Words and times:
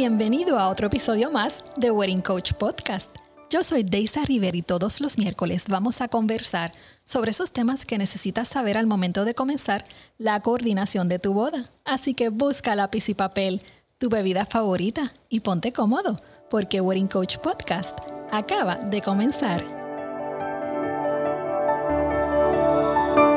Bienvenido 0.00 0.60
a 0.60 0.68
otro 0.68 0.86
episodio 0.86 1.32
más 1.32 1.64
de 1.76 1.90
Wedding 1.90 2.20
Coach 2.20 2.52
Podcast. 2.52 3.10
Yo 3.50 3.64
soy 3.64 3.82
Deisa 3.82 4.24
River 4.24 4.54
y 4.54 4.62
todos 4.62 5.00
los 5.00 5.18
miércoles 5.18 5.64
vamos 5.68 6.00
a 6.00 6.06
conversar 6.06 6.70
sobre 7.02 7.32
esos 7.32 7.50
temas 7.50 7.84
que 7.84 7.98
necesitas 7.98 8.46
saber 8.46 8.78
al 8.78 8.86
momento 8.86 9.24
de 9.24 9.34
comenzar 9.34 9.82
la 10.16 10.38
coordinación 10.38 11.08
de 11.08 11.18
tu 11.18 11.34
boda. 11.34 11.64
Así 11.84 12.14
que 12.14 12.28
busca 12.28 12.76
lápiz 12.76 13.08
y 13.08 13.14
papel, 13.14 13.58
tu 13.98 14.08
bebida 14.08 14.46
favorita 14.46 15.12
y 15.28 15.40
ponte 15.40 15.72
cómodo, 15.72 16.14
porque 16.48 16.80
Wedding 16.80 17.08
Coach 17.08 17.38
Podcast 17.38 17.98
acaba 18.30 18.76
de 18.76 19.02
comenzar. 19.02 19.66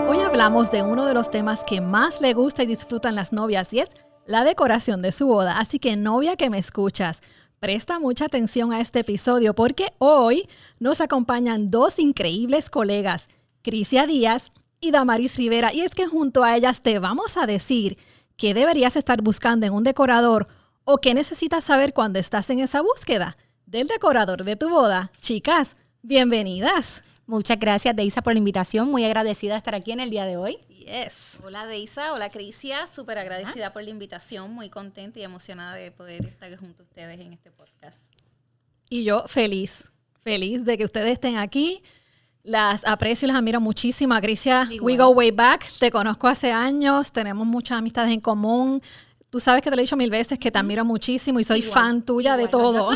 Hoy 0.08 0.20
hablamos 0.20 0.70
de 0.70 0.84
uno 0.84 1.08
de 1.08 1.16
los 1.16 1.32
temas 1.32 1.64
que 1.64 1.82
más 1.82 2.22
le 2.22 2.36
gusta 2.36 2.62
y 2.62 2.68
disfrutan 2.68 3.16
las 3.16 3.34
novias 3.34 3.74
y 3.74 3.80
es 3.80 3.90
la 4.26 4.44
decoración 4.44 5.02
de 5.02 5.12
su 5.12 5.28
boda. 5.28 5.60
Así 5.60 5.80
que 5.80 5.96
novia 5.96 6.36
que 6.36 6.50
me 6.50 6.58
escuchas, 6.58 7.22
presta 7.60 8.00
mucha 8.00 8.26
atención 8.26 8.74
a 8.74 8.82
este 8.82 9.00
episodio 9.00 9.54
porque 9.54 9.88
hoy 10.00 10.48
nos 10.80 11.02
acompañan 11.02 11.72
dos 11.72 12.00
increíbles 12.00 12.70
colegas, 12.70 13.28
Crisia 13.62 14.08
Díaz 14.08 14.52
y 14.80 14.92
Damaris 14.92 15.38
Rivera. 15.38 15.74
Y 15.74 15.82
es 15.82 15.94
que 15.94 16.08
junto 16.08 16.44
a 16.44 16.56
ellas 16.56 16.82
te 16.82 17.00
vamos 17.00 17.38
a 17.38 17.46
decir 17.46 17.98
qué 18.38 18.54
deberías 18.54 18.96
estar 18.96 19.22
buscando 19.22 19.66
en 19.66 19.74
un 19.74 19.84
decorador 19.84 20.48
o 20.84 20.98
qué 20.98 21.14
necesitas 21.14 21.64
saber 21.64 21.94
cuando 21.94 22.20
estás 22.20 22.50
en 22.50 22.60
esa 22.60 22.82
búsqueda 22.82 23.38
del 23.66 23.88
decorador 23.88 24.44
de 24.44 24.56
tu 24.56 24.70
boda. 24.70 25.12
Chicas, 25.22 25.76
bienvenidas. 26.02 27.04
Muchas 27.32 27.58
gracias, 27.58 27.96
Deisa, 27.96 28.22
por 28.22 28.34
la 28.34 28.40
invitación. 28.40 28.92
Muy 28.92 29.06
agradecida 29.06 29.54
de 29.54 29.60
estar 29.60 29.74
aquí 29.74 29.94
en 29.94 30.02
el 30.02 30.10
día 30.10 30.26
de 30.26 30.36
hoy. 30.36 30.58
Yes. 30.68 31.38
Hola, 31.42 31.66
Deisa. 31.66 32.12
Hola, 32.12 32.30
Crisia. 32.30 32.88
Súper 32.88 33.18
agradecida 33.18 33.72
por 33.72 33.84
la 33.84 33.90
invitación. 33.90 34.54
Muy 34.54 34.70
contenta 34.70 35.18
y 35.18 35.24
emocionada 35.24 35.76
de 35.76 35.92
poder 35.92 36.26
estar 36.26 36.54
junto 36.58 36.84
a 36.84 36.86
ustedes 36.86 37.22
en 37.22 37.32
este 37.32 37.50
podcast. 37.50 38.02
Y 38.90 39.06
yo 39.06 39.24
feliz, 39.30 39.94
feliz 40.20 40.66
de 40.66 40.78
que 40.78 40.84
ustedes 40.84 41.14
estén 41.14 41.38
aquí. 41.38 41.82
Las 42.44 42.86
aprecio 42.86 43.28
y 43.28 43.30
las 43.30 43.38
admiro 43.38 43.62
muchísimo. 43.62 44.14
Crisia, 44.20 44.70
we 44.82 44.98
go 44.98 45.12
way 45.12 45.32
back. 45.32 45.72
Te 45.80 45.90
conozco 45.90 46.28
hace 46.28 46.52
años. 46.52 47.14
Tenemos 47.14 47.48
muchas 47.48 47.78
amistades 47.78 48.12
en 48.12 48.20
común. 48.20 48.82
Tú 49.32 49.40
sabes 49.40 49.62
que 49.62 49.70
te 49.70 49.78
lo 49.78 49.80
he 49.80 49.84
dicho 49.86 49.96
mil 49.96 50.10
veces 50.10 50.38
que 50.38 50.52
te 50.52 50.60
admiro 50.60 50.84
muchísimo 50.84 51.40
y 51.40 51.46
soy 51.46 51.62
fan 51.62 52.02
tuya 52.02 52.36
de 52.36 52.50
todo. 52.50 52.92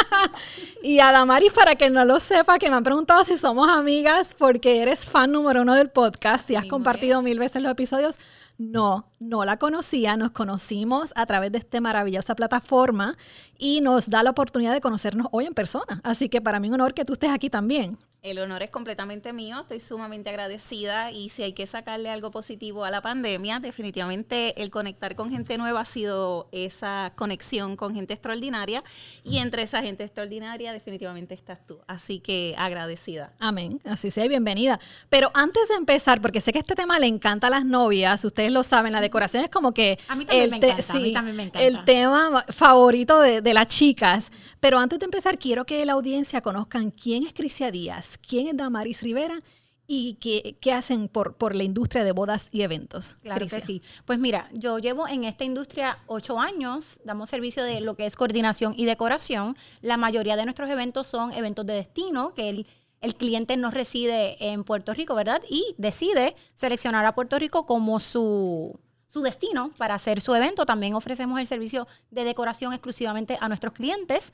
y 0.82 1.00
a 1.00 1.12
Damaris, 1.12 1.52
para 1.52 1.76
que 1.76 1.90
no 1.90 2.02
lo 2.06 2.18
sepa, 2.18 2.58
que 2.58 2.70
me 2.70 2.76
han 2.76 2.82
preguntado 2.82 3.22
si 3.24 3.36
somos 3.36 3.68
amigas 3.68 4.34
porque 4.38 4.80
eres 4.80 5.04
fan 5.04 5.30
número 5.30 5.60
uno 5.60 5.74
del 5.74 5.90
podcast 5.90 6.48
y 6.50 6.56
has 6.56 6.64
compartido 6.64 7.20
mil 7.20 7.38
veces 7.38 7.60
los 7.60 7.70
episodios. 7.70 8.18
No, 8.56 9.04
no 9.18 9.44
la 9.44 9.58
conocía, 9.58 10.16
nos 10.16 10.30
conocimos 10.30 11.12
a 11.14 11.26
través 11.26 11.52
de 11.52 11.58
esta 11.58 11.78
maravillosa 11.82 12.34
plataforma 12.34 13.18
y 13.58 13.82
nos 13.82 14.08
da 14.08 14.22
la 14.22 14.30
oportunidad 14.30 14.72
de 14.72 14.80
conocernos 14.80 15.26
hoy 15.30 15.44
en 15.44 15.52
persona. 15.52 16.00
Así 16.04 16.30
que 16.30 16.40
para 16.40 16.58
mí 16.58 16.68
es 16.68 16.70
un 16.70 16.80
honor 16.80 16.94
que 16.94 17.04
tú 17.04 17.12
estés 17.12 17.32
aquí 17.32 17.50
también. 17.50 17.98
El 18.22 18.38
honor 18.38 18.62
es 18.62 18.68
completamente 18.68 19.32
mío, 19.32 19.62
estoy 19.62 19.80
sumamente 19.80 20.28
agradecida 20.28 21.10
y 21.10 21.30
si 21.30 21.42
hay 21.42 21.54
que 21.54 21.66
sacarle 21.66 22.10
algo 22.10 22.30
positivo 22.30 22.84
a 22.84 22.90
la 22.90 23.00
pandemia, 23.00 23.60
definitivamente 23.60 24.60
el 24.62 24.70
conectar 24.70 25.14
con 25.14 25.30
gente 25.30 25.56
nueva 25.56 25.80
ha 25.80 25.84
sido 25.86 26.46
esa 26.52 27.14
conexión 27.16 27.76
con 27.76 27.94
gente 27.94 28.12
extraordinaria 28.12 28.84
y 29.24 29.38
entre 29.38 29.62
esa 29.62 29.80
gente 29.80 30.04
extraordinaria 30.04 30.74
definitivamente 30.74 31.32
estás 31.32 31.66
tú, 31.66 31.80
así 31.86 32.20
que 32.20 32.54
agradecida. 32.58 33.32
Amén, 33.38 33.80
así 33.86 34.10
sea, 34.10 34.28
bienvenida. 34.28 34.78
Pero 35.08 35.30
antes 35.32 35.68
de 35.68 35.76
empezar, 35.76 36.20
porque 36.20 36.42
sé 36.42 36.52
que 36.52 36.58
este 36.58 36.74
tema 36.74 36.98
le 36.98 37.06
encanta 37.06 37.46
a 37.46 37.50
las 37.50 37.64
novias, 37.64 38.22
ustedes 38.22 38.52
lo 38.52 38.62
saben, 38.64 38.92
la 38.92 39.00
decoración 39.00 39.44
es 39.44 39.50
como 39.50 39.72
que 39.72 39.98
el, 40.28 40.52
el 41.54 41.84
tema 41.86 42.44
favorito 42.50 43.18
de, 43.20 43.40
de 43.40 43.54
las 43.54 43.68
chicas, 43.68 44.28
pero 44.60 44.78
antes 44.78 44.98
de 44.98 45.06
empezar 45.06 45.38
quiero 45.38 45.64
que 45.64 45.86
la 45.86 45.94
audiencia 45.94 46.42
conozcan 46.42 46.90
quién 46.90 47.22
es 47.22 47.32
Crisia 47.32 47.70
Díaz 47.70 48.09
quién 48.18 48.48
es 48.48 48.56
Damaris 48.56 49.02
Rivera 49.02 49.42
y 49.92 50.14
qué, 50.20 50.56
qué 50.60 50.72
hacen 50.72 51.08
por, 51.08 51.34
por, 51.34 51.56
la 51.56 51.64
industria 51.64 52.04
de 52.04 52.12
bodas 52.12 52.48
y 52.52 52.62
eventos. 52.62 53.16
Claro 53.22 53.46
que 53.48 53.60
sí. 53.60 53.82
Pues 54.04 54.20
mira, 54.20 54.48
yo 54.52 54.78
llevo 54.78 55.08
en 55.08 55.24
esta 55.24 55.42
industria 55.42 55.98
ocho 56.06 56.38
años, 56.38 57.00
damos 57.04 57.28
servicio 57.28 57.64
de 57.64 57.80
lo 57.80 57.96
que 57.96 58.06
es 58.06 58.14
coordinación 58.14 58.74
y 58.76 58.84
decoración. 58.84 59.56
La 59.80 59.96
mayoría 59.96 60.36
de 60.36 60.44
nuestros 60.44 60.70
eventos 60.70 61.08
son 61.08 61.32
eventos 61.32 61.66
de 61.66 61.72
destino, 61.72 62.34
que 62.34 62.50
el, 62.50 62.66
el 63.00 63.16
cliente 63.16 63.56
no 63.56 63.72
reside 63.72 64.52
en 64.52 64.62
Puerto 64.62 64.94
Rico, 64.94 65.16
¿verdad? 65.16 65.42
Y 65.48 65.74
decide 65.76 66.36
seleccionar 66.54 67.04
a 67.04 67.16
Puerto 67.16 67.36
Rico 67.38 67.66
como 67.66 67.98
su, 67.98 68.78
su 69.06 69.22
destino 69.22 69.72
para 69.76 69.94
hacer 69.94 70.20
su 70.20 70.32
evento. 70.36 70.66
También 70.66 70.94
ofrecemos 70.94 71.40
el 71.40 71.48
servicio 71.48 71.88
de 72.12 72.22
decoración 72.22 72.72
exclusivamente 72.72 73.38
a 73.40 73.48
nuestros 73.48 73.72
clientes. 73.72 74.32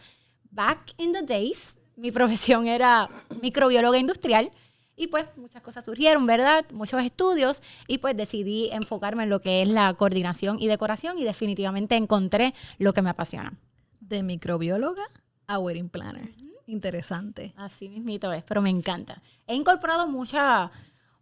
Back 0.51 0.93
in 0.99 1.13
the 1.13 1.23
days, 1.23 1.79
mi 1.97 2.13
profesión 2.13 2.67
era 2.69 3.09
microbióloga 3.43 3.99
industrial 3.99 4.51
y 4.97 5.09
pues 5.09 5.27
muchas 5.37 5.63
cosas 5.63 5.85
surgieron, 5.85 6.27
¿verdad? 6.27 6.65
Muchos 6.73 7.03
estudios 7.03 7.63
y 7.87 7.99
pues 7.99 8.17
decidí 8.17 8.71
enfocarme 8.73 9.25
en 9.25 9.31
lo 9.31 9.41
que 9.41 9.63
es 9.63 9.69
la 9.69 9.93
coordinación 9.95 10.59
y 10.61 10.69
decoración 10.69 11.19
y 11.19 11.25
definitivamente 11.25 11.97
encontré 11.97 12.55
lo 12.79 12.95
que 12.95 13.03
me 13.03 13.11
apasiona. 13.11 13.53
De 14.01 14.23
microbióloga 14.23 15.05
a 15.47 15.59
wedding 15.59 15.89
planner. 15.89 16.31
Interesante. 16.67 17.53
Así 17.57 17.89
mismito 17.89 18.33
es, 18.33 18.43
pero 18.45 18.63
me 18.63 18.71
encanta. 18.71 19.23
He 19.47 19.55
incorporado 19.55 20.09
mucha, 20.09 20.71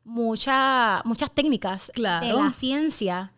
mucha, 0.04 1.02
muchas 1.04 1.30
técnicas 1.32 1.92
de 1.94 2.02
la 2.32 2.52
ciencia 2.52 3.32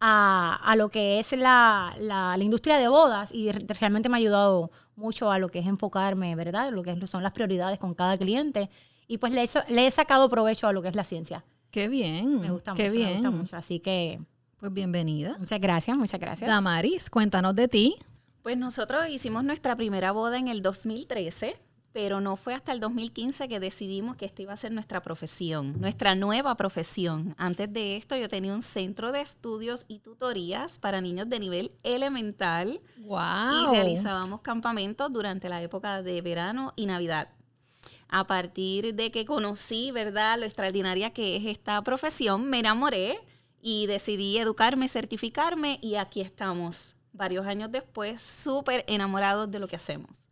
a, 0.00 0.60
a, 0.64 0.76
lo 0.76 0.88
que 0.88 1.18
es 1.18 1.32
la, 1.32 1.94
la, 1.98 2.36
la, 2.36 2.44
industria 2.44 2.78
de 2.78 2.88
bodas 2.88 3.32
y 3.34 3.52
realmente 3.52 4.08
me 4.08 4.16
ha 4.16 4.18
ayudado 4.18 4.70
mucho 5.00 5.32
a 5.32 5.38
lo 5.38 5.48
que 5.48 5.58
es 5.58 5.66
enfocarme, 5.66 6.36
¿verdad? 6.36 6.70
Lo 6.70 6.82
que 6.82 7.06
son 7.06 7.22
las 7.22 7.32
prioridades 7.32 7.78
con 7.78 7.94
cada 7.94 8.16
cliente. 8.16 8.70
Y 9.08 9.18
pues 9.18 9.32
le 9.32 9.42
he, 9.42 9.72
le 9.72 9.86
he 9.86 9.90
sacado 9.90 10.28
provecho 10.28 10.68
a 10.68 10.72
lo 10.72 10.82
que 10.82 10.88
es 10.88 10.94
la 10.94 11.02
ciencia. 11.04 11.44
Qué 11.70 11.88
bien. 11.88 12.36
Me 12.36 12.50
gusta 12.50 12.74
qué 12.74 12.84
mucho. 12.84 12.94
bien. 12.96 13.08
Me 13.08 13.14
gusta 13.14 13.30
mucho. 13.30 13.56
Así 13.56 13.80
que. 13.80 14.20
Pues 14.58 14.72
bienvenida. 14.72 15.36
Muchas 15.38 15.60
gracias, 15.60 15.96
muchas 15.96 16.20
gracias. 16.20 16.48
Damaris, 16.48 17.08
cuéntanos 17.08 17.54
de 17.56 17.66
ti. 17.66 17.96
Pues 18.42 18.58
nosotros 18.58 19.08
hicimos 19.08 19.42
nuestra 19.42 19.74
primera 19.74 20.12
boda 20.12 20.38
en 20.38 20.48
el 20.48 20.60
2013 20.62 21.56
pero 21.92 22.20
no 22.20 22.36
fue 22.36 22.54
hasta 22.54 22.72
el 22.72 22.80
2015 22.80 23.48
que 23.48 23.60
decidimos 23.60 24.16
que 24.16 24.24
esta 24.24 24.42
iba 24.42 24.52
a 24.52 24.56
ser 24.56 24.72
nuestra 24.72 25.02
profesión, 25.02 25.80
nuestra 25.80 26.14
nueva 26.14 26.56
profesión. 26.56 27.34
Antes 27.36 27.72
de 27.72 27.96
esto 27.96 28.16
yo 28.16 28.28
tenía 28.28 28.54
un 28.54 28.62
centro 28.62 29.12
de 29.12 29.20
estudios 29.20 29.84
y 29.88 29.98
tutorías 29.98 30.78
para 30.78 31.00
niños 31.00 31.28
de 31.28 31.40
nivel 31.40 31.72
elemental 31.82 32.80
wow. 32.98 33.20
y 33.64 33.70
realizábamos 33.70 34.40
campamentos 34.40 35.12
durante 35.12 35.48
la 35.48 35.62
época 35.62 36.02
de 36.02 36.22
verano 36.22 36.72
y 36.76 36.86
Navidad. 36.86 37.28
A 38.08 38.26
partir 38.26 38.94
de 38.94 39.10
que 39.10 39.24
conocí, 39.24 39.92
¿verdad?, 39.92 40.38
lo 40.38 40.44
extraordinaria 40.44 41.10
que 41.10 41.36
es 41.36 41.46
esta 41.46 41.80
profesión, 41.82 42.48
me 42.48 42.58
enamoré 42.58 43.20
y 43.62 43.86
decidí 43.86 44.38
educarme, 44.38 44.88
certificarme 44.88 45.78
y 45.82 45.96
aquí 45.96 46.20
estamos, 46.20 46.96
varios 47.12 47.46
años 47.46 47.70
después, 47.70 48.20
súper 48.20 48.84
enamorados 48.88 49.50
de 49.50 49.58
lo 49.58 49.68
que 49.68 49.76
hacemos. 49.76 50.29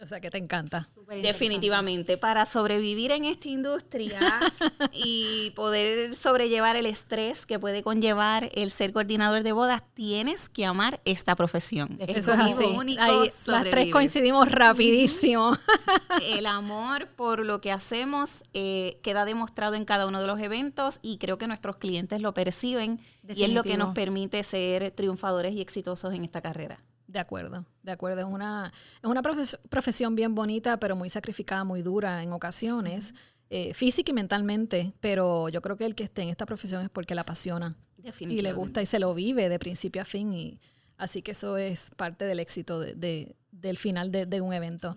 O 0.00 0.04
sea, 0.04 0.20
que 0.20 0.30
te 0.30 0.36
encanta. 0.36 0.86
Definitivamente. 1.22 2.18
Para 2.18 2.44
sobrevivir 2.44 3.12
en 3.12 3.24
esta 3.24 3.48
industria 3.48 4.20
y 4.92 5.52
poder 5.56 6.14
sobrellevar 6.14 6.76
el 6.76 6.84
estrés 6.84 7.46
que 7.46 7.58
puede 7.58 7.82
conllevar 7.82 8.50
el 8.54 8.70
ser 8.70 8.92
coordinador 8.92 9.42
de 9.42 9.52
bodas, 9.52 9.82
tienes 9.94 10.50
que 10.50 10.66
amar 10.66 11.00
esta 11.04 11.34
profesión. 11.34 11.96
Eso 12.00 12.34
es 12.34 12.40
así. 12.40 12.64
Ahí, 12.98 13.30
las 13.46 13.64
tres 13.70 13.90
coincidimos 13.90 14.50
rapidísimo. 14.50 15.56
el 16.22 16.44
amor 16.46 17.08
por 17.16 17.44
lo 17.44 17.62
que 17.62 17.72
hacemos 17.72 18.44
eh, 18.52 18.98
queda 19.02 19.24
demostrado 19.24 19.76
en 19.76 19.86
cada 19.86 20.06
uno 20.06 20.20
de 20.20 20.26
los 20.26 20.40
eventos 20.40 20.98
y 21.00 21.16
creo 21.16 21.38
que 21.38 21.46
nuestros 21.46 21.76
clientes 21.76 22.20
lo 22.20 22.34
perciben 22.34 23.00
y 23.26 23.44
es 23.44 23.50
lo 23.50 23.62
que 23.62 23.78
nos 23.78 23.94
permite 23.94 24.42
ser 24.42 24.90
triunfadores 24.90 25.54
y 25.54 25.62
exitosos 25.62 26.12
en 26.12 26.24
esta 26.24 26.42
carrera. 26.42 26.80
De 27.16 27.20
acuerdo, 27.20 27.64
de 27.82 27.92
acuerdo. 27.92 28.20
Es 28.20 28.26
una, 28.26 28.70
es 29.02 29.08
una 29.08 29.22
profesión 29.22 30.14
bien 30.14 30.34
bonita, 30.34 30.78
pero 30.78 30.96
muy 30.96 31.08
sacrificada, 31.08 31.64
muy 31.64 31.80
dura 31.80 32.22
en 32.22 32.30
ocasiones, 32.30 33.14
eh, 33.48 33.72
física 33.72 34.10
y 34.10 34.12
mentalmente. 34.12 34.92
Pero 35.00 35.48
yo 35.48 35.62
creo 35.62 35.78
que 35.78 35.86
el 35.86 35.94
que 35.94 36.04
esté 36.04 36.20
en 36.20 36.28
esta 36.28 36.44
profesión 36.44 36.82
es 36.82 36.90
porque 36.90 37.14
la 37.14 37.22
apasiona 37.22 37.74
y 38.20 38.42
le 38.42 38.52
gusta 38.52 38.82
y 38.82 38.86
se 38.86 38.98
lo 38.98 39.14
vive 39.14 39.48
de 39.48 39.58
principio 39.58 40.02
a 40.02 40.04
fin. 40.04 40.30
Y 40.34 40.60
así 40.98 41.22
que 41.22 41.30
eso 41.30 41.56
es 41.56 41.90
parte 41.96 42.26
del 42.26 42.38
éxito 42.38 42.80
de, 42.80 42.94
de, 42.94 43.34
del 43.50 43.78
final 43.78 44.12
de, 44.12 44.26
de 44.26 44.42
un 44.42 44.52
evento. 44.52 44.94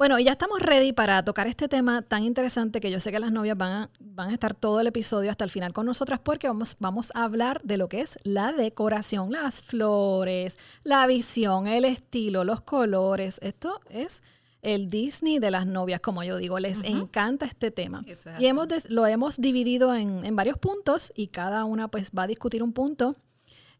Bueno, 0.00 0.18
y 0.18 0.24
ya 0.24 0.32
estamos 0.32 0.62
ready 0.62 0.94
para 0.94 1.22
tocar 1.22 1.46
este 1.46 1.68
tema 1.68 2.00
tan 2.00 2.22
interesante 2.24 2.80
que 2.80 2.90
yo 2.90 3.00
sé 3.00 3.12
que 3.12 3.20
las 3.20 3.32
novias 3.32 3.58
van 3.58 3.72
a, 3.72 3.90
van 4.00 4.30
a 4.30 4.32
estar 4.32 4.54
todo 4.54 4.80
el 4.80 4.86
episodio 4.86 5.30
hasta 5.30 5.44
el 5.44 5.50
final 5.50 5.74
con 5.74 5.84
nosotras 5.84 6.18
porque 6.20 6.48
vamos, 6.48 6.78
vamos 6.78 7.10
a 7.12 7.24
hablar 7.24 7.60
de 7.64 7.76
lo 7.76 7.90
que 7.90 8.00
es 8.00 8.18
la 8.22 8.54
decoración, 8.54 9.30
las 9.30 9.60
flores, 9.60 10.58
la 10.84 11.06
visión, 11.06 11.66
el 11.66 11.84
estilo, 11.84 12.44
los 12.44 12.62
colores. 12.62 13.40
Esto 13.42 13.82
es 13.90 14.22
el 14.62 14.88
Disney 14.88 15.38
de 15.38 15.50
las 15.50 15.66
novias, 15.66 16.00
como 16.00 16.24
yo 16.24 16.38
digo, 16.38 16.58
les 16.58 16.78
uh 16.78 16.84
-huh. 16.84 17.02
encanta 17.02 17.44
este 17.44 17.70
tema. 17.70 18.02
Y 18.38 18.46
hemos 18.46 18.68
lo 18.88 19.06
hemos 19.06 19.36
dividido 19.36 19.94
en, 19.94 20.24
en 20.24 20.34
varios 20.34 20.56
puntos 20.56 21.12
y 21.14 21.26
cada 21.26 21.66
una 21.66 21.88
pues 21.88 22.10
va 22.18 22.22
a 22.22 22.26
discutir 22.26 22.62
un 22.62 22.72
punto 22.72 23.16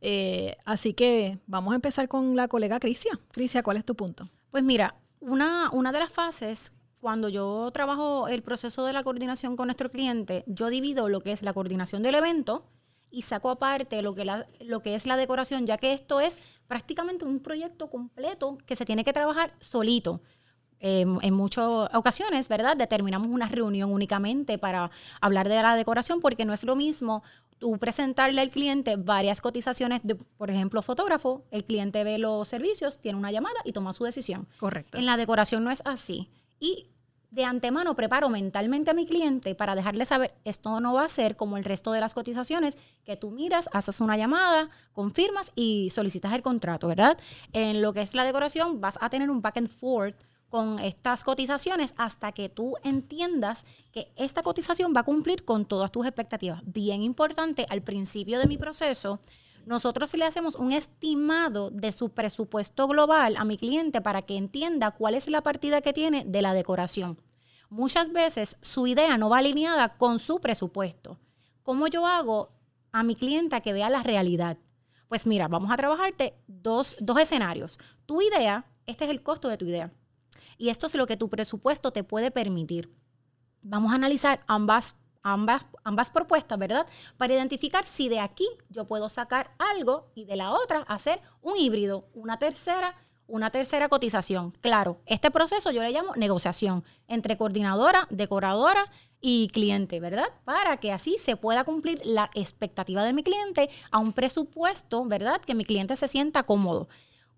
Eh, 0.03 0.57
así 0.65 0.93
que 0.93 1.39
vamos 1.47 1.73
a 1.73 1.77
empezar 1.77 2.09
con 2.09 2.35
la 2.37 2.47
colega 2.49 2.79
Crisia. 2.79 3.19
Crisia, 3.33 3.63
¿cuál 3.63 3.79
es 3.79 3.85
tu 3.85 3.95
punto? 3.95 4.29
Pues 4.51 4.65
mira, 4.65 4.95
una, 5.21 5.71
una 5.73 5.93
de 5.93 6.01
las 6.01 6.13
fases 6.13 6.73
cuando 7.01 7.29
yo 7.29 7.71
trabajo 7.73 8.29
el 8.29 8.43
proceso 8.43 8.85
de 8.85 8.93
la 8.93 9.03
coordinación 9.03 9.57
con 9.57 9.69
nuestro 9.69 9.91
cliente, 9.91 10.45
yo 10.47 10.69
divido 10.69 11.09
lo 11.09 11.23
que 11.23 11.33
es 11.33 11.43
la 11.43 11.53
coordinación 11.53 12.03
del 12.03 12.15
evento 12.15 12.67
y 13.11 13.23
saco 13.23 13.51
aparte 13.51 14.03
lo 14.03 14.15
que, 14.15 14.25
lo 14.61 14.81
que 14.81 14.95
es 14.95 15.07
la 15.07 15.17
decoración, 15.17 15.67
ya 15.67 15.79
que 15.79 15.93
esto 15.93 16.21
es 16.21 16.39
prácticamente 16.69 17.25
un 17.25 17.41
proyecto 17.41 17.91
completo 17.91 18.59
que 18.67 18.77
se 18.77 18.85
tiene 18.85 19.05
que 19.05 19.13
trabajar 19.13 19.53
solito. 19.61 20.21
en 20.83 21.35
muchas 21.35 21.67
ocasiones, 21.93 22.49
¿verdad? 22.49 22.75
Determinamos 22.77 23.29
una 23.29 23.49
reunión 23.49 23.93
únicamente 23.93 24.57
para 24.57 24.91
hablar 25.21 25.49
de 25.49 25.61
la 25.61 25.77
decoración 25.77 26.21
porque 26.21 26.47
no 26.47 26.55
es 26.55 26.65
lo 26.65 26.75
mismo 26.75 27.23
tú 27.61 27.79
presentarle 27.79 28.41
al 28.41 28.51
cliente 28.51 28.97
varias 28.97 29.41
cotizaciones 29.41 30.01
de, 30.03 30.17
por 30.17 30.51
ejemplo, 30.51 30.83
fotógrafo, 30.83 31.45
el 31.53 31.65
cliente 31.65 32.03
ve 32.03 32.19
los 32.19 32.49
servicios, 32.49 33.01
tiene 33.01 33.19
una 33.19 33.31
llamada 33.31 33.61
y 33.65 33.73
toma 33.73 33.93
su 33.93 34.03
decisión. 34.03 34.49
Correcto. 34.59 34.99
En 34.99 35.07
la 35.07 35.17
decoración 35.17 35.62
no 35.62 35.71
es 35.71 35.83
así. 35.85 36.31
Y 36.59 36.89
de 37.31 37.45
antemano 37.45 37.95
preparo 37.95 38.29
mentalmente 38.29 38.91
a 38.91 38.95
mi 38.95 39.07
cliente 39.07 39.55
para 39.55 39.77
dejarle 39.77 40.05
saber, 40.05 40.35
esto 40.45 40.81
no 40.81 40.95
va 40.95 41.05
a 41.05 41.09
ser 41.09 41.37
como 41.37 41.59
el 41.59 41.65
resto 41.65 41.93
de 41.93 42.01
las 42.01 42.15
cotizaciones, 42.15 42.77
que 43.05 43.17
tú 43.17 43.31
miras, 43.31 43.69
haces 43.73 44.01
una 44.01 44.17
llamada, 44.17 44.69
confirmas 44.93 45.53
y 45.55 45.91
solicitas 45.91 46.33
el 46.33 46.43
contrato, 46.43 46.89
¿verdad? 46.89 47.17
En 47.53 47.83
lo 47.83 47.93
que 47.93 48.01
es 48.01 48.15
la 48.15 48.25
decoración, 48.25 48.81
vas 48.81 48.99
a 49.01 49.11
tener 49.11 49.31
un 49.31 49.43
back 49.43 49.59
and 49.59 49.69
forth 49.69 50.17
con 50.50 50.81
estas 50.81 51.25
cotizaciones 51.25 51.94
hasta 51.97 52.32
que 52.32 52.49
tú 52.49 52.75
entiendas 52.82 53.64
que 53.93 54.12
esta 54.17 54.43
cotización 54.43 54.93
va 54.94 55.00
a 55.00 55.05
cumplir 55.05 55.44
con 55.44 55.64
todas 55.64 55.91
tus 55.93 56.05
expectativas. 56.05 56.61
Bien 56.67 57.02
importante, 57.02 57.67
al 57.70 57.82
principio 57.82 58.38
de 58.38 58.47
mi 58.47 58.58
proceso, 58.58 59.20
nosotros 59.64 60.12
le 60.14 60.25
hacemos 60.25 60.56
un 60.56 60.73
estimado 60.73 61.70
de 61.70 61.93
su 61.93 62.11
presupuesto 62.11 62.88
global 62.88 63.37
a 63.37 63.44
mi 63.44 63.56
cliente 63.56 64.00
para 64.00 64.23
que 64.23 64.37
entienda 64.37 64.91
cuál 64.91 65.14
es 65.14 65.29
la 65.29 65.43
partida 65.43 65.81
que 65.81 65.93
tiene 65.93 66.25
de 66.26 66.43
la 66.43 66.52
decoración. 66.52 67.20
Muchas 67.69 68.12
veces 68.12 68.56
su 68.61 68.88
idea 68.88 69.17
no 69.17 69.31
va 69.31 69.38
alineada 69.38 69.91
con 69.91 70.19
su 70.19 70.41
presupuesto. 70.41 71.19
¿Cómo 71.62 71.87
yo 71.87 72.06
hago 72.06 72.50
a 72.91 73.05
mi 73.05 73.14
cliente 73.14 73.61
que 73.61 73.73
vea 73.73 73.88
la 73.88 74.02
realidad? 74.02 74.58
Pues 75.08 75.26
mira, 75.26 75.47
vamos 75.47 75.70
a 75.70 75.76
trabajarte 75.76 76.35
dos, 76.49 76.97
dos 76.99 77.20
escenarios. 77.20 77.79
Tu 78.06 78.23
idea, 78.23 78.64
este 78.87 79.05
es 79.05 79.11
el 79.11 79.23
costo 79.23 79.49
de 79.49 79.56
tu 79.56 79.67
idea. 79.67 79.93
Y 80.59 80.69
esto 80.69 80.87
es 80.87 80.94
lo 80.94 81.06
que 81.06 81.17
tu 81.17 81.29
presupuesto 81.29 81.93
te 81.93 82.05
puede 82.05 82.31
permitir. 82.31 82.93
Vamos 83.62 83.93
a 83.93 83.97
analizar 83.97 84.41
ambas 84.47 84.97
ambas, 85.23 85.67
ambas 85.85 86.11
propuestas, 86.11 86.59
¿verdad? 86.59 86.87
Para 87.17 87.35
identificar 87.35 87.87
si 87.87 88.09
de 88.09 88.21
aquí 88.21 88.49
yo 88.69 88.87
puedo 88.87 89.09
sacar 89.09 89.55
algo 89.59 90.11
y 90.15 90.25
de 90.25 90.37
la 90.37 90.53
otra 90.53 90.81
hacer 90.82 91.21
un 91.43 91.56
híbrido, 91.56 92.09
una 92.15 92.38
tercera, 92.38 92.97
una 93.27 93.50
tercera 93.50 93.88
cotización. 93.88 94.53
Claro, 94.61 95.00
este 95.06 95.31
proceso 95.31 95.71
yo 95.71 95.82
le 95.82 95.93
llamo 95.93 96.15
negociación 96.17 96.85
entre 97.06 97.37
coordinadora, 97.37 98.06
decoradora 98.11 98.91
y 99.21 99.49
cliente, 99.49 100.00
¿verdad? 100.00 100.29
Para 100.44 100.79
que 100.79 100.93
así 100.93 101.17
se 101.19 101.37
pueda 101.37 101.65
cumplir 101.65 102.00
la 102.05 102.31
expectativa 102.35 103.05
de 103.05 103.12
mi 103.12 103.23
cliente 103.23 103.71
a 103.91 103.99
un 103.99 104.12
presupuesto, 104.12 105.05
¿verdad? 105.05 105.41
Que 105.41 105.55
mi 105.55 105.65
cliente 105.65 105.97
se 105.97 106.09
sienta 106.09 106.43
cómodo. 106.43 106.88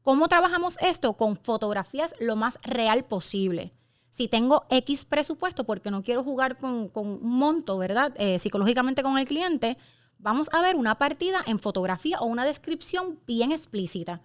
¿Cómo 0.03 0.29
trabajamos 0.29 0.77
esto? 0.81 1.15
Con 1.15 1.37
fotografías 1.37 2.15
lo 2.19 2.37
más 2.37 2.59
real 2.63 3.05
posible 3.05 3.73
si 4.13 4.29
tengo 4.29 4.67
X 4.69 5.07
presupuesto 5.07 5.65
porque 5.65 5.91
no 5.91 6.03
quiero 6.03 6.23
jugar 6.23 6.59
con, 6.59 6.91
un 6.95 7.21
monto, 7.23 7.79
¿verdad? 7.79 8.13
Eh, 8.17 8.39
psicológicamente 8.39 9.03
con 9.03 9.17
el 9.17 9.27
cliente, 9.27 9.79
vamos 10.19 10.49
a 10.53 10.61
ver 10.61 10.77
una 10.77 10.99
partida 10.99 11.43
en 11.47 11.59
fotografía 11.59 12.21
o 12.21 12.27
una 12.27 12.45
descripción 12.45 13.19
bien 13.27 13.53
explícita. 13.53 14.21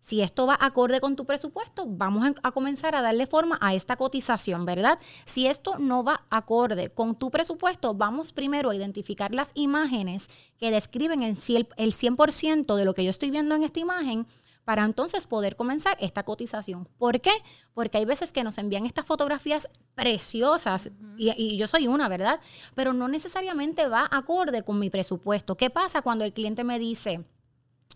Si 0.00 0.20
esto 0.20 0.46
va 0.46 0.58
acorde 0.60 1.00
con 1.00 1.16
tu 1.16 1.24
presupuesto, 1.24 1.86
vamos 1.86 2.28
a 2.42 2.52
comenzar 2.52 2.94
a 2.94 3.00
darle 3.00 3.26
forma 3.26 3.56
a 3.62 3.72
esta 3.72 3.96
cotización, 3.96 4.66
¿verdad? 4.66 4.98
Si 5.24 5.46
esto 5.46 5.78
no 5.78 6.04
va 6.04 6.26
acorde 6.28 6.90
con 6.90 7.14
tu 7.14 7.30
presupuesto, 7.30 7.94
vamos 7.94 8.32
primero 8.32 8.68
a 8.68 8.74
identificar 8.74 9.32
las 9.32 9.52
imágenes 9.54 10.28
que 10.58 10.70
describen 10.70 11.22
el 11.22 11.36
100% 11.36 12.74
de 12.74 12.84
lo 12.84 12.94
que 12.94 13.04
yo 13.04 13.10
estoy 13.10 13.30
viendo 13.30 13.54
en 13.54 13.62
esta 13.62 13.80
imagen 13.80 14.26
para 14.64 14.84
entonces 14.84 15.26
poder 15.26 15.56
comenzar 15.56 15.96
esta 16.00 16.24
cotización. 16.24 16.88
¿Por 16.98 17.20
qué? 17.20 17.32
Porque 17.74 17.98
hay 17.98 18.04
veces 18.04 18.32
que 18.32 18.44
nos 18.44 18.58
envían 18.58 18.86
estas 18.86 19.06
fotografías 19.06 19.68
preciosas, 19.94 20.90
y, 21.16 21.56
yo 21.56 21.66
soy 21.66 21.88
una, 21.88 22.08
¿verdad? 22.08 22.40
Pero 22.74 22.92
no 22.92 23.08
necesariamente 23.08 23.88
va 23.88 24.08
acorde 24.10 24.62
con 24.62 24.78
mi 24.78 24.90
presupuesto. 24.90 25.56
¿Qué 25.56 25.70
pasa 25.70 26.02
cuando 26.02 26.24
el 26.24 26.32
cliente 26.32 26.64
me 26.64 26.78
dice, 26.78 27.24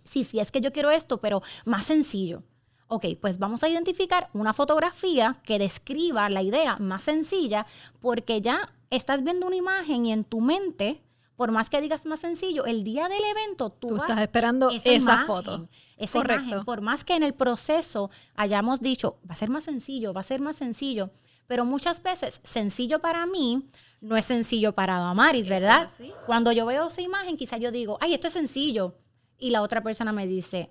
sí, 0.04 0.24
sí, 0.24 0.40
es 0.40 0.50
que 0.50 0.60
yo 0.60 0.72
quiero 0.72 0.90
esto, 0.90 1.20
pero 1.20 1.42
más 1.64 1.84
sencillo? 1.84 2.42
Ok, 2.88 3.06
pues 3.20 3.38
vamos 3.38 3.64
a 3.64 3.68
identificar 3.68 4.28
una 4.32 4.52
fotografía 4.52 5.36
que 5.42 5.58
describa 5.58 6.30
la 6.30 6.42
idea 6.42 6.76
más 6.78 7.02
sencilla, 7.02 7.66
porque 8.00 8.40
ya 8.40 8.72
estás 8.90 9.24
viendo 9.24 9.46
una 9.46 9.56
imagen 9.56 10.06
y 10.06 10.12
en 10.12 10.24
tu 10.24 10.40
mente 10.40 11.02
por 11.36 11.52
más 11.52 11.70
que 11.70 11.80
digas 11.80 12.06
más 12.06 12.20
sencillo, 12.20 12.64
el 12.64 12.82
día 12.82 13.08
del 13.08 13.22
evento 13.22 13.70
tú, 13.70 13.96
estás 13.96 14.18
esperando 14.18 14.70
esa, 14.70 15.24
foto. 15.26 15.68
Esa 15.96 16.18
Correcto. 16.18 16.64
por 16.64 16.80
más 16.80 17.04
que 17.04 17.14
en 17.14 17.22
el 17.22 17.34
proceso 17.34 18.10
hayamos 18.34 18.80
dicho, 18.80 19.18
va 19.28 19.32
a 19.32 19.36
ser 19.36 19.50
más 19.50 19.64
sencillo, 19.64 20.12
va 20.12 20.20
a 20.20 20.24
ser 20.24 20.40
más 20.40 20.56
sencillo, 20.56 21.10
pero 21.46 21.64
muchas 21.64 22.02
veces 22.02 22.40
sencillo 22.42 23.00
para 23.00 23.26
mí 23.26 23.66
no 24.00 24.16
es 24.16 24.26
sencillo 24.26 24.72
para 24.72 24.98
Damaris, 24.98 25.48
¿verdad? 25.48 25.90
Cuando 26.26 26.52
yo 26.52 26.66
veo 26.66 26.88
esa 26.88 27.02
imagen, 27.02 27.36
quizá 27.36 27.56
yo 27.56 27.70
digo, 27.70 27.98
ay, 28.00 28.14
esto 28.14 28.28
es 28.28 28.32
sencillo. 28.32 28.94
Y 29.38 29.50
la 29.50 29.62
otra 29.62 29.82
persona 29.82 30.12
me 30.12 30.26
dice, 30.26 30.70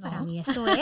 para 0.00 0.20
mí 0.20 0.38
eso 0.38 0.66
es 0.66 0.78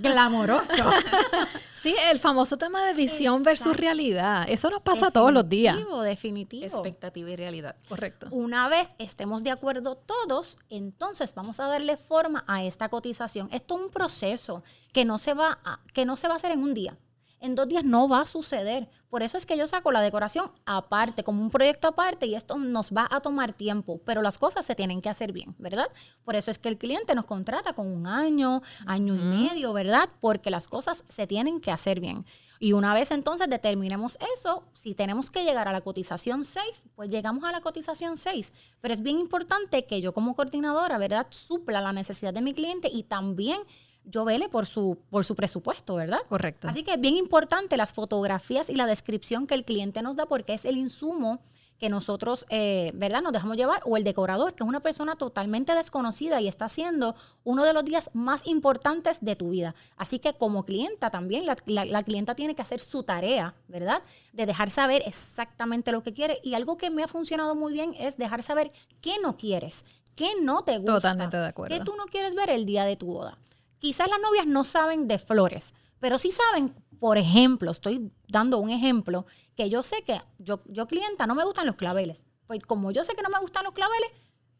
glamoroso. 0.00 0.72
sí, 1.82 1.94
el 2.10 2.18
famoso 2.18 2.56
tema 2.56 2.84
de 2.84 2.94
visión 2.94 3.42
versus 3.42 3.76
realidad. 3.76 4.44
Eso 4.48 4.70
nos 4.70 4.82
pasa 4.82 5.10
todos 5.10 5.32
los 5.32 5.48
días. 5.48 5.76
Definitivo. 6.02 6.64
Expectativa 6.64 7.30
y 7.30 7.36
realidad. 7.36 7.76
Correcto. 7.88 8.28
Una 8.30 8.68
vez 8.68 8.90
estemos 8.98 9.44
de 9.44 9.50
acuerdo 9.50 9.96
todos, 9.96 10.58
entonces 10.68 11.34
vamos 11.34 11.60
a 11.60 11.66
darle 11.66 11.96
forma 11.96 12.44
a 12.46 12.64
esta 12.64 12.88
cotización. 12.88 13.48
Esto 13.52 13.76
es 13.76 13.82
un 13.82 13.90
proceso 13.90 14.62
que 14.92 15.04
no 15.04 15.18
se 15.18 15.34
va 15.34 15.58
que 15.92 16.04
no 16.04 16.16
se 16.16 16.28
va 16.28 16.34
a 16.34 16.36
hacer 16.36 16.52
en 16.52 16.62
un 16.62 16.74
día 16.74 16.96
en 17.40 17.54
dos 17.54 17.68
días 17.68 17.84
no 17.84 18.08
va 18.08 18.22
a 18.22 18.26
suceder. 18.26 18.88
Por 19.08 19.22
eso 19.22 19.38
es 19.38 19.46
que 19.46 19.56
yo 19.56 19.66
saco 19.66 19.92
la 19.92 20.00
decoración 20.00 20.50
aparte, 20.64 21.22
como 21.22 21.40
un 21.40 21.50
proyecto 21.50 21.88
aparte, 21.88 22.26
y 22.26 22.34
esto 22.34 22.58
nos 22.58 22.92
va 22.92 23.06
a 23.10 23.20
tomar 23.20 23.52
tiempo, 23.52 24.00
pero 24.04 24.20
las 24.20 24.36
cosas 24.36 24.66
se 24.66 24.74
tienen 24.74 25.00
que 25.00 25.08
hacer 25.08 25.32
bien, 25.32 25.54
¿verdad? 25.58 25.86
Por 26.24 26.36
eso 26.36 26.50
es 26.50 26.58
que 26.58 26.68
el 26.68 26.76
cliente 26.76 27.14
nos 27.14 27.24
contrata 27.24 27.72
con 27.72 27.86
un 27.86 28.06
año, 28.06 28.62
año 28.84 29.14
y 29.14 29.18
medio, 29.18 29.72
¿verdad? 29.72 30.08
Porque 30.20 30.50
las 30.50 30.68
cosas 30.68 31.04
se 31.08 31.26
tienen 31.26 31.60
que 31.60 31.70
hacer 31.70 32.00
bien. 32.00 32.26
Y 32.58 32.72
una 32.72 32.94
vez 32.94 33.10
entonces 33.10 33.48
determinemos 33.48 34.18
eso, 34.34 34.64
si 34.72 34.94
tenemos 34.94 35.30
que 35.30 35.44
llegar 35.44 35.68
a 35.68 35.72
la 35.72 35.82
cotización 35.82 36.44
6, 36.44 36.88
pues 36.94 37.10
llegamos 37.10 37.44
a 37.44 37.52
la 37.52 37.60
cotización 37.60 38.16
6. 38.16 38.52
Pero 38.80 38.94
es 38.94 39.02
bien 39.02 39.20
importante 39.20 39.84
que 39.86 40.00
yo 40.00 40.12
como 40.12 40.34
coordinadora, 40.34 40.98
¿verdad?, 40.98 41.26
supla 41.30 41.80
la 41.80 41.92
necesidad 41.92 42.34
de 42.34 42.42
mi 42.42 42.54
cliente 42.54 42.88
y 42.92 43.04
también 43.04 43.60
yo 44.06 44.24
vele 44.24 44.48
por 44.48 44.66
su, 44.66 44.98
por 45.10 45.24
su 45.24 45.34
presupuesto, 45.34 45.96
¿verdad? 45.96 46.20
Correcto. 46.28 46.68
Así 46.68 46.82
que 46.82 46.94
es 46.94 47.00
bien 47.00 47.16
importante 47.16 47.76
las 47.76 47.92
fotografías 47.92 48.70
y 48.70 48.74
la 48.74 48.86
descripción 48.86 49.46
que 49.46 49.54
el 49.54 49.64
cliente 49.64 50.00
nos 50.02 50.16
da 50.16 50.26
porque 50.26 50.54
es 50.54 50.64
el 50.64 50.76
insumo 50.76 51.40
que 51.78 51.90
nosotros, 51.90 52.46
eh, 52.48 52.90
¿verdad? 52.94 53.20
Nos 53.20 53.32
dejamos 53.32 53.56
llevar, 53.56 53.82
o 53.84 53.96
el 53.96 54.04
decorador, 54.04 54.54
que 54.54 54.64
es 54.64 54.68
una 54.68 54.80
persona 54.80 55.14
totalmente 55.14 55.74
desconocida 55.74 56.40
y 56.40 56.48
está 56.48 56.66
haciendo 56.66 57.14
uno 57.44 57.64
de 57.64 57.74
los 57.74 57.84
días 57.84 58.10
más 58.14 58.46
importantes 58.46 59.18
de 59.20 59.36
tu 59.36 59.50
vida. 59.50 59.74
Así 59.96 60.18
que 60.18 60.34
como 60.34 60.64
clienta 60.64 61.10
también, 61.10 61.44
la, 61.44 61.56
la, 61.66 62.02
clienta 62.02 62.34
tiene 62.34 62.54
que 62.54 62.62
hacer 62.62 62.80
su 62.80 63.02
tarea, 63.02 63.54
¿verdad? 63.68 64.02
De 64.32 64.46
dejar 64.46 64.70
saber 64.70 65.02
exactamente 65.04 65.92
lo 65.92 66.02
que 66.02 66.14
quiere. 66.14 66.40
Y 66.42 66.54
algo 66.54 66.78
que 66.78 66.90
me 66.90 67.02
ha 67.02 67.08
funcionado 67.08 67.54
muy 67.54 67.72
bien 67.72 67.94
es 67.98 68.16
dejar 68.16 68.42
saber 68.42 68.72
qué 69.02 69.16
no 69.22 69.36
quieres, 69.36 69.84
qué 70.14 70.30
no 70.40 70.64
te 70.64 70.78
gusta. 70.78 70.94
Totalmente 70.94 71.36
de 71.36 71.46
acuerdo. 71.46 71.76
¿Qué 71.76 71.84
tú 71.84 71.94
no 71.96 72.06
quieres 72.06 72.34
ver 72.34 72.48
el 72.48 72.64
día 72.64 72.84
de 72.84 72.96
tu 72.96 73.06
boda? 73.06 73.36
Quizás 73.78 74.08
las 74.08 74.20
novias 74.20 74.46
no 74.46 74.64
saben 74.64 75.06
de 75.06 75.18
flores, 75.18 75.74
pero 76.00 76.18
sí 76.18 76.30
saben, 76.30 76.74
por 76.98 77.18
ejemplo, 77.18 77.70
estoy 77.70 78.10
dando 78.28 78.58
un 78.58 78.70
ejemplo, 78.70 79.26
que 79.54 79.68
yo 79.70 79.82
sé 79.82 80.02
que 80.02 80.20
yo, 80.38 80.60
yo 80.66 80.86
clienta, 80.86 81.26
no 81.26 81.34
me 81.34 81.44
gustan 81.44 81.66
los 81.66 81.76
claveles. 81.76 82.24
Pues 82.46 82.62
como 82.62 82.90
yo 82.90 83.04
sé 83.04 83.14
que 83.14 83.22
no 83.22 83.28
me 83.28 83.40
gustan 83.40 83.64
los 83.64 83.74
claveles, 83.74 84.10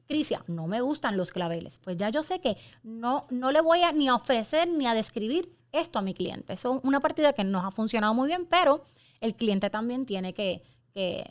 Crisia, 0.06 0.42
no 0.46 0.66
me 0.66 0.80
gustan 0.80 1.16
los 1.16 1.30
claveles. 1.30 1.78
Pues 1.78 1.96
ya 1.96 2.10
yo 2.10 2.22
sé 2.22 2.40
que 2.40 2.56
no, 2.82 3.26
no 3.30 3.50
le 3.50 3.60
voy 3.60 3.82
a 3.82 3.92
ni 3.92 4.08
a 4.08 4.14
ofrecer 4.14 4.68
ni 4.68 4.86
a 4.86 4.94
describir 4.94 5.52
esto 5.72 5.98
a 5.98 6.02
mi 6.02 6.14
cliente. 6.14 6.52
Eso 6.52 6.76
es 6.76 6.84
una 6.84 7.00
partida 7.00 7.32
que 7.32 7.44
nos 7.44 7.64
ha 7.64 7.70
funcionado 7.70 8.14
muy 8.14 8.28
bien, 8.28 8.46
pero 8.46 8.84
el 9.20 9.34
cliente 9.34 9.70
también 9.70 10.06
tiene 10.06 10.32
que, 10.32 10.62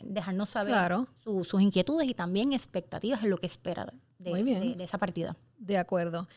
dejarnos 0.04 0.50
saber 0.50 0.76
sus 1.24 1.60
inquietudes 1.60 2.08
y 2.08 2.14
también 2.14 2.52
expectativas 2.52 3.24
en 3.24 3.30
lo 3.30 3.38
que 3.38 3.46
espera 3.46 3.92
de 4.18 4.84
esa 4.84 4.96
partida. 4.96 5.36
De 5.58 5.76
acuerdo. 5.76 6.28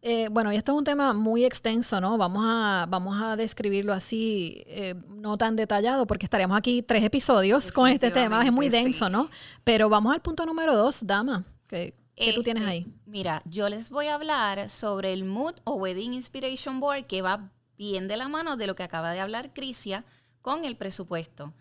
Eh, 0.00 0.28
bueno, 0.30 0.52
y 0.52 0.56
esto 0.56 0.72
es 0.72 0.78
un 0.78 0.84
tema 0.84 1.12
muy 1.12 1.44
extenso, 1.44 2.00
¿no? 2.00 2.16
Vamos 2.16 2.44
a, 2.46 2.86
vamos 2.88 3.20
a 3.20 3.34
describirlo 3.34 3.92
así, 3.92 4.62
eh, 4.66 4.94
no 5.08 5.36
tan 5.36 5.56
detallado, 5.56 6.06
porque 6.06 6.26
estaremos 6.26 6.56
aquí 6.56 6.82
tres 6.82 7.02
episodios 7.02 7.72
con 7.72 7.88
este 7.88 8.10
tema, 8.10 8.44
es 8.44 8.52
muy 8.52 8.68
denso, 8.68 9.08
¿no? 9.08 9.28
Pero 9.64 9.88
vamos 9.88 10.14
al 10.14 10.20
punto 10.20 10.46
número 10.46 10.76
dos, 10.76 11.04
dama. 11.04 11.44
¿Qué 11.66 11.94
tú 12.34 12.42
tienes 12.42 12.62
Este, 12.62 12.72
ahí? 12.72 12.86
Mira, 13.06 13.42
yo 13.44 13.68
les 13.68 13.90
voy 13.90 14.06
a 14.06 14.14
hablar 14.14 14.70
sobre 14.70 15.12
el 15.12 15.24
Mood 15.24 15.54
o 15.64 15.74
Wedding 15.74 16.14
Inspiration 16.14 16.78
Board 16.80 17.06
que 17.06 17.22
va 17.22 17.50
bien 17.76 18.08
de 18.08 18.16
la 18.16 18.28
mano 18.28 18.56
de 18.56 18.66
lo 18.66 18.74
que 18.74 18.82
acaba 18.84 19.12
de 19.12 19.20
hablar 19.20 19.52
Crisia 19.52 20.04
con 20.42 20.64
el 20.64 20.76
presupuesto. 20.76 21.52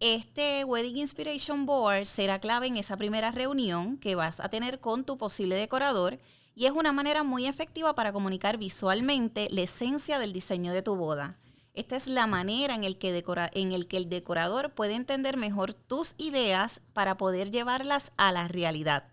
Este 0.00 0.64
Wedding 0.64 0.98
Inspiration 0.98 1.66
Board 1.66 2.06
será 2.06 2.38
clave 2.40 2.66
en 2.66 2.76
esa 2.76 2.96
primera 2.96 3.30
reunión 3.30 3.96
que 3.98 4.16
vas 4.16 4.40
a 4.40 4.48
tener 4.48 4.80
con 4.80 5.04
tu 5.04 5.16
posible 5.16 5.54
decorador 5.54 6.18
y 6.54 6.66
es 6.66 6.72
una 6.72 6.92
manera 6.92 7.22
muy 7.22 7.46
efectiva 7.46 7.94
para 7.94 8.12
comunicar 8.12 8.58
visualmente 8.58 9.48
la 9.50 9.62
esencia 9.62 10.18
del 10.18 10.32
diseño 10.32 10.72
de 10.72 10.82
tu 10.82 10.94
boda. 10.94 11.36
Esta 11.74 11.96
es 11.96 12.06
la 12.06 12.28
manera 12.28 12.74
en 12.76 12.84
el 12.84 12.98
que, 12.98 13.08
el, 13.08 14.08
decorador 14.08 14.70
puede 14.70 14.94
entender 14.94 15.36
mejor 15.36 15.74
tus 15.74 16.14
ideas 16.18 16.80
para 16.92 17.16
poder 17.16 17.50
llevarlas 17.50 18.12
a 18.16 18.30
la 18.30 18.46
realidad. 18.46 19.08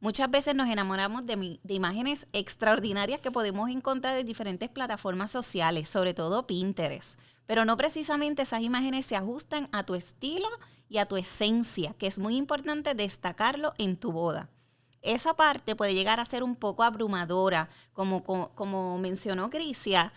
Muchas 0.00 0.28
veces 0.28 0.56
nos 0.56 0.68
enamoramos 0.68 1.26
de, 1.26 1.60
de 1.62 1.74
imágenes 1.74 2.26
extraordinarias 2.32 3.20
que 3.20 3.30
podemos 3.30 3.70
encontrar 3.70 4.18
en 4.18 4.26
diferentes 4.26 4.68
plataformas 4.68 5.30
sociales, 5.30 5.88
sobre 5.88 6.12
todo 6.12 6.44
Pinterest. 6.44 7.20
Pero 7.46 7.64
no 7.64 7.76
precisamente 7.76 8.42
esas 8.42 8.62
imágenes 8.62 9.06
se 9.06 9.14
ajustan 9.14 9.68
a 9.70 9.84
tu 9.84 9.94
estilo 9.94 10.48
y 10.88 10.98
a 10.98 11.06
tu 11.06 11.16
esencia, 11.16 11.94
que 11.94 12.08
es 12.08 12.18
muy 12.18 12.36
importante 12.36 12.96
destacarlo 12.96 13.74
en 13.78 13.96
tu 13.96 14.10
boda. 14.10 14.48
Esa 15.02 15.34
parte 15.34 15.76
puede 15.76 15.94
llegar 15.94 16.20
a 16.20 16.24
ser 16.24 16.42
un 16.42 16.56
poco 16.56 16.84
abrumadora, 16.84 17.68
como, 17.92 18.22
como, 18.22 18.54
como 18.54 18.98
mencionó 18.98 19.50
Crisia. 19.50 20.12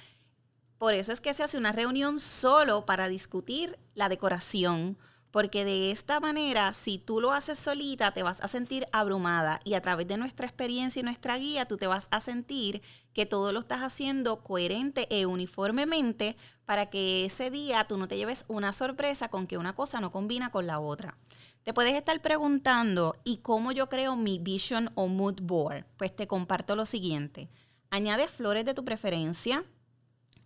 Por 0.77 0.93
eso 0.93 1.11
es 1.11 1.21
que 1.21 1.33
se 1.33 1.43
hace 1.43 1.57
una 1.57 1.71
reunión 1.71 2.19
solo 2.19 2.85
para 2.85 3.07
discutir 3.07 3.79
la 3.95 4.09
decoración, 4.09 4.97
porque 5.31 5.65
de 5.65 5.91
esta 5.91 6.19
manera, 6.19 6.71
si 6.71 6.97
tú 6.97 7.19
lo 7.19 7.33
haces 7.33 7.59
solita, 7.59 8.11
te 8.11 8.23
vas 8.23 8.41
a 8.41 8.47
sentir 8.47 8.85
abrumada 8.93 9.59
y 9.65 9.73
a 9.73 9.81
través 9.81 10.07
de 10.07 10.15
nuestra 10.15 10.45
experiencia 10.45 11.01
y 11.01 11.03
nuestra 11.03 11.37
guía, 11.37 11.65
tú 11.65 11.75
te 11.75 11.87
vas 11.87 12.07
a 12.11 12.21
sentir 12.21 12.81
que 13.13 13.25
todo 13.25 13.51
lo 13.51 13.59
estás 13.59 13.81
haciendo 13.81 14.43
coherente 14.43 15.07
e 15.09 15.25
uniformemente 15.25 16.37
para 16.65 16.89
que 16.89 17.25
ese 17.25 17.49
día 17.49 17.85
tú 17.85 17.97
no 17.97 18.07
te 18.07 18.15
lleves 18.17 18.45
una 18.47 18.71
sorpresa 18.71 19.27
con 19.27 19.45
que 19.47 19.57
una 19.57 19.75
cosa 19.75 19.99
no 19.99 20.11
combina 20.11 20.51
con 20.51 20.67
la 20.67 20.79
otra. 20.79 21.17
Te 21.63 21.73
puedes 21.73 21.95
estar 21.95 22.21
preguntando, 22.21 23.15
¿y 23.23 23.37
cómo 23.37 23.71
yo 23.71 23.89
creo 23.89 24.15
mi 24.15 24.39
vision 24.39 24.91
o 24.95 25.07
mood 25.07 25.41
board? 25.41 25.85
Pues 25.97 26.15
te 26.15 26.27
comparto 26.27 26.75
lo 26.75 26.85
siguiente. 26.85 27.49
Añade 27.89 28.27
flores 28.27 28.65
de 28.65 28.73
tu 28.73 28.85
preferencia, 28.85 29.63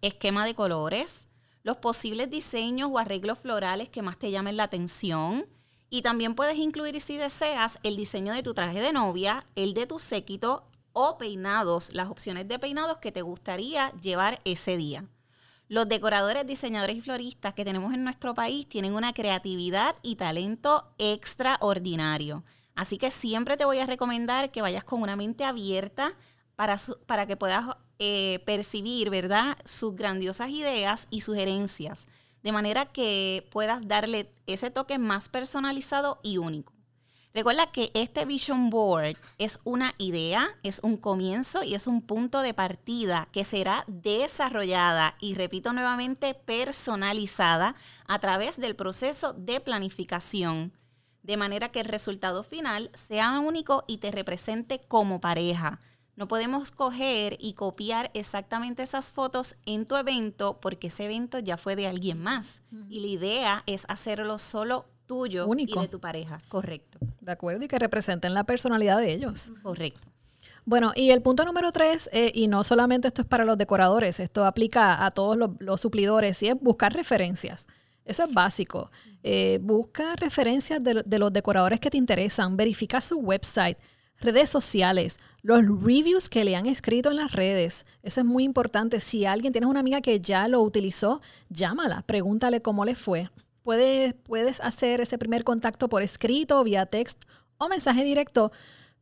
esquema 0.01 0.45
de 0.45 0.55
colores, 0.55 1.27
los 1.63 1.77
posibles 1.77 2.29
diseños 2.29 2.89
o 2.91 2.99
arreglos 2.99 3.39
florales 3.39 3.89
que 3.89 4.01
más 4.01 4.17
te 4.17 4.31
llamen 4.31 4.57
la 4.57 4.63
atención. 4.63 5.45
Y 5.89 6.03
también 6.03 6.35
puedes 6.35 6.57
incluir, 6.57 7.01
si 7.01 7.17
deseas, 7.17 7.79
el 7.83 7.97
diseño 7.97 8.31
de 8.33 8.43
tu 8.43 8.53
traje 8.53 8.79
de 8.79 8.93
novia, 8.93 9.45
el 9.55 9.73
de 9.73 9.87
tu 9.87 9.99
séquito 9.99 10.63
o 10.93 11.17
peinados, 11.17 11.93
las 11.93 12.09
opciones 12.09 12.47
de 12.47 12.59
peinados 12.59 12.97
que 12.99 13.11
te 13.11 13.21
gustaría 13.23 13.91
llevar 13.93 14.39
ese 14.45 14.77
día. 14.77 15.05
Los 15.69 15.87
decoradores, 15.87 16.47
diseñadores 16.47 16.95
y 16.95 17.01
floristas 17.01 17.53
que 17.53 17.63
tenemos 17.63 17.93
en 17.93 18.03
nuestro 18.03 18.33
país 18.33 18.67
tienen 18.67 18.95
una 18.95 19.13
creatividad 19.13 19.95
y 20.01 20.15
talento 20.15 20.95
extraordinario. 20.97 22.43
Así 22.73 22.97
que 22.97 23.11
siempre 23.11 23.55
te 23.55 23.65
voy 23.65 23.77
a 23.77 23.85
recomendar 23.85 24.49
que 24.49 24.63
vayas 24.63 24.83
con 24.83 25.03
una 25.03 25.15
mente 25.15 25.43
abierta 25.43 26.15
para, 26.55 26.77
para 27.05 27.27
que 27.27 27.37
puedas 27.37 27.65
eh, 27.99 28.41
percibir, 28.47 29.11
¿verdad?, 29.11 29.57
sus 29.63 29.95
grandiosas 29.95 30.49
ideas 30.49 31.07
y 31.11 31.21
sugerencias, 31.21 32.07
de 32.41 32.51
manera 32.51 32.87
que 32.87 33.47
puedas 33.51 33.87
darle 33.87 34.33
ese 34.47 34.71
toque 34.71 34.97
más 34.97 35.29
personalizado 35.29 36.19
y 36.23 36.39
único. 36.39 36.73
Recuerda 37.31 37.71
que 37.71 37.91
este 37.93 38.25
Vision 38.25 38.71
Board 38.71 39.15
es 39.37 39.59
una 39.63 39.93
idea, 39.99 40.49
es 40.63 40.79
un 40.81 40.97
comienzo 40.97 41.63
y 41.63 41.75
es 41.75 41.85
un 41.85 42.01
punto 42.01 42.41
de 42.41 42.55
partida 42.55 43.27
que 43.31 43.43
será 43.43 43.85
desarrollada 43.87 45.15
y, 45.19 45.35
repito 45.35 45.71
nuevamente, 45.71 46.33
personalizada 46.33 47.75
a 48.07 48.19
través 48.19 48.57
del 48.57 48.75
proceso 48.75 49.33
de 49.33 49.59
planificación, 49.59 50.73
de 51.21 51.37
manera 51.37 51.69
que 51.69 51.81
el 51.81 51.85
resultado 51.85 52.41
final 52.41 52.89
sea 52.95 53.39
único 53.39 53.83
y 53.87 53.99
te 53.99 54.09
represente 54.09 54.81
como 54.87 55.21
pareja. 55.21 55.79
No 56.15 56.27
podemos 56.27 56.71
coger 56.71 57.37
y 57.39 57.53
copiar 57.53 58.11
exactamente 58.13 58.83
esas 58.83 59.13
fotos 59.13 59.55
en 59.65 59.85
tu 59.85 59.95
evento 59.95 60.59
porque 60.59 60.87
ese 60.87 61.05
evento 61.05 61.39
ya 61.39 61.55
fue 61.55 61.77
de 61.77 61.87
alguien 61.87 62.21
más. 62.21 62.61
Y 62.89 62.99
la 62.99 63.07
idea 63.07 63.63
es 63.67 63.85
hacerlo 63.87 64.37
solo 64.37 64.85
tuyo 65.09 65.47
Único. 65.47 65.79
y 65.79 65.81
de 65.81 65.87
tu 65.89 65.99
pareja. 65.99 66.37
Correcto, 66.47 66.99
¿De 67.19 67.31
acuerdo? 67.31 67.65
Y 67.65 67.67
que 67.67 67.79
representen 67.79 68.35
la 68.35 68.43
personalidad 68.43 68.99
de 68.99 69.11
ellos. 69.11 69.51
correcto. 69.63 70.07
Bueno, 70.65 70.91
y 70.95 71.09
el 71.09 71.23
punto 71.23 71.43
número 71.45 71.71
tres, 71.71 72.09
eh, 72.13 72.31
y 72.35 72.47
no 72.47 72.63
solamente 72.63 73.07
esto 73.07 73.23
es 73.23 73.27
para 73.27 73.43
los 73.43 73.57
decoradores, 73.57 74.19
esto 74.19 74.45
aplica 74.45 75.03
a 75.03 75.09
todos 75.09 75.35
los, 75.35 75.49
los 75.57 75.81
suplidores, 75.81 76.43
y 76.43 76.49
es 76.49 76.55
buscar 76.61 76.93
referencias. 76.93 77.67
Eso 78.05 78.23
es 78.25 78.33
básico. 78.33 78.91
Eh, 79.23 79.57
busca 79.63 80.15
referencias 80.15 80.83
de, 80.83 81.01
de 81.03 81.19
los 81.19 81.33
decoradores 81.33 81.79
que 81.79 81.89
te 81.89 81.97
interesan, 81.97 82.55
verifica 82.55 83.01
su 83.01 83.17
website, 83.17 83.79
redes 84.21 84.49
sociales, 84.49 85.17
los 85.41 85.65
reviews 85.65 86.29
que 86.29 86.43
le 86.43 86.55
han 86.55 86.67
escrito 86.67 87.09
en 87.09 87.15
las 87.15 87.31
redes. 87.31 87.83
Eso 88.03 88.21
es 88.21 88.25
muy 88.27 88.43
importante. 88.43 88.99
Si 88.99 89.25
alguien 89.25 89.53
tienes 89.53 89.69
una 89.69 89.79
amiga 89.79 90.01
que 90.01 90.19
ya 90.19 90.47
lo 90.47 90.61
utilizó, 90.61 91.19
llámala, 91.49 92.03
pregúntale 92.03 92.61
cómo 92.61 92.85
le 92.85 92.95
fue. 92.95 93.29
Puedes, 93.69 94.15
puedes 94.15 94.61
hacer 94.61 94.99
ese 94.99 95.19
primer 95.19 95.43
contacto 95.43 95.89
por 95.89 96.01
escrito, 96.01 96.63
vía 96.63 96.87
text 96.87 97.21
o 97.59 97.69
mensaje 97.69 98.03
directo, 98.03 98.51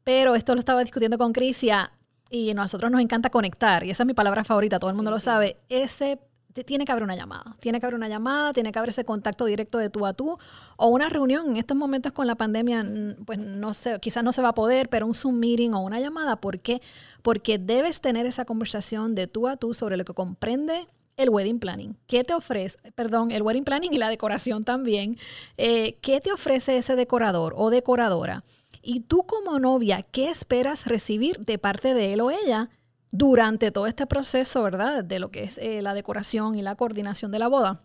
pero 0.03 0.35
esto 0.35 0.55
lo 0.55 0.59
estaba 0.59 0.81
discutiendo 0.81 1.17
con 1.17 1.31
Crisia 1.31 1.93
y 2.29 2.49
a 2.49 2.53
nosotros 2.53 2.91
nos 2.91 2.99
encanta 2.99 3.29
conectar, 3.29 3.85
y 3.85 3.91
esa 3.91 4.03
es 4.03 4.07
mi 4.07 4.13
palabra 4.13 4.43
favorita, 4.43 4.77
todo 4.77 4.89
el 4.89 4.97
mundo 4.97 5.09
lo 5.09 5.21
sabe. 5.21 5.55
Ese 5.69 6.19
tiene 6.65 6.83
que 6.83 6.91
haber 6.91 7.05
una 7.05 7.15
llamada, 7.15 7.55
tiene 7.61 7.79
que 7.79 7.85
haber 7.85 7.95
una 7.95 8.09
llamada, 8.09 8.51
tiene 8.51 8.73
que 8.73 8.79
haber 8.79 8.89
ese 8.89 9.05
contacto 9.05 9.45
directo 9.45 9.77
de 9.77 9.89
tú 9.89 10.05
a 10.05 10.11
tú 10.11 10.37
o 10.75 10.87
una 10.87 11.07
reunión. 11.07 11.51
En 11.51 11.55
estos 11.55 11.77
momentos 11.77 12.11
con 12.11 12.27
la 12.27 12.35
pandemia, 12.35 12.85
pues 13.25 13.39
no 13.39 13.73
sé, 13.73 14.01
quizás 14.01 14.21
no 14.25 14.33
se 14.33 14.41
va 14.41 14.49
a 14.49 14.53
poder, 14.53 14.89
pero 14.89 15.05
un 15.05 15.15
Zoom 15.15 15.35
meeting 15.39 15.71
o 15.71 15.79
una 15.79 16.01
llamada, 16.01 16.41
¿por 16.41 16.59
qué? 16.59 16.81
Porque 17.21 17.57
debes 17.57 18.01
tener 18.01 18.25
esa 18.25 18.43
conversación 18.43 19.15
de 19.15 19.27
tú 19.27 19.47
a 19.47 19.55
tú 19.55 19.73
sobre 19.73 19.95
lo 19.95 20.03
que 20.03 20.13
comprende 20.13 20.89
el 21.17 21.29
wedding 21.29 21.59
planning. 21.59 21.97
¿Qué 22.07 22.23
te 22.23 22.33
ofrece? 22.33 22.77
Perdón, 22.93 23.31
el 23.31 23.41
wedding 23.41 23.65
planning 23.65 23.93
y 23.93 23.97
la 23.97 24.09
decoración 24.09 24.63
también. 24.63 25.17
Eh, 25.57 25.97
¿Qué 26.01 26.21
te 26.21 26.31
ofrece 26.31 26.77
ese 26.77 26.95
decorador 26.95 27.53
o 27.57 27.69
decoradora? 27.69 28.43
Y 28.81 29.01
tú 29.01 29.23
como 29.23 29.59
novia, 29.59 30.03
¿qué 30.03 30.29
esperas 30.29 30.85
recibir 30.85 31.39
de 31.39 31.57
parte 31.57 31.93
de 31.93 32.13
él 32.13 32.21
o 32.21 32.31
ella 32.31 32.69
durante 33.11 33.71
todo 33.71 33.87
este 33.87 34.05
proceso, 34.05 34.63
verdad? 34.63 35.03
De 35.03 35.19
lo 35.19 35.31
que 35.31 35.43
es 35.43 35.57
eh, 35.57 35.81
la 35.81 35.93
decoración 35.93 36.55
y 36.55 36.61
la 36.61 36.75
coordinación 36.75 37.31
de 37.31 37.39
la 37.39 37.47
boda. 37.47 37.83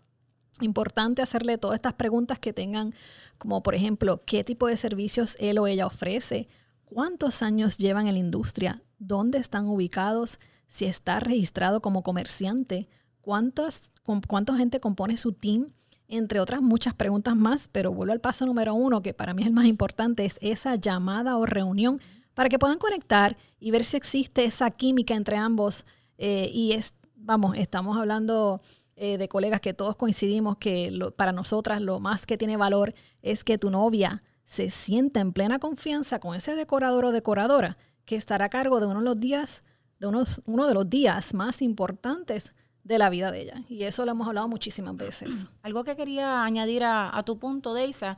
Importante 0.61 1.23
hacerle 1.23 1.57
todas 1.57 1.75
estas 1.75 1.93
preguntas 1.93 2.37
que 2.37 2.53
tengan, 2.53 2.93
como 3.39 3.63
por 3.63 3.73
ejemplo, 3.73 4.21
¿qué 4.25 4.43
tipo 4.43 4.67
de 4.67 4.77
servicios 4.77 5.35
él 5.39 5.57
o 5.57 5.65
ella 5.65 5.87
ofrece? 5.87 6.47
¿Cuántos 6.85 7.41
años 7.41 7.79
llevan 7.79 8.05
en 8.05 8.13
la 8.13 8.19
industria? 8.19 8.83
¿Dónde 8.99 9.39
están 9.39 9.67
ubicados? 9.67 10.37
Si 10.67 10.85
está 10.85 11.19
registrado 11.19 11.81
como 11.81 12.03
comerciante, 12.03 12.87
¿cuántas, 13.23 13.91
con, 14.03 14.21
¿cuánta 14.21 14.55
gente 14.55 14.79
compone 14.79 15.17
su 15.17 15.31
team? 15.33 15.69
Entre 16.07 16.39
otras 16.39 16.61
muchas 16.61 16.93
preguntas 16.93 17.35
más, 17.35 17.67
pero 17.71 17.91
vuelvo 17.91 18.13
al 18.13 18.19
paso 18.19 18.45
número 18.45 18.75
uno, 18.75 19.01
que 19.01 19.13
para 19.15 19.33
mí 19.33 19.41
es 19.41 19.47
el 19.47 19.53
más 19.53 19.65
importante, 19.65 20.25
es 20.25 20.37
esa 20.41 20.75
llamada 20.75 21.37
o 21.37 21.45
reunión 21.47 21.99
para 22.35 22.49
que 22.49 22.59
puedan 22.59 22.77
conectar 22.77 23.35
y 23.59 23.71
ver 23.71 23.85
si 23.85 23.97
existe 23.97 24.43
esa 24.43 24.69
química 24.69 25.15
entre 25.15 25.37
ambos. 25.37 25.85
eh, 26.19 26.51
y 26.53 26.73
es, 26.73 26.93
vamos, 27.15 27.55
estamos 27.57 27.97
hablando 27.97 28.61
eh, 28.95 29.17
de 29.17 29.27
colegas 29.27 29.61
que 29.61 29.73
todos 29.73 29.95
coincidimos 29.95 30.57
que 30.57 30.91
lo- 30.91 31.11
para 31.15 31.31
nosotras 31.31 31.81
lo 31.81 31.99
más 31.99 32.27
que 32.27 32.37
tiene 32.37 32.57
valor 32.57 32.93
es 33.23 33.43
que 33.43 33.57
tu 33.57 33.71
novia 33.71 34.21
se 34.45 34.69
sienta 34.69 35.19
en 35.21 35.33
plena 35.33 35.57
confianza 35.57 36.19
con 36.19 36.35
ese 36.35 36.53
decorador 36.55 37.05
o 37.05 37.11
decoradora 37.11 37.77
que 38.05 38.15
estará 38.15 38.45
a 38.45 38.49
cargo 38.49 38.79
de 38.79 38.85
uno 38.87 38.99
de 38.99 39.05
los 39.05 39.19
días, 39.19 39.63
de 39.99 40.07
unos, 40.07 40.41
uno 40.45 40.67
de 40.67 40.73
los 40.75 40.87
días 40.89 41.33
más 41.33 41.61
importantes 41.63 42.53
de 42.83 42.97
la 42.97 43.09
vida 43.09 43.31
de 43.31 43.41
ella. 43.41 43.63
Y 43.69 43.83
eso 43.83 44.05
lo 44.05 44.11
hemos 44.11 44.27
hablado 44.27 44.47
muchísimas 44.47 44.95
veces. 44.97 45.45
Algo 45.61 45.83
que 45.83 45.95
quería 45.95 46.43
añadir 46.43 46.83
a, 46.83 47.21
tu 47.25 47.39
punto, 47.39 47.73
Deisa, 47.73 48.17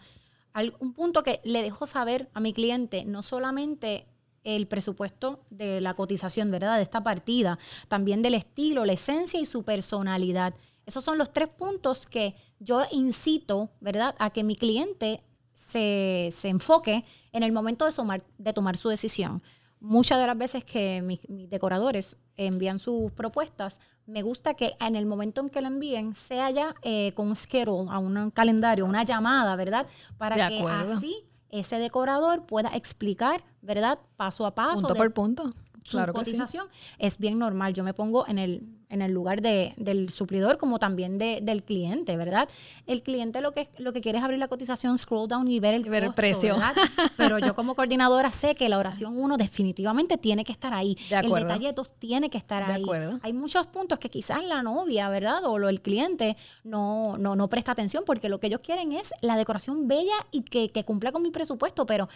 un 0.80 0.94
punto 0.94 1.22
que 1.24 1.42
le 1.44 1.62
dejo 1.62 1.86
saber 1.86 2.30
a 2.34 2.40
mi 2.40 2.54
cliente, 2.54 3.06
no 3.06 3.22
solamente 3.22 4.08
el 4.44 4.68
presupuesto 4.68 5.44
de 5.50 5.82
la 5.82 5.96
cotización, 5.96 6.52
¿verdad? 6.52 6.78
De 6.78 6.84
esta 6.84 7.04
partida, 7.04 7.58
también 7.88 8.22
del 8.22 8.36
estilo, 8.36 8.86
la 8.86 8.94
esencia 8.94 9.40
y 9.40 9.46
su 9.46 9.64
personalidad. 9.64 10.54
Esos 10.86 11.04
son 11.04 11.18
los 11.18 11.32
tres 11.32 11.50
puntos 11.50 12.06
que 12.06 12.36
yo 12.60 12.84
incito, 12.92 13.70
¿verdad? 13.82 14.14
A 14.20 14.30
que 14.30 14.44
mi 14.44 14.56
cliente 14.56 15.24
se, 15.54 16.30
se 16.32 16.50
enfoque 16.50 17.04
en 17.32 17.42
el 17.44 17.52
momento 17.52 17.86
de, 17.86 17.92
tomar- 17.92 18.24
de 18.38 18.54
tomar 18.54 18.78
su 18.78 18.90
decisión. 18.90 19.42
Muchas 19.80 20.20
de 20.20 20.28
las 20.28 20.38
veces 20.38 20.64
que 20.64 21.02
mis 21.02 21.20
decoradores 21.50 22.18
envían 22.38 22.80
sus 22.80 23.12
propuestas, 23.12 23.80
me 24.06 24.22
gusta 24.22 24.54
que 24.54 24.74
en 24.80 24.96
el 24.96 25.06
momento 25.06 25.42
en 25.42 25.50
que 25.50 25.62
la 25.62 25.68
envíen 25.68 26.14
sea 26.16 26.52
ya 26.52 26.76
eh, 26.82 27.14
con 27.16 27.28
un 27.28 27.36
schedule, 27.36 27.90
a 27.90 27.98
un 28.00 28.32
calendario, 28.32 28.86
una 28.86 29.04
llamada, 29.04 29.56
¿verdad? 29.56 29.86
Para 30.18 30.36
De 30.36 30.48
que 30.50 30.60
acuerdo. 30.60 30.94
así 30.96 31.26
ese 31.50 31.78
decorador 31.80 32.46
pueda 32.46 32.70
explicar, 32.76 33.44
¿verdad? 33.62 34.00
Paso 34.18 34.46
a 34.46 34.54
paso. 34.54 34.82
Punto 34.82 34.94
de 34.94 34.98
por 34.98 35.14
punto. 35.14 35.54
su 35.84 35.92
Claro 35.98 36.14
que 36.14 36.26
sí. 36.26 36.32
cotización. 36.32 36.68
Es 36.98 37.18
bien 37.18 37.40
normal. 37.40 37.74
Yo 37.74 37.84
me 37.84 37.94
pongo 37.94 38.28
en 38.28 38.40
el, 38.40 38.68
en 38.90 39.02
el 39.02 39.12
lugar 39.12 39.42
de- 39.42 39.74
del 39.78 40.10
suplidor 40.10 40.58
como 40.58 40.80
también 40.80 41.18
de- 41.18 41.40
del 41.42 41.64
cliente, 41.64 42.16
¿verdad? 42.18 42.48
El 42.88 43.02
cliente 43.04 43.42
lo 43.42 43.52
que, 43.52 43.68
lo 43.78 43.94
que 43.94 44.02
quiere 44.02 44.18
es 44.20 44.24
abrir 44.24 44.40
la 44.40 44.48
cotización, 44.48 44.98
scroll 44.98 45.28
down 45.28 45.48
y 45.48 45.60
ver 45.60 45.74
el, 45.74 45.86
Y 45.86 45.90
ver 45.90 46.04
el 46.04 46.10
costo, 46.10 46.16
precio. 46.22 46.54
¿verdad? 46.56 46.74
Pero 47.18 47.40
yo 47.40 47.56
como 47.56 47.76
coordinadora 47.76 48.32
sé 48.32 48.56
que 48.56 48.70
la 48.70 48.78
oración 48.78 49.18
1 49.18 49.38
definitivamente 49.38 50.18
tiene 50.18 50.44
que 50.44 50.52
estar 50.52 50.74
ahí. 50.74 50.98
De 51.10 51.18
el 51.20 51.32
detalle 51.32 51.74
2 51.74 51.94
tiene 52.00 52.30
que 52.30 52.38
estar 52.38 52.66
De 52.68 52.74
ahí. 52.74 52.84
acuerdo. 52.84 53.20
Hay 53.24 53.34
muchos 53.34 53.68
puntos 53.68 54.00
que 54.00 54.10
quizás 54.10 54.44
la 54.44 54.62
novia, 54.62 55.10
¿verdad? 55.10 55.44
O 55.46 55.58
lo, 55.58 55.70
el 55.70 55.82
cliente 55.82 56.38
no, 56.64 57.18
no, 57.18 57.36
no 57.36 57.48
presta 57.50 57.72
atención 57.72 58.04
porque 58.06 58.30
lo 58.30 58.40
que 58.40 58.48
ellos 58.48 58.62
quieren 58.62 58.92
es 58.94 59.12
la 59.22 59.36
decoración 59.38 59.88
bella 59.88 60.14
y 60.32 60.42
que, 60.44 60.70
que 60.72 60.84
cumpla 60.84 61.12
con 61.12 61.22
mi 61.24 61.32
presupuesto, 61.32 61.86
pero 61.86 62.08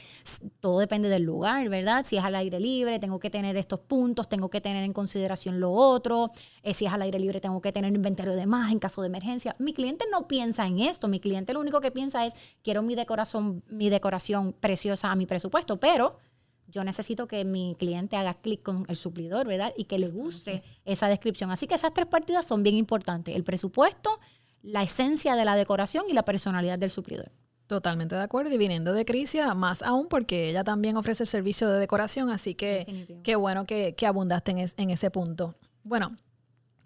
todo 0.59 0.79
depende 0.79 1.09
del 1.09 1.23
lugar, 1.23 1.67
¿verdad? 1.69 2.03
Si 2.05 2.17
es 2.17 2.23
al 2.23 2.35
aire 2.35 2.59
libre, 2.59 2.99
tengo 2.99 3.19
que 3.19 3.29
tener 3.29 3.57
estos 3.57 3.79
puntos, 3.79 4.27
tengo 4.29 4.49
que 4.49 4.61
tener 4.61 4.83
en 4.83 4.93
consideración 4.93 5.59
lo 5.59 5.71
otro. 5.71 6.29
Eh, 6.63 6.73
si 6.73 6.85
es 6.85 6.91
al 6.93 7.01
aire 7.01 7.19
libre, 7.19 7.39
tengo 7.39 7.61
que 7.61 7.71
tener 7.71 7.93
inventario 7.93 8.33
de 8.33 8.45
más 8.45 8.71
en 8.71 8.79
caso 8.79 9.01
de 9.01 9.07
emergencia. 9.07 9.55
Mi 9.59 9.73
cliente 9.73 10.05
no 10.11 10.27
piensa 10.27 10.65
en 10.67 10.79
esto. 10.79 11.07
Mi 11.07 11.19
cliente 11.19 11.53
lo 11.53 11.59
único 11.59 11.81
que 11.81 11.91
piensa 11.91 12.25
es, 12.25 12.33
quiero 12.63 12.81
mi 12.81 12.95
decoración, 12.95 13.63
mi 13.69 13.89
decoración 13.89 14.53
preciosa 14.53 15.11
a 15.11 15.15
mi 15.15 15.25
presupuesto, 15.25 15.79
pero 15.79 16.17
yo 16.67 16.83
necesito 16.83 17.27
que 17.27 17.45
mi 17.45 17.75
cliente 17.79 18.15
haga 18.15 18.35
clic 18.35 18.61
con 18.61 18.85
el 18.89 18.95
suplidor, 18.95 19.47
¿verdad? 19.47 19.73
Y 19.75 19.85
que 19.85 19.97
le 19.97 20.07
guste 20.07 20.61
esa 20.85 21.07
descripción. 21.07 21.49
Así 21.49 21.65
que 21.65 21.73
esas 21.75 21.93
tres 21.93 22.07
partidas 22.07 22.45
son 22.45 22.61
bien 22.61 22.75
importantes. 22.75 23.35
El 23.35 23.43
presupuesto, 23.43 24.19
la 24.61 24.83
esencia 24.83 25.35
de 25.35 25.45
la 25.45 25.55
decoración 25.55 26.03
y 26.09 26.13
la 26.13 26.23
personalidad 26.23 26.77
del 26.77 26.91
suplidor. 26.91 27.31
Totalmente 27.65 28.15
de 28.15 28.21
acuerdo. 28.21 28.53
Y 28.53 28.57
viniendo 28.57 28.93
de 28.93 29.05
Crisia, 29.05 29.53
más 29.53 29.81
aún 29.81 30.07
porque 30.07 30.49
ella 30.49 30.63
también 30.63 30.97
ofrece 30.97 31.23
el 31.23 31.27
servicio 31.27 31.69
de 31.69 31.79
decoración, 31.79 32.29
así 32.29 32.53
que 32.55 32.79
Definitivo. 32.79 33.21
qué 33.23 33.35
bueno 33.35 33.63
que, 33.63 33.95
que 33.95 34.05
abundaste 34.07 34.51
en, 34.51 34.57
es- 34.59 34.73
en 34.77 34.89
ese 34.89 35.09
punto. 35.11 35.55
Bueno, 35.83 36.11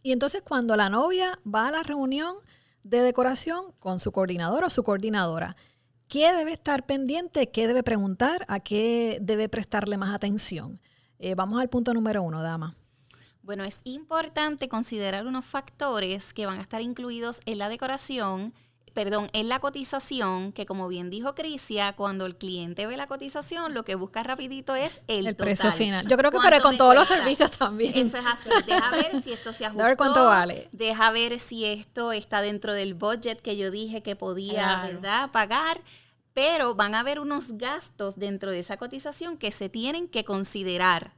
y 0.04 0.12
entonces 0.12 0.42
cuando 0.42 0.76
la 0.76 0.90
novia 0.90 1.40
va 1.44 1.68
a 1.68 1.72
la 1.72 1.84
reunión 1.84 2.36
de 2.84 3.02
decoración 3.02 3.72
con 3.80 4.00
su 4.00 4.12
coordinador 4.12 4.66
o 4.66 4.70
su 4.70 4.84
coordinadora, 4.84 5.56
¿qué 6.10 6.34
debe 6.34 6.52
estar 6.52 6.86
pendiente? 6.86 7.50
¿Qué 7.50 7.68
debe 7.68 7.82
preguntar? 7.82 8.46
¿A 8.50 8.60
qué 8.60 9.18
debe 9.22 9.48
prestarle 9.48 9.98
más 9.98 10.14
atención? 10.14 10.82
Eh, 11.20 11.36
vamos 11.36 11.62
al 11.62 11.70
punto 11.70 11.94
número 11.94 12.22
uno, 12.22 12.42
dama. 12.42 12.76
Bueno, 13.42 13.64
es 13.64 13.82
importante 13.86 14.70
considerar 14.70 15.26
unos 15.26 15.46
factores 15.46 16.34
que 16.34 16.46
van 16.46 16.60
a 16.60 16.62
estar 16.62 16.82
incluidos 16.82 17.42
en 17.46 17.58
la 17.58 17.70
decoración, 17.70 18.54
perdón, 18.94 19.30
en 19.34 19.50
la 19.50 19.60
cotización, 19.60 20.52
que 20.54 20.66
como 20.66 20.88
bien 20.88 21.10
dijo 21.10 21.34
Crisia, 21.36 21.94
cuando 21.94 22.26
el 22.26 22.36
cliente 22.36 22.86
ve 22.86 22.96
la 22.98 23.08
cotización, 23.08 23.74
lo 23.74 23.84
que 23.84 23.96
busca 23.96 24.22
rapidito 24.24 24.76
es 24.76 25.02
el, 25.08 25.28
El, 25.28 25.36
total. 25.36 25.46
precio 25.48 25.72
final. 25.72 26.08
Yo 26.08 26.16
creo 26.18 26.30
que 26.32 26.38
¿Cuánto 26.38 26.50
pero 26.52 26.64
con 26.64 26.78
todos 26.78 26.94
los 26.96 27.08
servicios 27.08 27.52
también. 27.52 27.98
Eso 27.98 28.18
es 28.20 28.26
así. 28.26 28.50
Deja 28.68 28.92
ver 28.92 29.22
si 29.22 29.34
esto 29.34 29.52
se 29.52 29.66
ajustó. 29.66 29.84
ver 29.84 29.98
cuánto 29.98 30.26
vale. 30.26 30.68
Deja 30.72 31.12
ver 31.12 31.40
si 31.40 31.66
esto 31.66 32.12
está 32.12 32.42
dentro 32.42 32.74
del 32.74 32.94
budget 32.94 33.42
que 33.42 33.58
yo 33.58 33.72
dije 33.72 34.04
que 34.04 34.16
podía, 34.16 34.54
Claro. 34.64 34.88
¿verdad? 34.94 35.32
Pagar. 35.32 35.82
Pero 36.34 36.74
van 36.76 36.96
a 36.96 37.02
haber 37.02 37.20
unos 37.20 37.58
gastos 37.58 38.18
dentro 38.18 38.52
de 38.52 38.60
esa 38.60 38.78
cotización 38.78 39.38
que 39.38 39.52
se 39.52 39.70
tienen 39.70 40.08
que 40.08 40.24
considerar. 40.26 41.14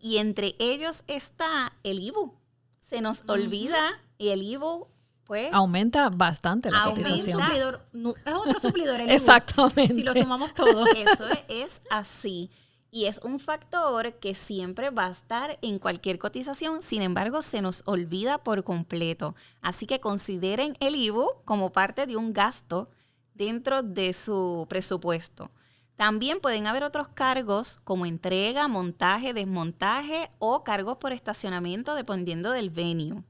Y 0.00 0.18
entre 0.18 0.54
ellos 0.58 1.02
está 1.06 1.72
el 1.82 2.00
IBU. 2.00 2.34
Se 2.80 3.00
nos 3.00 3.22
olvida 3.26 4.00
y 4.18 4.28
el 4.28 4.42
IBU, 4.42 4.86
pues, 5.24 5.52
Aumenta 5.52 6.10
bastante 6.10 6.70
la 6.70 6.82
Aumenta. 6.82 7.10
Cotización. 7.10 7.40
suplidor, 7.40 7.80
no, 7.92 8.14
es 8.24 8.34
otro 8.34 8.58
suplidor. 8.60 9.00
el. 9.00 9.10
Exactamente. 9.10 9.94
Si 9.94 10.02
lo 10.02 10.14
sumamos 10.14 10.54
todo. 10.54 10.86
Eso 10.86 11.28
es, 11.28 11.44
es 11.48 11.82
así. 11.90 12.50
Y 12.90 13.06
es 13.06 13.18
un 13.24 13.40
factor 13.40 14.14
que 14.20 14.36
siempre 14.36 14.90
va 14.90 15.06
a 15.06 15.10
estar 15.10 15.58
en 15.62 15.80
cualquier 15.80 16.18
cotización, 16.20 16.80
sin 16.80 17.02
embargo, 17.02 17.42
se 17.42 17.60
nos 17.60 17.82
olvida 17.86 18.38
por 18.38 18.62
completo. 18.62 19.34
Así 19.60 19.86
que 19.86 19.98
consideren 19.98 20.76
el 20.78 20.94
IBU 20.94 21.28
como 21.44 21.72
parte 21.72 22.06
de 22.06 22.16
un 22.16 22.32
gasto 22.32 22.88
dentro 23.34 23.82
de 23.82 24.12
su 24.12 24.66
presupuesto. 24.68 25.50
También 25.96 26.40
pueden 26.40 26.66
haber 26.66 26.84
otros 26.84 27.08
cargos 27.08 27.78
como 27.84 28.06
entrega, 28.06 28.68
montaje, 28.68 29.32
desmontaje 29.32 30.30
o 30.38 30.64
cargos 30.64 30.98
por 30.98 31.12
estacionamiento 31.12 31.94
dependiendo 31.94 32.52
del 32.52 32.70
venue. 32.70 33.24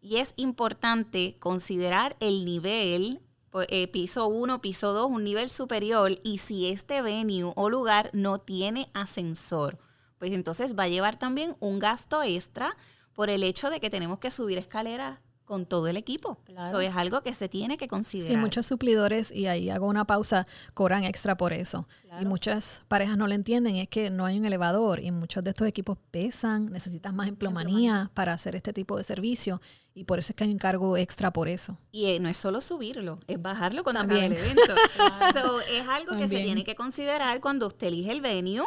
Y 0.00 0.16
es 0.16 0.32
importante 0.36 1.36
considerar 1.38 2.16
el 2.20 2.44
nivel, 2.44 3.20
po- 3.50 3.62
eh, 3.68 3.88
piso 3.88 4.26
1, 4.28 4.60
piso 4.62 4.92
2, 4.92 5.10
un 5.10 5.24
nivel 5.24 5.50
superior, 5.50 6.12
y 6.22 6.38
si 6.38 6.68
este 6.68 7.02
venue 7.02 7.52
o 7.54 7.68
lugar 7.68 8.10
no 8.12 8.40
tiene 8.40 8.88
ascensor, 8.94 9.78
pues 10.18 10.32
entonces 10.32 10.74
va 10.78 10.84
a 10.84 10.88
llevar 10.88 11.18
también 11.18 11.56
un 11.60 11.78
gasto 11.78 12.22
extra 12.22 12.76
por 13.12 13.28
el 13.30 13.42
hecho 13.42 13.68
de 13.70 13.80
que 13.80 13.90
tenemos 13.90 14.18
que 14.18 14.30
subir 14.30 14.56
escaleras 14.58 15.18
con 15.50 15.66
todo 15.66 15.88
el 15.88 15.96
equipo. 15.96 16.38
Claro. 16.44 16.68
Eso 16.68 16.80
es 16.80 16.94
algo 16.94 17.22
que 17.22 17.34
se 17.34 17.48
tiene 17.48 17.76
que 17.76 17.88
considerar. 17.88 18.30
Sí, 18.30 18.36
muchos 18.36 18.66
suplidores, 18.66 19.32
y 19.32 19.48
ahí 19.48 19.68
hago 19.68 19.88
una 19.88 20.04
pausa, 20.04 20.46
cobran 20.74 21.02
extra 21.02 21.36
por 21.36 21.52
eso. 21.52 21.88
Claro. 22.02 22.22
Y 22.22 22.26
muchas 22.26 22.84
parejas 22.86 23.18
no 23.18 23.26
lo 23.26 23.34
entienden, 23.34 23.74
es 23.74 23.88
que 23.88 24.10
no 24.10 24.26
hay 24.26 24.38
un 24.38 24.44
elevador 24.44 25.00
y 25.00 25.10
muchos 25.10 25.42
de 25.42 25.50
estos 25.50 25.66
equipos 25.66 25.98
pesan, 26.12 26.66
necesitas 26.66 27.12
más 27.12 27.26
emplomanía 27.26 28.12
para 28.14 28.32
hacer 28.32 28.54
este 28.54 28.72
tipo 28.72 28.96
de 28.96 29.02
servicio 29.02 29.60
y 29.92 30.04
por 30.04 30.20
eso 30.20 30.30
es 30.30 30.36
que 30.36 30.44
hay 30.44 30.52
un 30.52 30.58
cargo 30.58 30.96
extra 30.96 31.32
por 31.32 31.48
eso. 31.48 31.76
Y 31.90 32.06
eh, 32.06 32.20
no 32.20 32.28
es 32.28 32.36
solo 32.36 32.60
subirlo, 32.60 33.18
es 33.26 33.42
bajarlo 33.42 33.82
cuando 33.82 34.02
También. 34.02 34.32
el 34.32 34.38
evento. 34.38 34.74
So, 35.34 35.60
es 35.62 35.88
algo 35.88 36.16
que 36.16 36.28
se 36.28 36.42
tiene 36.42 36.62
que 36.62 36.76
considerar 36.76 37.40
cuando 37.40 37.66
usted 37.66 37.88
elige 37.88 38.12
el 38.12 38.20
venue, 38.20 38.64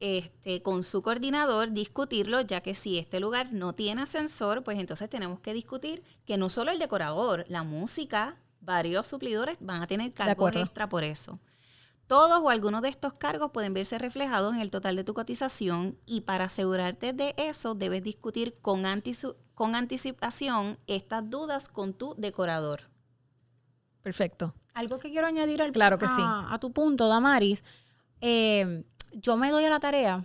este, 0.00 0.62
con 0.62 0.82
su 0.82 1.02
coordinador, 1.02 1.70
discutirlo, 1.72 2.40
ya 2.42 2.60
que 2.60 2.74
si 2.74 2.98
este 2.98 3.20
lugar 3.20 3.52
no 3.52 3.74
tiene 3.74 4.02
ascensor, 4.02 4.62
pues 4.64 4.78
entonces 4.78 5.08
tenemos 5.08 5.40
que 5.40 5.54
discutir 5.54 6.02
que 6.24 6.36
no 6.36 6.48
solo 6.50 6.70
el 6.72 6.78
decorador, 6.78 7.44
la 7.48 7.62
música, 7.62 8.36
varios 8.60 9.06
suplidores 9.06 9.56
van 9.60 9.82
a 9.82 9.86
tener 9.86 10.12
cargos 10.12 10.54
extra 10.56 10.88
por 10.88 11.04
eso. 11.04 11.38
Todos 12.06 12.42
o 12.42 12.50
algunos 12.50 12.82
de 12.82 12.90
estos 12.90 13.14
cargos 13.14 13.50
pueden 13.52 13.72
verse 13.72 13.98
reflejados 13.98 14.52
en 14.54 14.60
el 14.60 14.70
total 14.70 14.94
de 14.96 15.04
tu 15.04 15.14
cotización 15.14 15.98
y 16.04 16.20
para 16.22 16.44
asegurarte 16.44 17.14
de 17.14 17.34
eso 17.38 17.74
debes 17.74 18.02
discutir 18.02 18.58
con, 18.60 18.82
antici- 18.84 19.34
con 19.54 19.74
anticipación 19.74 20.78
estas 20.86 21.30
dudas 21.30 21.68
con 21.68 21.94
tu 21.94 22.14
decorador. 22.18 22.90
Perfecto. 24.02 24.54
Algo 24.74 24.98
que 24.98 25.10
quiero 25.10 25.26
añadir 25.26 25.62
al, 25.62 25.72
Claro 25.72 25.98
que 25.98 26.04
a, 26.04 26.08
sí. 26.08 26.20
a 26.22 26.58
tu 26.60 26.72
punto, 26.72 27.08
Damaris. 27.08 27.64
eh, 28.20 28.84
yo 29.20 29.36
me 29.36 29.50
doy 29.50 29.64
a 29.64 29.70
la 29.70 29.80
tarea 29.80 30.24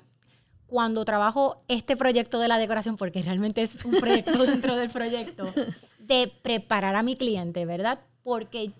cuando 0.67 1.03
trabajo 1.03 1.63
este 1.67 1.97
proyecto 1.97 2.39
de 2.39 2.47
la 2.47 2.57
decoración, 2.57 2.95
porque 2.95 3.23
realmente 3.23 3.61
es 3.63 3.83
un 3.85 3.97
proyecto 3.99 4.43
dentro 4.45 4.75
del 4.75 4.89
proyecto, 4.89 5.51
de 5.99 6.31
preparar 6.41 6.95
a 6.95 7.03
mi 7.03 7.15
cliente, 7.15 7.65
¿verdad? 7.65 7.99
Porque 8.23 8.71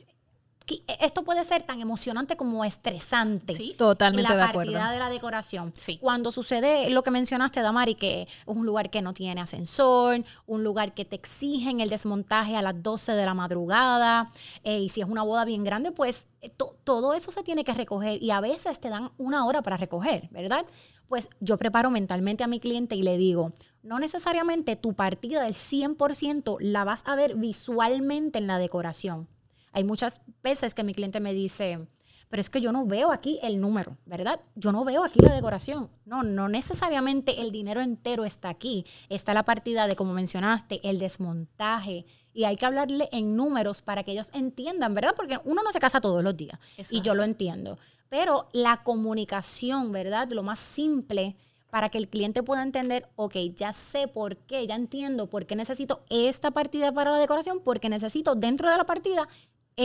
esto 1.00 1.24
puede 1.24 1.44
ser 1.44 1.64
tan 1.64 1.82
emocionante 1.82 2.36
como 2.38 2.64
estresante. 2.66 3.54
Sí. 3.56 3.76
Totalmente 3.78 4.30
la 4.30 4.36
de 4.36 4.40
partida 4.54 4.62
acuerdo. 4.80 4.92
de 4.94 5.00
la 5.00 5.10
decoración. 5.10 5.72
Sí. 5.76 5.98
Cuando 6.00 6.32
sucede 6.32 6.90
lo 6.90 7.04
que 7.04 7.12
mencionaste, 7.12 7.62
Damari, 7.62 7.96
que 7.96 8.24
es 8.24 8.28
un 8.46 8.66
lugar 8.66 8.90
que 8.90 9.02
no 9.02 9.14
tiene 9.14 9.42
ascensor, 9.42 10.24
un 10.48 10.64
lugar 10.64 10.94
que 10.94 11.06
te 11.06 11.16
exigen 11.16 11.80
el 11.80 11.90
desmontaje 11.90 12.56
a 12.58 12.62
las 12.62 12.82
12 12.82 13.14
de 13.14 13.26
la 13.26 13.34
madrugada, 13.34 14.30
eh, 14.64 14.80
y 14.80 14.90
si 14.90 15.02
es 15.02 15.08
una 15.08 15.24
boda 15.24 15.46
bien 15.46 15.64
grande, 15.64 15.92
pues 15.92 16.28
eh, 16.42 16.50
to- 16.50 16.76
todo 16.84 17.14
eso 17.14 17.32
se 17.32 17.44
tiene 17.44 17.64
que 17.64 17.74
recoger 17.74 18.22
y 18.22 18.32
a 18.32 18.40
veces 18.40 18.80
te 18.80 18.90
dan 18.90 19.12
una 19.18 19.46
hora 19.46 19.62
para 19.62 19.78
recoger, 19.78 20.30
¿verdad? 20.32 20.66
Pues 21.08 21.28
yo 21.40 21.58
preparo 21.58 21.90
mentalmente 21.90 22.44
a 22.44 22.48
mi 22.48 22.60
cliente 22.60 22.96
y 22.96 23.02
le 23.02 23.18
digo, 23.18 23.52
no 23.82 23.98
necesariamente 24.00 24.76
tu 24.76 24.94
partida 24.94 25.42
del 25.44 25.56
100% 25.56 26.58
la 26.60 26.84
vas 26.84 27.02
a 27.06 27.16
ver 27.16 27.36
visualmente 27.36 28.38
en 28.40 28.48
la 28.48 28.60
decoración. 28.60 29.28
Hay 29.72 29.84
muchas 29.84 30.22
veces 30.44 30.74
que 30.74 30.84
mi 30.84 30.94
cliente 30.94 31.20
me 31.20 31.34
dice, 31.34 31.88
pero 32.30 32.42
es 32.42 32.50
que 32.50 32.62
yo 32.62 32.72
no 32.72 32.86
veo 32.86 33.12
aquí 33.12 33.40
el 33.42 33.60
número, 33.60 33.98
¿verdad? 34.06 34.40
Yo 34.56 34.72
no 34.72 34.86
veo 34.86 35.04
aquí 35.04 35.20
la 35.20 35.34
decoración. 35.34 35.90
No, 36.06 36.22
no 36.22 36.48
necesariamente 36.48 37.42
el 37.42 37.52
dinero 37.52 37.82
entero 37.82 38.24
está 38.24 38.50
aquí. 38.50 38.86
Está 39.10 39.34
la 39.34 39.44
partida 39.44 39.88
de, 39.88 39.96
como 39.96 40.14
mencionaste, 40.14 40.80
el 40.88 41.00
desmontaje. 41.00 42.06
Y 42.32 42.44
hay 42.44 42.56
que 42.56 42.68
hablarle 42.68 43.10
en 43.12 43.36
números 43.36 43.82
para 43.82 44.04
que 44.04 44.12
ellos 44.12 44.30
entiendan, 44.34 44.94
¿verdad? 44.94 45.16
Porque 45.16 45.40
uno 45.44 45.64
no 45.64 45.72
se 45.72 45.80
casa 45.80 46.02
todos 46.02 46.24
los 46.24 46.38
días. 46.38 46.60
Eso 46.78 46.96
y 46.96 47.02
yo 47.02 47.16
lo 47.16 47.24
entiendo. 47.24 47.80
Pero 48.10 48.48
la 48.54 48.84
comunicación, 48.84 49.92
¿verdad? 49.92 50.30
Lo 50.32 50.44
más 50.44 50.60
simple 50.60 51.36
para 51.72 51.90
que 51.90 51.98
el 51.98 52.10
cliente 52.10 52.44
pueda 52.44 52.64
entender, 52.64 53.08
ok, 53.16 53.36
ya 53.56 53.74
sé 53.74 54.08
por 54.08 54.38
qué, 54.38 54.66
ya 54.66 54.76
entiendo 54.76 55.30
por 55.30 55.46
qué 55.46 55.56
necesito 55.56 56.04
esta 56.10 56.52
partida 56.52 56.92
para 56.92 57.12
la 57.12 57.18
decoración, 57.18 57.60
porque 57.64 57.90
necesito 57.90 58.36
dentro 58.36 58.70
de 58.70 58.78
la 58.78 58.86
partida 58.86 59.28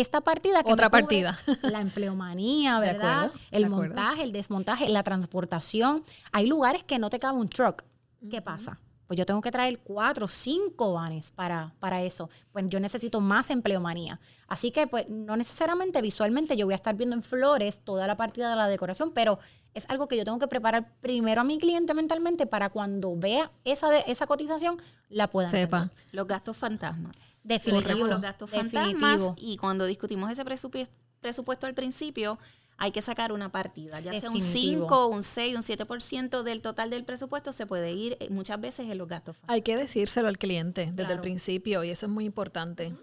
esta 0.01 0.21
partida 0.21 0.63
que 0.63 0.73
Otra 0.73 0.91
partida. 0.91 1.39
la 1.63 1.81
empleomanía, 1.81 2.79
¿verdad? 2.79 3.27
acuerdo, 3.27 3.39
el 3.51 3.65
acuerdo. 3.65 3.95
montaje, 3.95 4.23
el 4.23 4.33
desmontaje, 4.33 4.89
la 4.89 5.03
transportación. 5.03 6.03
Hay 6.33 6.47
lugares 6.47 6.85
que 6.85 6.99
no 6.99 7.11
te 7.11 7.19
cabe 7.19 7.39
un 7.39 7.49
truck. 7.49 7.83
¿Qué 8.31 8.43
pasa? 8.43 8.79
Pues 9.07 9.19
yo 9.19 9.27
tengo 9.27 9.41
que 9.41 9.51
traer 9.51 9.79
cuatro, 9.81 10.29
cinco 10.29 10.95
vanes 10.95 11.31
para, 11.31 11.75
para 11.79 12.03
eso. 12.03 12.31
Pues 12.53 12.67
yo 12.69 12.81
necesito 12.81 13.21
más 13.21 13.51
empleomanía. 13.51 14.21
Así 14.49 14.71
que, 14.71 14.87
pues, 14.87 15.09
no 15.09 15.37
necesariamente 15.37 16.01
visualmente 16.01 16.57
yo 16.57 16.67
voy 16.67 16.73
a 16.73 16.77
estar 16.77 16.95
viendo 16.97 17.15
en 17.15 17.23
flores 17.23 17.81
toda 17.81 18.07
la 18.07 18.17
partida 18.17 18.51
de 18.51 18.57
la 18.57 18.69
decoración, 18.69 19.13
pero 19.13 19.39
es 19.75 19.85
algo 19.89 20.09
que 20.09 20.17
yo 20.17 20.25
tengo 20.25 20.39
que 20.39 20.49
preparar 20.49 20.93
primero 21.01 21.41
a 21.41 21.45
mi 21.45 21.59
cliente 21.59 21.93
mentalmente 21.95 22.47
para 22.47 22.71
cuando 22.71 23.17
vea 23.17 23.51
esa, 23.65 23.89
de, 23.89 24.05
esa 24.07 24.27
cotización, 24.27 24.81
la 25.09 25.29
pueda 25.29 25.49
Sepa. 25.49 25.91
Los 26.13 26.27
gastos 26.27 26.57
fantasmas. 26.57 27.17
Definitivo. 27.45 28.07
Los 28.07 28.21
gastos 28.21 28.51
Definitivo. 28.51 29.01
fantasmas. 29.01 29.33
Y 29.39 29.57
cuando 29.57 29.87
discutimos 29.87 30.31
ese 30.31 30.45
presupuesto, 30.45 30.95
presupuesto 31.21 31.67
al 31.67 31.75
principio, 31.75 32.39
hay 32.77 32.91
que 32.91 33.03
sacar 33.03 33.33
una 33.33 33.51
partida, 33.53 34.01
ya 34.01 34.19
sea 34.19 34.31
un 34.31 34.39
Definitivo. 34.39 34.89
5, 34.89 35.07
un 35.07 35.23
6, 35.23 35.57
un 35.57 35.63
7% 35.63 36.43
del 36.43 36.63
total 36.63 36.91
del 36.91 37.05
presupuesto 37.05 37.53
se 37.53 37.67
puede 37.67 37.93
ir 37.93 38.17
eh, 38.21 38.29
muchas 38.31 38.61
veces 38.61 38.91
en 38.91 38.99
los 38.99 39.09
gastos. 39.09 39.37
Hay 39.47 39.63
que 39.63 39.77
decírselo 39.77 40.29
al 40.29 40.39
cliente 40.39 40.91
desde 40.93 41.13
el 41.13 41.21
principio 41.21 41.85
y 41.85 41.91
eso 41.91 42.07
es 42.07 42.13
muy 42.13 42.25
importante. 42.25 42.95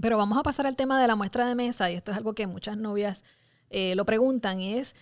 Pero 0.00 0.16
vamos 0.18 0.38
a 0.38 0.42
pasar 0.42 0.66
al 0.66 0.76
tema 0.76 1.00
de 1.00 1.08
la 1.08 1.16
muestra 1.16 1.46
de 1.46 1.54
mesa 1.54 1.90
y 1.90 1.94
esto 1.94 2.12
es 2.12 2.18
algo 2.18 2.34
que 2.34 2.46
muchas 2.46 2.76
novias 2.76 3.24
eh, 3.70 3.94
lo 3.96 4.04
preguntan 4.04 4.60
y 4.60 4.74
es, 4.74 4.94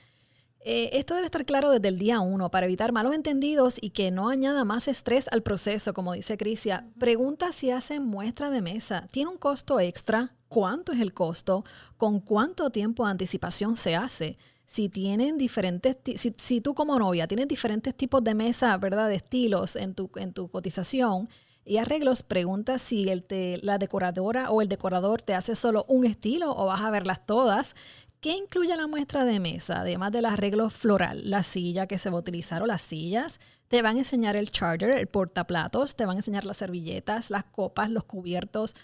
eh, 0.61 0.91
esto 0.95 1.15
debe 1.15 1.27
estar 1.27 1.45
claro 1.45 1.71
desde 1.71 1.89
el 1.89 1.99
día 1.99 2.21
uno 2.21 2.51
para 2.51 2.67
evitar 2.67 2.93
malos 2.93 3.15
entendidos 3.15 3.77
y 3.81 3.91
que 3.91 4.11
no 4.11 4.29
añada 4.29 4.65
más 4.65 4.89
estrés 4.89 5.29
al 5.31 5.43
proceso, 5.43 5.93
como 5.93 6.15
dice 6.15 6.37
Crisia. 6.37 6.87
Pregunta 6.99 7.53
si 7.53 7.71
hacen 7.71 8.05
muestra 8.05 8.51
de 8.51 8.63
mesa. 8.63 9.07
¿Tiene 9.11 9.31
un 9.31 9.39
costo 9.39 9.79
extra? 9.81 10.35
¿Cuánto 10.49 10.93
es 10.93 11.01
el 11.01 11.13
costo? 11.13 11.65
¿Con 11.97 12.21
cuánto 12.21 12.71
tiempo 12.71 13.05
de 13.05 13.11
anticipación 13.11 13.77
se 13.77 13.97
hace? 13.97 14.37
Si 14.65 14.89
tienen 14.89 15.39
diferentes, 15.39 15.97
si, 16.37 16.61
tú 16.61 16.75
como 16.75 16.99
novia 16.99 17.27
tienes 17.27 17.49
diferentes 17.49 17.95
tipos 17.95 18.23
de 18.23 18.35
mesa, 18.35 18.77
¿verdad? 18.77 19.09
De 19.09 19.15
estilos 19.15 19.77
en 19.77 19.95
tu, 19.95 20.11
en 20.17 20.33
tu 20.33 20.49
cotización 20.49 21.29
y 21.69 21.77
arreglos, 21.77 22.23
pregunta 22.23 22.79
si 22.79 23.11
el 23.11 23.25
la 23.63 23.77
decoradora 23.77 24.51
o 24.51 24.63
el 24.63 24.69
decorador 24.69 25.21
te 25.21 25.35
hace 25.35 25.55
solo 25.55 25.85
un 25.89 26.07
estilo 26.07 26.51
o 26.57 26.67
vas 26.67 26.81
a 26.81 26.91
verlas 26.91 27.27
todas. 27.27 27.75
¿Qué 28.21 28.33
incluye 28.33 28.75
la 28.75 28.87
muestra 28.87 29.25
de 29.25 29.39
mesa? 29.39 29.83
Además 29.83 30.11
del 30.11 30.25
arreglo 30.25 30.71
floral, 30.71 31.31
la 31.31 31.43
silla 31.43 31.87
que 31.87 31.99
se 31.99 32.11
va 32.11 32.17
a 32.17 32.21
utilizar 32.21 32.63
o 32.63 32.67
las 32.67 32.83
sillas. 32.83 33.39
Te 33.69 33.81
van 33.83 33.97
a 33.97 33.99
enseñar 34.01 34.35
el 34.35 34.51
charger, 34.51 34.91
el 34.91 35.07
portaplatos, 35.07 35.95
te 35.95 36.07
van 36.07 36.17
a 36.17 36.19
enseñar 36.21 36.45
las 36.45 36.57
servilletas, 36.57 37.31
las 37.31 37.45
copas, 37.45 37.91
los 37.91 38.05
cubiertos. 38.05 38.75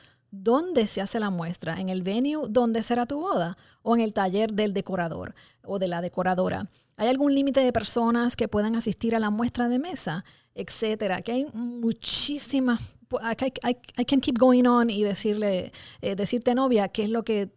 ¿Dónde 0.42 0.86
se 0.86 1.00
hace 1.00 1.20
la 1.20 1.30
muestra? 1.30 1.80
¿En 1.80 1.88
el 1.88 2.02
venue 2.02 2.46
donde 2.48 2.82
será 2.82 3.06
tu 3.06 3.20
boda? 3.20 3.56
¿O 3.82 3.94
en 3.94 4.00
el 4.00 4.12
taller 4.12 4.52
del 4.52 4.72
decorador 4.72 5.34
o 5.64 5.78
de 5.78 5.88
la 5.88 6.00
decoradora? 6.00 6.62
¿Hay 6.96 7.08
algún 7.08 7.34
límite 7.34 7.60
de 7.60 7.72
personas 7.72 8.34
que 8.36 8.48
puedan 8.48 8.74
asistir 8.76 9.14
a 9.14 9.20
la 9.20 9.30
muestra 9.30 9.68
de 9.68 9.78
mesa? 9.78 10.24
Etcétera. 10.54 11.20
Que 11.22 11.32
hay 11.32 11.46
muchísimas. 11.52 12.96
I, 13.12 13.68
I- 13.68 13.76
I 13.98 14.04
can 14.04 14.20
keep 14.20 14.38
going 14.38 14.64
on 14.66 14.90
y 14.90 15.04
decirle, 15.04 15.70
eh, 16.00 16.16
decirte 16.16 16.54
novia 16.54 16.88
qué 16.88 17.04
es 17.04 17.10
lo 17.10 17.22
que 17.24 17.48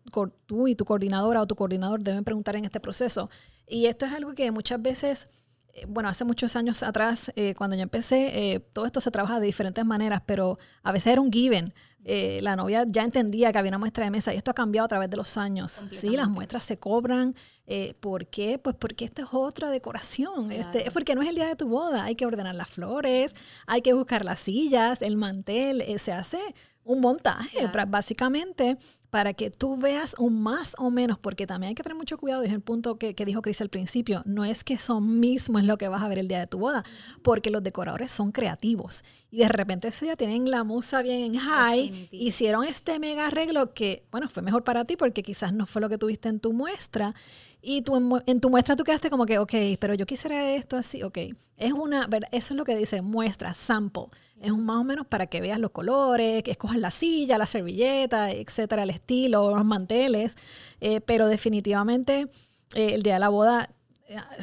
tú 0.46 0.68
y 0.68 0.76
tu 0.76 0.86
coordinadora 0.86 1.42
o 1.42 1.48
tu 1.48 1.56
coordinador 1.56 2.02
deben 2.02 2.24
preguntar 2.24 2.56
en 2.56 2.66
este 2.66 2.80
proceso. 2.80 3.30
Y 3.68 3.88
esto 3.88 4.06
es 4.06 4.14
algo 4.14 4.34
que 4.34 4.52
muchas 4.52 4.82
veces 4.82 5.28
eh, 5.74 5.86
bueno, 5.88 6.10
hace 6.10 6.26
muchos 6.26 6.56
años 6.56 6.84
atrás, 6.84 7.32
eh, 7.36 7.54
cuando 7.56 7.76
yo 7.76 7.84
empecé, 7.84 8.54
eh, 8.54 8.60
todo 8.60 8.86
esto 8.86 9.00
se 9.00 9.12
trabaja 9.12 9.40
de 9.40 9.46
diferentes 9.48 9.86
maneras, 9.86 10.22
pero 10.26 10.58
a 10.84 10.92
veces 10.92 11.14
era 11.14 11.22
un 11.22 11.32
given. 11.32 11.74
Eh, 12.06 12.40
la 12.42 12.56
novia 12.56 12.86
ya 12.88 13.04
entendía 13.04 13.52
que 13.52 13.58
había 13.58 13.70
una 13.70 13.80
muestra 13.80 14.06
de 14.06 14.12
mesa 14.12 14.34
y 14.34 14.38
esto 14.38 14.52
ha 14.52 14.54
cambiado 14.54 14.86
a 14.86 14.88
través 14.88 15.10
de 15.10 15.18
los 15.18 15.36
años. 15.38 15.84
Sí, 15.92 16.12
las 16.12 16.30
muestras 16.30 16.64
se 16.64 16.78
cobran. 16.78 17.36
Eh, 17.66 17.96
¿Por 18.00 18.28
qué? 18.28 18.58
Pues 18.60 18.76
porque 18.80 19.04
esta 19.04 19.24
es 19.24 19.28
otra 19.34 19.70
decoración. 19.72 20.52
Este, 20.54 20.88
es 20.88 20.94
porque 20.94 21.16
no 21.16 21.22
es 21.22 21.28
el 21.28 21.36
día 21.36 21.48
de 21.48 21.56
tu 21.58 21.68
boda. 21.68 22.06
Hay 22.06 22.16
que 22.16 22.26
ordenar 22.26 22.56
las 22.56 22.70
flores, 22.70 23.36
hay 23.66 23.82
que 23.82 23.92
buscar 23.94 24.24
las 24.24 24.40
sillas, 24.40 25.02
el 25.02 25.18
mantel. 25.18 25.82
eh, 25.82 26.00
se 26.00 26.14
hace 26.14 26.40
un 26.86 27.02
montaje, 27.02 27.50
Claro. 27.58 27.74
pra- 27.74 27.90
básicamente, 27.90 28.78
para 29.10 29.34
que 29.34 29.50
tú 29.52 29.76
veas 29.76 30.16
un 30.20 30.42
más 30.42 30.74
o 30.78 30.90
menos, 30.90 31.20
porque 31.20 31.46
también 31.46 31.70
hay 31.70 31.76
que 31.76 31.84
tener 31.84 31.98
mucho 31.98 32.18
cuidado, 32.18 32.44
y 32.46 32.48
es 32.48 32.54
el 32.54 32.62
punto 32.62 32.98
que, 32.98 33.14
que 33.14 33.26
dijo 33.26 33.42
Cris 33.42 33.60
al 33.60 33.68
principio, 33.68 34.22
no 34.26 34.46
es 34.46 34.64
que 34.64 34.78
son 34.78 35.20
mismo 35.20 35.60
es 35.60 35.66
lo 35.66 35.78
que 35.78 35.90
vas 35.90 36.02
a 36.02 36.08
ver 36.08 36.18
el 36.20 36.30
día 36.30 36.40
de 36.40 36.48
tu 36.48 36.60
boda, 36.60 36.86
porque 37.24 37.50
los 37.52 37.62
decoradores 37.62 38.12
son 38.14 38.32
creativos 38.32 39.04
y 39.30 39.40
de 39.40 39.50
repente 39.50 39.90
ese 39.90 40.06
día 40.06 40.16
tienen 40.16 40.50
la 40.50 40.64
musa 40.64 41.02
bien 41.02 41.24
en 41.36 41.38
high, 41.38 41.87
Hicieron 42.12 42.64
este 42.64 43.00
mega 43.00 43.28
arreglo 43.28 43.74
que, 43.74 44.04
bueno, 44.12 44.30
fue 44.30 44.44
mejor 44.44 44.64
para 44.64 44.86
ti 44.86 44.96
porque 44.98 45.24
quizás 45.24 45.54
no 45.54 45.66
fue 45.66 45.82
lo 45.82 45.90
que 45.90 45.98
tuviste 45.98 46.30
en 46.30 46.40
tu 46.40 46.54
muestra 46.54 47.14
y 47.62 47.82
tú 47.82 48.22
en, 48.26 48.40
tu 48.40 48.50
muestra 48.50 48.76
tú 48.76 48.84
quedaste 48.84 49.10
como 49.10 49.26
que, 49.26 49.40
ok, 49.40 49.54
pero 49.80 49.94
yo 49.94 50.06
quisiera 50.06 50.54
esto 50.54 50.78
así, 50.78 51.04
ok. 51.04 51.18
Es 51.58 51.74
una, 51.74 52.08
eso 52.32 52.54
es 52.54 52.58
lo 52.58 52.64
que 52.64 52.76
dice 52.76 53.02
muestra, 53.02 53.54
sample. 53.54 54.06
Es 54.40 54.52
un 54.52 54.66
más 54.66 54.78
o 54.78 54.84
menos 54.84 55.08
para 55.08 55.28
que 55.28 55.42
veas 55.42 55.60
los 55.60 55.72
colores, 55.72 56.44
que 56.44 56.52
escojas 56.52 56.78
la 56.78 56.92
silla, 56.92 57.38
la 57.38 57.48
servilleta, 57.48 58.32
etcétera, 58.32 58.84
el 58.84 58.92
estilo, 58.92 59.56
los 59.56 59.66
manteles. 59.66 60.38
Eh, 60.80 61.02
pero 61.02 61.28
definitivamente 61.28 62.30
eh, 62.76 62.94
el 62.94 63.04
día 63.04 63.16
de 63.16 63.20
la 63.20 63.30
boda, 63.30 63.70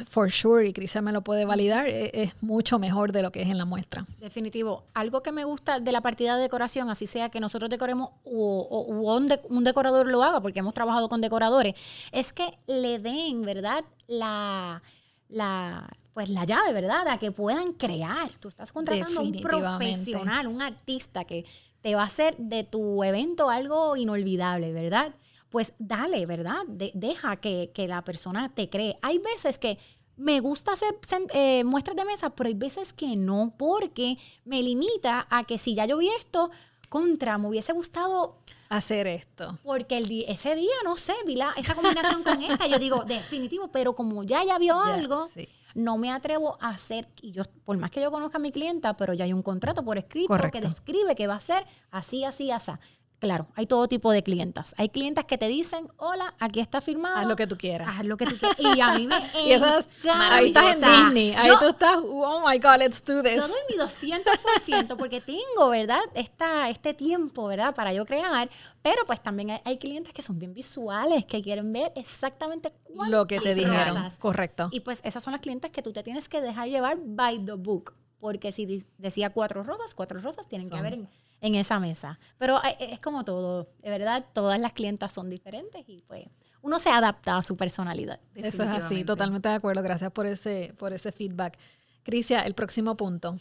for 0.09 0.29
sure, 0.31 0.67
y 0.67 0.73
Crisia 0.73 1.01
me 1.01 1.11
lo 1.11 1.21
puede 1.21 1.45
validar, 1.45 1.87
eh, 1.89 2.11
es 2.13 2.43
mucho 2.43 2.77
mejor 2.79 3.11
de 3.11 3.21
lo 3.21 3.31
que 3.31 3.41
es 3.41 3.49
en 3.49 3.57
la 3.57 3.65
muestra. 3.65 4.05
Definitivo. 4.19 4.83
Algo 4.93 5.21
que 5.23 5.31
me 5.31 5.43
gusta 5.43 5.79
de 5.79 5.91
la 5.91 6.01
partida 6.01 6.35
de 6.35 6.43
decoración, 6.43 6.89
así 6.89 7.05
sea 7.07 7.29
que 7.29 7.39
nosotros 7.39 7.69
decoremos 7.69 8.09
o, 8.23 8.59
o- 8.69 9.09
o 9.09 9.15
un, 9.17 9.27
de- 9.27 9.39
un 9.49 9.63
decorador 9.63 10.07
lo 10.07 10.23
haga, 10.23 10.41
porque 10.41 10.59
hemos 10.59 10.73
trabajado 10.73 11.09
con 11.09 11.21
decoradores, 11.21 11.73
es 12.11 12.31
que 12.33 12.57
le 12.67 12.99
den, 12.99 13.43
¿verdad? 13.43 13.83
La, 14.07 14.81
la, 15.29 15.89
pues 16.13 16.29
la 16.29 16.43
llave, 16.45 16.71
¿verdad? 16.73 17.07
A 17.07 17.17
que 17.17 17.31
puedan 17.31 17.73
crear. 17.73 18.29
Tú 18.39 18.49
estás 18.49 18.71
contratando 18.71 19.19
a 19.19 19.23
un 19.23 19.31
profesional, 19.41 20.47
un 20.47 20.61
artista 20.61 21.25
que 21.25 21.45
te 21.81 21.95
va 21.95 22.01
a 22.03 22.05
hacer 22.05 22.35
de 22.37 22.63
tu 22.63 23.03
evento 23.03 23.49
algo 23.49 23.95
inolvidable, 23.95 24.71
¿verdad? 24.73 25.13
Pues 25.55 25.71
dale, 25.79 26.25
¿verdad? 26.25 26.63
De- 26.67 26.91
deja 26.93 27.37
que, 27.37 27.71
que 27.73 27.87
la 27.87 28.01
persona 28.03 28.53
te 28.53 28.69
cree. 28.69 28.97
Hay 29.01 29.19
veces 29.19 29.57
que 29.57 29.77
me 30.17 30.41
gusta 30.41 30.73
hacer 30.73 30.97
eh, 31.33 31.63
muestras 31.63 31.95
de 31.95 32.03
mesa, 32.03 32.29
pero 32.31 32.49
hay 32.49 32.55
veces 32.55 32.91
que 32.91 33.15
no, 33.15 33.53
porque 33.57 34.17
me 34.43 34.61
limita 34.61 35.25
a 35.29 35.45
que 35.45 35.57
si 35.57 35.73
ya 35.73 35.85
yo 35.85 35.95
vi 35.97 36.09
esto, 36.09 36.51
contra, 36.89 37.37
me 37.37 37.47
hubiese 37.47 37.71
gustado 37.71 38.35
Hacer 38.67 39.07
esto. 39.07 39.57
porque 39.63 39.95
el 39.95 40.09
di- 40.09 40.25
ese 40.27 40.55
día, 40.55 40.73
no 40.83 40.97
sé, 40.97 41.13
vi 41.25 41.35
la, 41.35 41.53
esa 41.55 41.73
combinación 41.73 42.21
con 42.23 42.41
esta, 42.43 42.67
yo 42.67 42.77
digo, 42.77 43.05
definitivo, 43.05 43.69
pero 43.69 43.95
como 43.95 44.23
ya 44.25 44.43
ya 44.43 44.57
vio 44.59 44.75
Ya, 44.83 44.95
algo, 44.95 45.29
sí. 45.33 45.47
no 45.73 45.97
me 45.97 46.11
atrevo 46.11 46.57
a 46.59 46.71
hacer, 46.71 47.07
y 47.21 47.31
yo, 47.31 47.43
por 47.63 47.77
más 47.77 47.91
que 47.91 48.01
yo 48.01 48.11
conozca 48.11 48.39
a 48.39 48.41
mi 48.41 48.51
clienta, 48.51 48.97
pero 48.97 49.13
ya 49.13 49.23
hay 49.23 49.31
un 49.31 49.41
contrato 49.41 49.85
por 49.85 49.97
escrito 49.97 50.27
Correcto. 50.27 50.59
que 50.59 50.67
describe 50.67 51.15
que 51.15 51.27
va 51.27 51.35
a 51.35 51.39
ser 51.39 51.65
así, 51.91 52.25
así, 52.25 52.51
así. 52.51 52.73
Claro, 53.19 53.47
hay 53.55 53.65
todo 53.65 53.87
tipo 53.87 54.11
de 54.11 54.21
clientas. 54.21 54.75
Hay 54.77 54.89
clientas 54.89 55.25
que 55.25 55.37
te 55.37 55.47
dicen, 55.47 55.87
hola, 55.97 56.35
aquí 56.39 56.59
está 56.59 56.81
firmado. 56.81 57.17
Haz 57.17 57.27
lo 57.27 57.35
que 57.35 57.47
tú 57.47 57.57
quieras. 57.57 57.87
Haz 57.89 58.05
lo 58.05 58.17
que 58.17 58.25
tú 58.25 58.35
quieras. 58.37 58.57
Y 58.59 58.81
a 58.81 58.93
mí 58.93 59.07
me 59.07 59.15
Y 59.45 59.51
esas, 59.53 59.87
ahí 60.13 60.47
estás 60.47 60.81
en. 60.81 61.05
Disney, 61.05 61.33
ahí 61.33 61.47
Yo- 61.47 61.59
tú 61.59 61.67
estás, 61.69 61.97
oh 62.03 62.43
my 62.47 62.57
God, 62.59 62.77
let's 62.79 63.03
do 63.03 63.23
this. 63.23 63.37
Yo 63.37 63.47
doy 63.47 63.57
mi 63.69 63.77
200% 63.77 64.97
porque 64.97 65.21
tengo, 65.21 65.69
¿verdad? 65.69 66.01
Esta, 66.13 66.69
este 66.69 66.93
tiempo, 66.93 67.47
¿verdad? 67.47 67.73
Para 67.73 67.93
yo 67.93 68.05
crear. 68.05 68.49
Pero 68.81 69.05
pues 69.05 69.21
también 69.21 69.51
hay, 69.51 69.61
hay 69.63 69.77
clientes 69.77 70.13
que 70.13 70.21
son 70.21 70.37
bien 70.37 70.53
visuales, 70.53 71.25
que 71.25 71.41
quieren 71.41 71.71
ver 71.71 71.91
exactamente 71.95 72.71
cuántas 72.83 73.11
Lo 73.11 73.27
que 73.27 73.39
te 73.39 73.55
dijeron, 73.55 73.95
rosas. 73.95 74.17
correcto. 74.19 74.69
Y 74.71 74.81
pues 74.81 75.01
esas 75.03 75.23
son 75.23 75.31
las 75.31 75.41
clientes 75.41 75.71
que 75.71 75.81
tú 75.81 75.93
te 75.93 76.03
tienes 76.03 76.29
que 76.29 76.41
dejar 76.41 76.67
llevar 76.67 76.97
by 76.99 77.43
the 77.45 77.53
book. 77.53 77.93
Porque 78.19 78.51
si 78.51 78.85
decía 78.97 79.31
cuatro 79.31 79.61
rosas, 79.63 79.93
cuatro 79.93 80.19
rosas 80.19 80.47
tienen 80.47 80.69
que 80.69 80.77
haber 80.77 80.93
en, 80.93 81.09
en 81.45 81.55
esa 81.55 81.79
mesa. 81.79 82.19
Pero 82.37 82.59
eh, 82.63 82.75
es 82.79 82.99
como 82.99 83.23
todo, 83.23 83.69
de 83.81 83.89
verdad, 83.89 84.25
todas 84.33 84.59
las 84.59 84.73
clientas 84.73 85.13
son 85.13 85.29
diferentes 85.29 85.83
y 85.87 86.01
pues 86.01 86.25
uno 86.61 86.79
se 86.79 86.89
adapta 86.89 87.37
a 87.37 87.43
su 87.43 87.55
personalidad. 87.55 88.19
Eso 88.33 88.63
es 88.63 88.69
así, 88.69 89.03
totalmente 89.03 89.47
de 89.47 89.55
acuerdo. 89.55 89.83
Gracias 89.83 90.11
por 90.11 90.25
ese, 90.25 90.73
por 90.79 90.91
ese 90.91 91.11
feedback. 91.11 91.57
Crisia, 92.01 92.39
el 92.41 92.55
próximo 92.55 92.97
punto. 92.97 93.35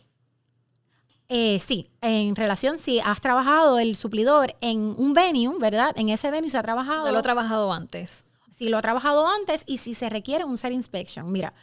Eh, 1.29 1.59
sí, 1.59 1.91
en 2.03 2.37
relación, 2.37 2.79
si 2.79 3.01
has 3.01 3.23
trabajado 3.23 3.79
el 3.79 3.97
suplidor 3.97 4.55
en 4.61 4.95
un 4.99 5.15
venue, 5.15 5.59
¿verdad? 5.59 5.95
En 5.97 6.11
ese 6.11 6.31
venue 6.31 6.51
se 6.51 6.59
ha 6.59 6.63
trabajado. 6.63 7.07
Ya 7.07 7.13
lo 7.13 7.21
he 7.21 7.23
trabajado 7.23 7.73
antes. 7.73 8.27
si 8.51 8.69
lo 8.69 8.77
ha 8.77 8.83
trabajado 8.83 9.27
antes 9.27 9.65
y 9.67 9.79
si 9.79 9.95
se 9.95 10.11
requiere 10.11 10.45
un 10.45 10.59
set 10.59 10.73
inspection. 10.73 11.33
Mira, 11.33 11.55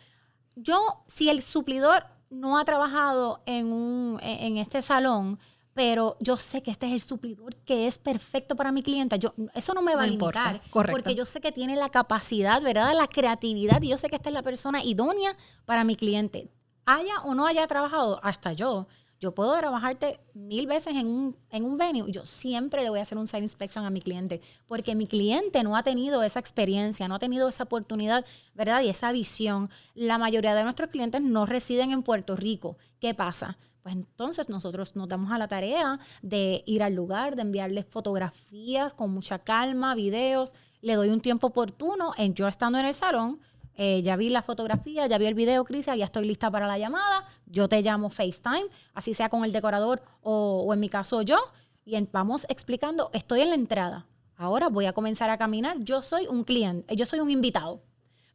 yo, 0.56 1.04
si 1.08 1.30
el 1.30 1.44
suplidor 1.44 2.06
no 2.32 2.58
ha 2.58 2.66
trabajado 2.66 3.44
en, 3.46 3.72
un, 3.72 4.20
en 4.24 4.40
en 4.40 4.58
este 4.58 4.82
salón, 4.82 5.40
pero 5.74 6.18
yo 6.20 6.38
sé 6.38 6.62
que 6.62 6.72
este 6.72 6.88
es 6.88 6.94
el 6.94 7.02
suplidor 7.02 7.56
que 7.58 7.88
es 7.88 7.98
perfecto 7.98 8.56
para 8.56 8.72
mi 8.72 8.84
clienta, 8.84 9.16
yo, 9.16 9.34
eso 9.56 9.74
no 9.74 9.82
me 9.82 9.96
va 9.96 10.02
No 10.02 10.08
a 10.10 10.12
importa, 10.14 10.48
limitar. 10.52 10.70
correcto. 10.72 10.92
Porque 10.98 11.16
yo 11.16 11.26
sé 11.26 11.40
que 11.42 11.52
tiene 11.52 11.76
la 11.76 11.90
capacidad, 11.90 12.62
¿verdad? 12.62 12.94
La 12.96 13.08
creatividad 13.08 13.82
y 13.82 13.90
yo 13.90 13.98
sé 13.98 14.10
que 14.10 14.16
esta 14.16 14.30
es 14.30 14.34
la 14.34 14.44
persona 14.44 14.84
idónea 14.84 15.36
para 15.66 15.84
mi 15.84 15.96
cliente. 15.96 16.50
Haya 16.86 17.22
o 17.24 17.36
no 17.36 17.46
haya 17.46 17.66
trabajado, 17.68 18.20
hasta 18.24 18.54
yo. 18.54 18.88
Yo 19.22 19.36
puedo 19.36 19.56
trabajarte 19.56 20.20
mil 20.34 20.66
veces 20.66 20.96
en 20.96 21.06
un, 21.06 21.38
en 21.52 21.64
un 21.64 21.78
venue 21.78 22.10
y 22.10 22.12
yo 22.12 22.26
siempre 22.26 22.82
le 22.82 22.90
voy 22.90 22.98
a 22.98 23.04
hacer 23.04 23.20
un 23.20 23.28
site 23.28 23.44
inspection 23.44 23.86
a 23.86 23.92
mi 23.92 24.02
cliente 24.02 24.42
porque 24.66 24.96
mi 24.96 25.06
cliente 25.06 25.62
no 25.64 25.78
ha 25.78 25.84
tenido 25.84 26.24
esa 26.24 26.40
experiencia, 26.40 27.08
no 27.08 27.14
ha 27.14 27.20
tenido 27.20 27.48
esa 27.48 27.66
oportunidad, 27.66 28.26
¿verdad? 28.56 28.82
Y 28.82 28.90
esa 28.90 29.12
visión. 29.12 29.70
La 29.94 30.18
mayoría 30.18 30.56
de 30.56 30.64
nuestros 30.64 30.90
clientes 30.90 31.22
no 31.22 31.46
residen 31.46 31.92
en 31.92 32.02
Puerto 32.02 32.36
Rico. 32.36 32.78
¿Qué 33.00 33.14
pasa? 33.14 33.60
Pues 33.84 33.94
entonces 33.94 34.50
nosotros 34.50 34.96
nos 34.96 35.08
damos 35.08 35.32
a 35.32 35.38
la 35.38 35.48
tarea 35.48 36.00
de 36.24 36.64
ir 36.66 36.82
al 36.82 36.96
lugar, 36.96 37.36
de 37.36 37.44
enviarles 37.44 37.86
fotografías 37.86 38.92
con 38.94 39.12
mucha 39.12 39.38
calma, 39.38 39.94
videos. 39.94 40.56
Le 40.82 40.96
doy 40.96 41.10
un 41.10 41.22
tiempo 41.22 41.48
oportuno 41.48 42.14
en 42.18 42.34
yo 42.34 42.48
estando 42.48 42.80
en 42.80 42.88
el 42.88 42.96
salón 42.96 43.40
eh, 43.84 44.04
ya 44.04 44.16
vi 44.16 44.30
la 44.30 44.44
fotografía, 44.44 45.08
ya 45.08 45.18
vi 45.18 45.26
el 45.26 45.34
video, 45.34 45.64
Crisia, 45.64 45.96
ya 45.96 46.06
estoy 46.06 46.28
lista 46.28 46.52
para 46.52 46.68
la 46.68 46.78
llamada. 46.78 47.26
Yo 47.48 47.68
te 47.68 47.82
llamo 47.82 48.12
FaceTime, 48.12 48.68
así 48.94 49.16
sea 49.16 49.28
con 49.28 49.44
el 49.44 49.52
decorador 49.52 50.04
o, 50.22 50.72
en 50.72 50.80
mi 50.80 50.88
caso 50.88 51.24
yo. 51.24 51.40
Y 51.84 52.00
vamos 52.12 52.46
explicando, 52.48 53.10
estoy 53.12 53.42
en 53.42 53.50
la 53.50 53.56
entrada. 53.56 54.06
Ahora 54.36 54.70
voy 54.70 54.86
a 54.86 54.94
comenzar 54.94 55.32
a 55.32 55.40
caminar. 55.40 55.78
Yo 55.80 56.04
soy 56.04 56.28
un 56.28 56.44
cliente, 56.44 56.96
yo 56.96 57.08
soy 57.08 57.22
un 57.22 57.32
invitado. 57.32 57.82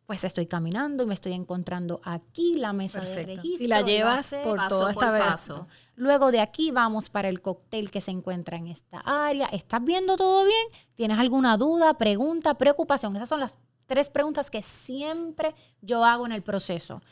Pues 0.04 0.24
estoy 0.24 0.46
caminando 0.46 1.04
y 1.04 1.06
me 1.06 1.14
estoy 1.14 1.32
encontrando 1.32 2.00
aquí 2.02 2.54
la 2.54 2.72
mesa 2.72 3.00
de 3.00 3.14
registro. 3.14 3.58
Si 3.58 3.68
la 3.68 3.82
llevas 3.82 4.34
por 4.42 4.66
todo 4.66 4.88
esta 4.88 5.16
paso. 5.16 5.68
Luego 5.94 6.32
de 6.32 6.40
aquí 6.40 6.72
vamos 6.72 7.08
para 7.08 7.28
el 7.28 7.40
cóctel 7.40 7.92
que 7.92 8.00
se 8.00 8.10
encuentra 8.10 8.56
en 8.56 8.66
esta 8.66 8.98
área. 8.98 9.46
¿Estás 9.46 9.84
viendo 9.84 10.16
todo 10.16 10.44
bien? 10.44 10.66
¿Tienes 10.96 11.20
alguna 11.20 11.56
duda, 11.56 11.94
pregunta, 11.94 12.54
preocupación? 12.54 13.14
Esas 13.14 13.28
son 13.28 13.38
las 13.38 13.58
tres 13.86 14.10
preguntas 14.10 14.50
que 14.50 14.62
siempre 14.62 15.54
yo 15.80 16.04
hago 16.04 16.26
en 16.26 16.32
el 16.32 16.42
proceso. 16.42 17.02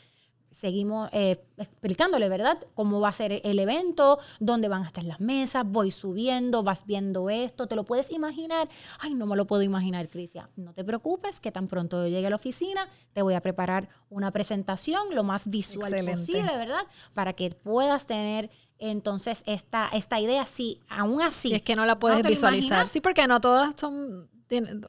Seguimos 0.51 1.09
eh, 1.11 1.43
explicándole, 1.57 2.29
¿verdad? 2.29 2.57
Cómo 2.75 3.01
va 3.01 3.09
a 3.09 3.11
ser 3.11 3.41
el 3.43 3.59
evento, 3.59 4.19
dónde 4.39 4.69
van 4.69 4.83
a 4.83 4.87
estar 4.87 5.03
las 5.03 5.19
mesas, 5.19 5.65
voy 5.67 5.91
subiendo, 5.91 6.63
vas 6.63 6.85
viendo 6.85 7.29
esto, 7.29 7.67
¿te 7.67 7.75
lo 7.75 7.83
puedes 7.83 8.09
imaginar? 8.09 8.69
Ay, 8.99 9.15
no 9.15 9.25
me 9.25 9.35
lo 9.35 9.45
puedo 9.47 9.63
imaginar, 9.63 10.07
Crisia. 10.07 10.49
No 10.55 10.71
te 10.73 10.85
preocupes, 10.85 11.41
que 11.41 11.51
tan 11.51 11.67
pronto 11.67 12.03
yo 12.03 12.07
llegue 12.07 12.27
a 12.27 12.29
la 12.29 12.37
oficina, 12.37 12.87
te 13.11 13.21
voy 13.21 13.33
a 13.33 13.41
preparar 13.41 13.89
una 14.09 14.31
presentación 14.31 15.13
lo 15.13 15.23
más 15.23 15.49
visual 15.49 15.93
posible, 16.05 16.57
¿verdad? 16.57 16.87
Para 17.13 17.33
que 17.33 17.49
puedas 17.49 18.05
tener 18.05 18.49
entonces 18.79 19.43
esta, 19.45 19.89
esta 19.89 20.21
idea, 20.21 20.45
sí, 20.45 20.79
aún 20.87 21.21
así. 21.21 21.53
es 21.53 21.63
que 21.63 21.75
no 21.75 21.85
la 21.85 21.99
puedes 21.99 22.25
visualizar. 22.25 22.87
Sí, 22.87 23.01
porque 23.01 23.27
no 23.27 23.41
todas 23.41 23.75
son 23.77 24.29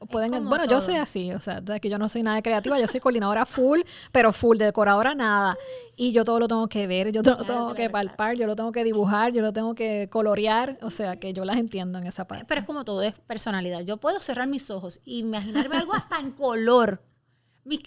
pueden, 0.09 0.47
bueno, 0.47 0.65
yo 0.65 0.81
soy 0.81 0.95
así, 0.95 1.31
o 1.33 1.39
sea, 1.39 1.61
que 1.61 1.89
yo 1.89 1.97
no 1.97 2.09
soy 2.09 2.23
nada 2.23 2.41
creativa, 2.41 2.79
yo 2.79 2.87
soy 2.87 2.99
coordinadora 2.99 3.45
full, 3.45 3.81
pero 4.11 4.31
full, 4.31 4.57
de 4.57 4.65
decoradora 4.65 5.15
nada. 5.15 5.57
Y 5.95 6.11
yo 6.11 6.25
todo 6.25 6.39
lo 6.39 6.47
tengo 6.47 6.67
que 6.67 6.87
ver, 6.87 7.11
yo 7.11 7.21
todo 7.21 7.37
lo 7.37 7.43
tengo 7.43 7.73
que 7.73 7.89
palpar, 7.89 8.35
yo 8.37 8.45
lo 8.47 8.55
tengo 8.55 8.71
que 8.71 8.83
dibujar, 8.83 9.31
yo 9.33 9.41
lo 9.41 9.53
tengo 9.53 9.75
que 9.75 10.09
colorear, 10.09 10.77
o 10.81 10.89
sea, 10.89 11.17
que 11.19 11.33
yo 11.33 11.45
las 11.45 11.57
entiendo 11.57 11.99
en 11.99 12.07
esa 12.07 12.27
parte. 12.27 12.45
Pero 12.47 12.61
es 12.61 12.67
como 12.67 12.83
todo, 12.83 13.01
es 13.01 13.19
personalidad. 13.19 13.81
Yo 13.81 13.97
puedo 13.97 14.19
cerrar 14.19 14.47
mis 14.47 14.69
ojos 14.69 15.01
y 15.05 15.19
imaginarme 15.19 15.77
algo 15.77 15.93
hasta 15.93 16.19
en 16.19 16.31
color. 16.31 17.01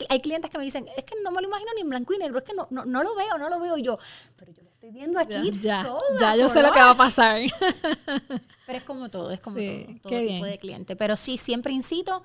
hay 0.09 0.21
clientes 0.21 0.51
que 0.51 0.59
me 0.59 0.65
dicen, 0.65 0.87
es 0.97 1.05
que 1.05 1.15
no 1.23 1.31
me 1.31 1.41
lo 1.41 1.49
imagino 1.49 1.71
ni 1.75 1.83
en 1.83 1.89
blanco 1.89 2.15
y 2.15 2.19
negro, 2.19 2.39
es 2.39 2.45
que 2.45 2.55
no, 2.55 2.67
no, 2.71 2.85
no 2.85 3.03
lo 3.03 3.15
veo, 3.15 3.39
no 3.39 3.49
lo 3.49 3.61
veo 3.61 3.77
yo. 3.77 3.99
Pero 4.37 4.53
yo 4.53 4.70
estoy 4.81 4.93
viendo 4.93 5.19
aquí. 5.19 5.53
Ya, 5.61 5.87
ya, 6.19 6.37
yo 6.37 6.49
sé 6.49 6.63
lo 6.63 6.73
que 6.73 6.79
va 6.79 6.91
a 6.91 6.97
pasar. 6.97 7.39
Pero 8.67 8.79
es 8.79 8.85
como 8.85 9.11
todo, 9.11 9.31
es 9.31 9.41
como 9.41 9.57
todo, 9.57 10.01
todo 10.03 10.21
tipo 10.21 10.47
de 10.47 10.59
cliente. 10.59 10.97
Pero 10.97 11.17
sí, 11.17 11.37
siempre 11.37 11.73
incito, 11.73 12.23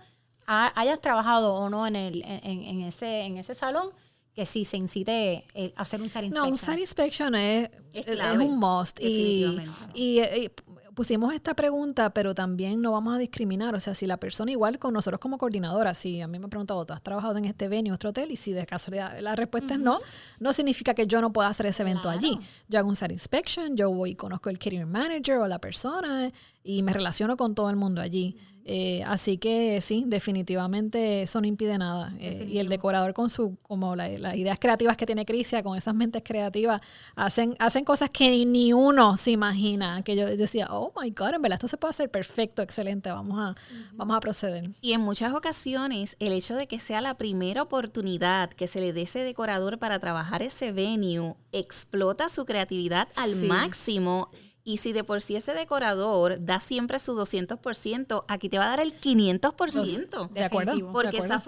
a, 0.47 0.71
hayas 0.79 1.01
trabajado 1.01 1.53
o 1.53 1.69
no 1.69 1.85
en, 1.85 1.97
el, 1.97 2.23
en, 2.23 2.83
ese, 2.83 3.23
en 3.23 3.37
ese 3.37 3.55
salón, 3.55 3.89
que 4.33 4.45
sí 4.45 4.63
se 4.63 4.77
incite 4.77 5.45
a 5.75 5.81
hacer 5.81 6.01
un 6.01 6.09
site 6.09 6.25
inspection. 6.25 6.45
No, 6.45 6.49
un 6.49 6.57
site 6.57 6.79
inspection 6.79 7.35
es, 7.35 7.69
es, 7.93 8.37
un 8.37 8.57
must. 8.57 9.01
Y, 9.01 9.59
y, 9.93 10.21
y, 10.21 10.51
pusimos 10.95 11.33
esta 11.33 11.53
pregunta, 11.53 12.09
pero 12.11 12.33
también 12.33 12.81
no 12.81 12.93
vamos 12.93 13.15
a 13.15 13.17
discriminar. 13.19 13.75
O 13.75 13.79
sea, 13.79 13.93
si 13.93 14.07
la 14.07 14.17
persona, 14.17 14.51
igual 14.51 14.79
con 14.79 14.93
nosotros 14.93 15.19
como 15.19 15.37
coordinadora, 15.37 15.93
si 15.93 16.21
a 16.21 16.27
mí 16.27 16.39
me 16.39 16.45
han 16.45 16.49
preguntado, 16.49 16.85
¿tú 16.85 16.93
has 16.93 17.01
trabajado 17.03 17.37
en 17.37 17.45
este 17.45 17.67
venue, 17.67 17.93
este 17.93 18.07
hotel? 18.07 18.31
Y 18.31 18.37
si 18.37 18.53
de 18.53 18.65
casualidad 18.65 19.19
la 19.19 19.35
respuesta 19.35 19.75
es 19.75 19.79
no, 19.79 19.99
no 20.39 20.53
significa 20.53 20.93
que 20.93 21.05
yo 21.05 21.21
no 21.21 21.31
pueda 21.31 21.49
hacer 21.49 21.67
ese 21.67 21.83
evento 21.83 22.09
allí. 22.09 22.39
Yo 22.67 22.79
hago 22.79 22.89
un 22.89 22.95
site 22.95 23.13
inspection, 23.13 23.75
yo 23.75 23.91
voy 23.91 24.11
y 24.11 24.15
conozco 24.15 24.49
el 24.49 24.57
catering 24.57 24.89
manager 24.89 25.37
o 25.37 25.47
la 25.47 25.59
persona 25.59 26.31
y 26.63 26.81
me 26.81 26.93
relaciono 26.93 27.37
con 27.37 27.53
todo 27.53 27.69
el 27.69 27.75
mundo 27.75 28.01
allí. 28.01 28.37
Eh, 28.67 29.03
así 29.05 29.37
que 29.37 29.79
sí, 29.79 30.05
definitivamente 30.07 31.21
eso 31.21 31.39
no 31.39 31.45
impide 31.45 31.77
nada. 31.77 32.11
Eh, 32.19 32.49
y 32.51 32.57
el 32.57 32.67
decorador 32.67 33.13
con 33.13 33.29
su, 33.29 33.57
como 33.61 33.95
las 33.95 34.35
ideas 34.35 34.57
creativas 34.59 34.97
que 34.97 35.05
tiene 35.05 35.23
Crisia, 35.23 35.61
con 35.61 35.77
esas 35.77 35.93
mentes 35.93 36.23
creativas, 36.25 36.81
hacen, 37.15 37.55
hacen 37.59 37.85
cosas 37.85 38.09
que 38.09 38.43
ni, 38.45 38.73
uno 38.73 39.17
se 39.17 39.31
imagina. 39.31 40.01
Que 40.01 40.15
yo, 40.15 40.25
decía, 40.25 40.67
oh 40.71 40.91
my 40.99 41.11
God, 41.11 41.35
en 41.35 41.43
verdad 41.43 41.57
esto 41.57 41.67
se 41.67 41.77
puede 41.77 41.91
hacer 41.91 42.09
perfecto, 42.09 42.63
excelente, 42.63 43.11
vamos 43.11 43.37
a, 43.39 43.55
vamos 43.93 44.17
a 44.17 44.19
proceder. 44.19 44.71
Y 44.81 44.93
en 44.93 45.01
muchas 45.01 45.33
ocasiones, 45.35 46.17
el 46.19 46.33
hecho 46.33 46.55
de 46.55 46.67
que 46.67 46.79
sea 46.79 47.01
la 47.01 47.17
primera 47.17 47.61
oportunidad 47.61 48.49
que 48.49 48.65
se 48.65 48.81
le 48.81 48.93
dé 48.93 49.03
ese 49.03 49.19
decorador 49.19 49.77
para 49.77 49.99
trabajar 49.99 50.41
ese 50.41 50.71
venue, 50.71 51.35
explota 51.51 52.29
su 52.29 52.45
creatividad 52.45 53.07
al 53.15 53.35
máximo 53.43 54.29
y 54.67 54.77
si 54.77 54.93
de 54.93 55.03
por 55.03 55.21
sí 55.21 55.35
ese 55.35 55.53
decorador 55.53 56.43
da 56.43 56.59
siempre 56.59 56.97
su 56.97 57.13
200%, 57.13 58.25
aquí 58.27 58.49
te 58.49 58.57
va 58.57 58.65
a 58.65 58.69
dar 58.69 58.81
el 58.81 58.99
500%. 58.99 60.29
De 60.31 60.43
acuerdo. 60.43 60.91
Porque 60.91 61.19
esas 61.19 61.43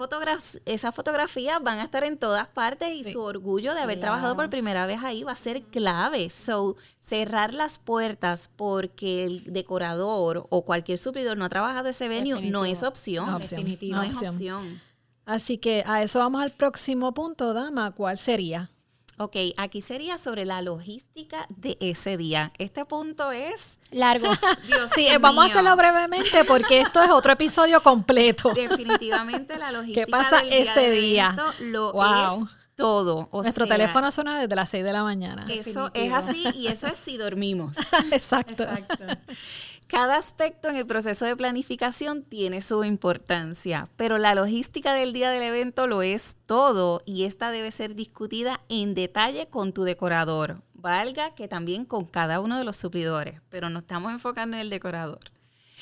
esa 0.64 0.92
fotografías 0.92 1.60
van 1.60 1.80
a 1.80 1.82
estar 1.82 2.04
en 2.04 2.16
todas 2.16 2.46
partes 2.46 2.94
y 2.94 3.12
su 3.12 3.20
orgullo 3.20 3.74
de 3.74 3.80
haber 3.80 3.98
trabajado 3.98 4.36
por 4.36 4.48
primera 4.48 4.86
vez 4.86 5.00
ahí 5.02 5.24
va 5.24 5.32
a 5.32 5.36
ser 5.36 5.64
clave. 5.64 6.30
So, 6.30 6.76
cerrar 7.00 7.54
las 7.54 7.80
puertas 7.80 8.50
porque 8.54 9.24
el 9.24 9.52
decorador 9.52 10.46
o 10.48 10.64
cualquier 10.64 10.98
suplidor 10.98 11.36
no 11.36 11.44
ha 11.44 11.48
trabajado 11.48 11.88
ese 11.88 12.06
venue 12.06 12.40
no 12.42 12.64
es 12.64 12.84
opción. 12.84 13.26
No, 13.26 13.38
no 13.40 14.02
es 14.04 14.22
opción. 14.22 14.80
Así 15.26 15.58
que 15.58 15.82
a 15.86 16.04
eso 16.04 16.20
vamos 16.20 16.40
al 16.40 16.52
próximo 16.52 17.12
punto, 17.12 17.52
dama. 17.52 17.90
¿Cuál 17.90 18.16
sería? 18.18 18.70
Ok, 19.18 19.36
aquí 19.56 19.80
sería 19.80 20.16
sobre 20.16 20.44
la 20.44 20.62
logística 20.62 21.46
de 21.48 21.76
ese 21.80 22.16
día. 22.16 22.52
Este 22.58 22.84
punto 22.84 23.32
es 23.32 23.78
largo. 23.90 24.28
Dios 24.66 24.92
sí, 24.94 25.08
vamos 25.20 25.44
a 25.44 25.46
hacerlo 25.46 25.76
brevemente 25.76 26.44
porque 26.44 26.80
esto 26.80 27.02
es 27.02 27.10
otro 27.10 27.32
episodio 27.32 27.82
completo. 27.82 28.52
Definitivamente 28.54 29.58
la 29.58 29.72
logística. 29.72 30.06
¿Qué 30.06 30.10
pasa 30.10 30.40
ese 30.40 30.90
día? 30.92 31.36
Lo 31.60 31.92
es 31.92 32.57
todo. 32.78 33.28
Nuestro 33.32 33.66
teléfono 33.66 34.10
suena 34.12 34.40
desde 34.40 34.54
las 34.54 34.70
6 34.70 34.84
de 34.84 34.92
la 34.92 35.02
mañana. 35.02 35.46
Eso 35.50 35.90
es 35.94 36.12
así 36.12 36.44
y 36.54 36.68
eso 36.68 36.86
es 36.86 36.96
si 36.96 37.16
dormimos. 37.16 37.76
Exacto. 38.12 38.62
Exacto. 38.62 39.04
Cada 39.88 40.16
aspecto 40.16 40.68
en 40.68 40.76
el 40.76 40.86
proceso 40.86 41.24
de 41.24 41.34
planificación 41.34 42.22
tiene 42.22 42.62
su 42.62 42.84
importancia, 42.84 43.88
pero 43.96 44.18
la 44.18 44.34
logística 44.34 44.92
del 44.92 45.12
día 45.12 45.30
del 45.30 45.42
evento 45.42 45.86
lo 45.86 46.02
es 46.02 46.36
todo 46.46 47.00
y 47.04 47.24
esta 47.24 47.50
debe 47.50 47.72
ser 47.72 47.94
discutida 47.94 48.60
en 48.68 48.94
detalle 48.94 49.48
con 49.48 49.72
tu 49.72 49.82
decorador, 49.82 50.62
valga 50.74 51.34
que 51.34 51.48
también 51.48 51.84
con 51.84 52.04
cada 52.04 52.38
uno 52.38 52.58
de 52.58 52.64
los 52.64 52.76
suplidores, 52.76 53.40
pero 53.48 53.70
nos 53.70 53.82
estamos 53.82 54.12
enfocando 54.12 54.56
en 54.56 54.60
el 54.60 54.70
decorador. 54.70 55.20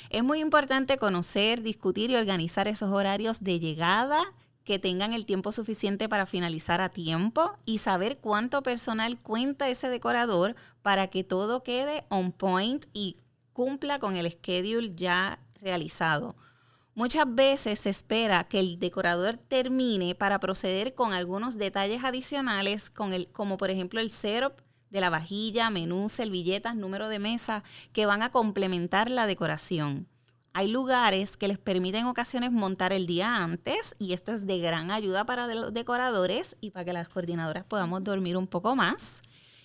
Es 0.09 0.23
muy 0.23 0.41
importante 0.41 0.97
conocer, 0.99 1.63
discutir 1.63 2.11
y 2.11 2.17
organizar 2.17 2.69
esos 2.69 2.91
horarios 2.91 3.43
de 3.43 3.59
llegada 3.59 4.23
que 4.67 4.81
tengan 4.81 5.13
el 5.13 5.25
tiempo 5.27 5.53
suficiente 5.53 6.09
para 6.09 6.27
finalizar 6.27 6.81
a 6.81 6.89
tiempo 6.89 7.57
y 7.65 7.79
saber 7.79 8.19
cuánto 8.19 8.65
personal 8.65 9.17
cuenta 9.17 9.71
ese 9.71 9.89
decorador 9.89 10.57
para 10.83 11.07
que 11.07 11.23
todo 11.23 11.63
quede 11.63 12.05
on 12.09 12.33
point 12.33 12.85
y 12.93 13.17
cumpla 13.53 14.01
con 14.01 14.17
el 14.17 14.29
schedule 14.29 14.93
ya 14.97 15.39
realizado. 15.63 16.35
Muchas 16.97 17.33
veces 17.33 17.79
se 17.79 17.91
espera 17.91 18.43
que 18.49 18.59
el 18.59 18.81
decorador 18.81 19.37
termine 19.37 20.17
para 20.17 20.41
proceder 20.41 20.95
con 20.95 21.13
algunos 21.13 21.59
detalles 21.59 22.03
adicionales, 22.03 22.91
como 22.91 23.57
por 23.59 23.71
ejemplo 23.71 24.01
el 24.01 24.11
setup 24.11 24.61
de 24.91 25.01
la 25.01 25.11
vajilla, 25.11 25.71
menú, 25.71 26.09
servilletas, 26.09 26.75
número 26.75 27.09
de 27.09 27.21
mesa, 27.21 27.63
que 27.93 28.05
van 28.05 28.23
a 28.23 28.33
complementar 28.33 29.11
la 29.11 29.29
decoración. 29.29 30.09
Hay 30.59 30.69
lugares 30.69 31.37
que 31.37 31.49
les 31.49 31.59
permiten 31.59 32.01
en 32.01 32.07
ocasiones 32.07 32.51
montar 32.51 32.95
el 32.95 33.07
día 33.07 33.37
antes 33.37 33.95
y 33.99 34.15
esto 34.15 34.33
es 34.33 34.47
de 34.47 34.59
gran 34.59 34.91
ayuda 34.91 35.27
para 35.27 35.47
los 35.49 35.75
decoradores 35.75 36.57
y 36.63 36.71
para 36.71 36.87
que 36.87 36.95
las 36.95 37.11
coordinadoras 37.11 37.65
podamos 37.65 38.03
dormir 38.03 38.39
un 38.39 38.47
poco 38.47 38.75
más. 38.75 39.21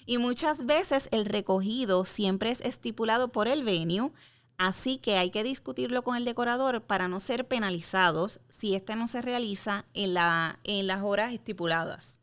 Y 0.06 0.18
muchas 0.18 0.66
veces 0.66 1.08
el 1.14 1.24
recogido 1.24 2.04
siempre 2.04 2.52
es 2.52 2.60
estipulado 2.60 3.32
por 3.32 3.48
el 3.48 3.64
venue, 3.64 4.12
así 4.58 4.98
que 4.98 5.16
hay 5.16 5.30
que 5.30 5.46
discutirlo 5.46 6.02
con 6.02 6.18
el 6.18 6.26
decorador 6.26 6.84
para 6.84 7.08
no 7.08 7.22
ser 7.22 7.48
penalizados 7.48 8.42
si 8.50 8.76
este 8.76 8.98
no 8.98 9.08
se 9.08 9.22
realiza 9.22 9.86
en, 9.94 10.14
la, 10.14 10.60
en 10.66 10.88
las 10.88 11.04
horas 11.04 11.32
estipuladas. 11.32 12.20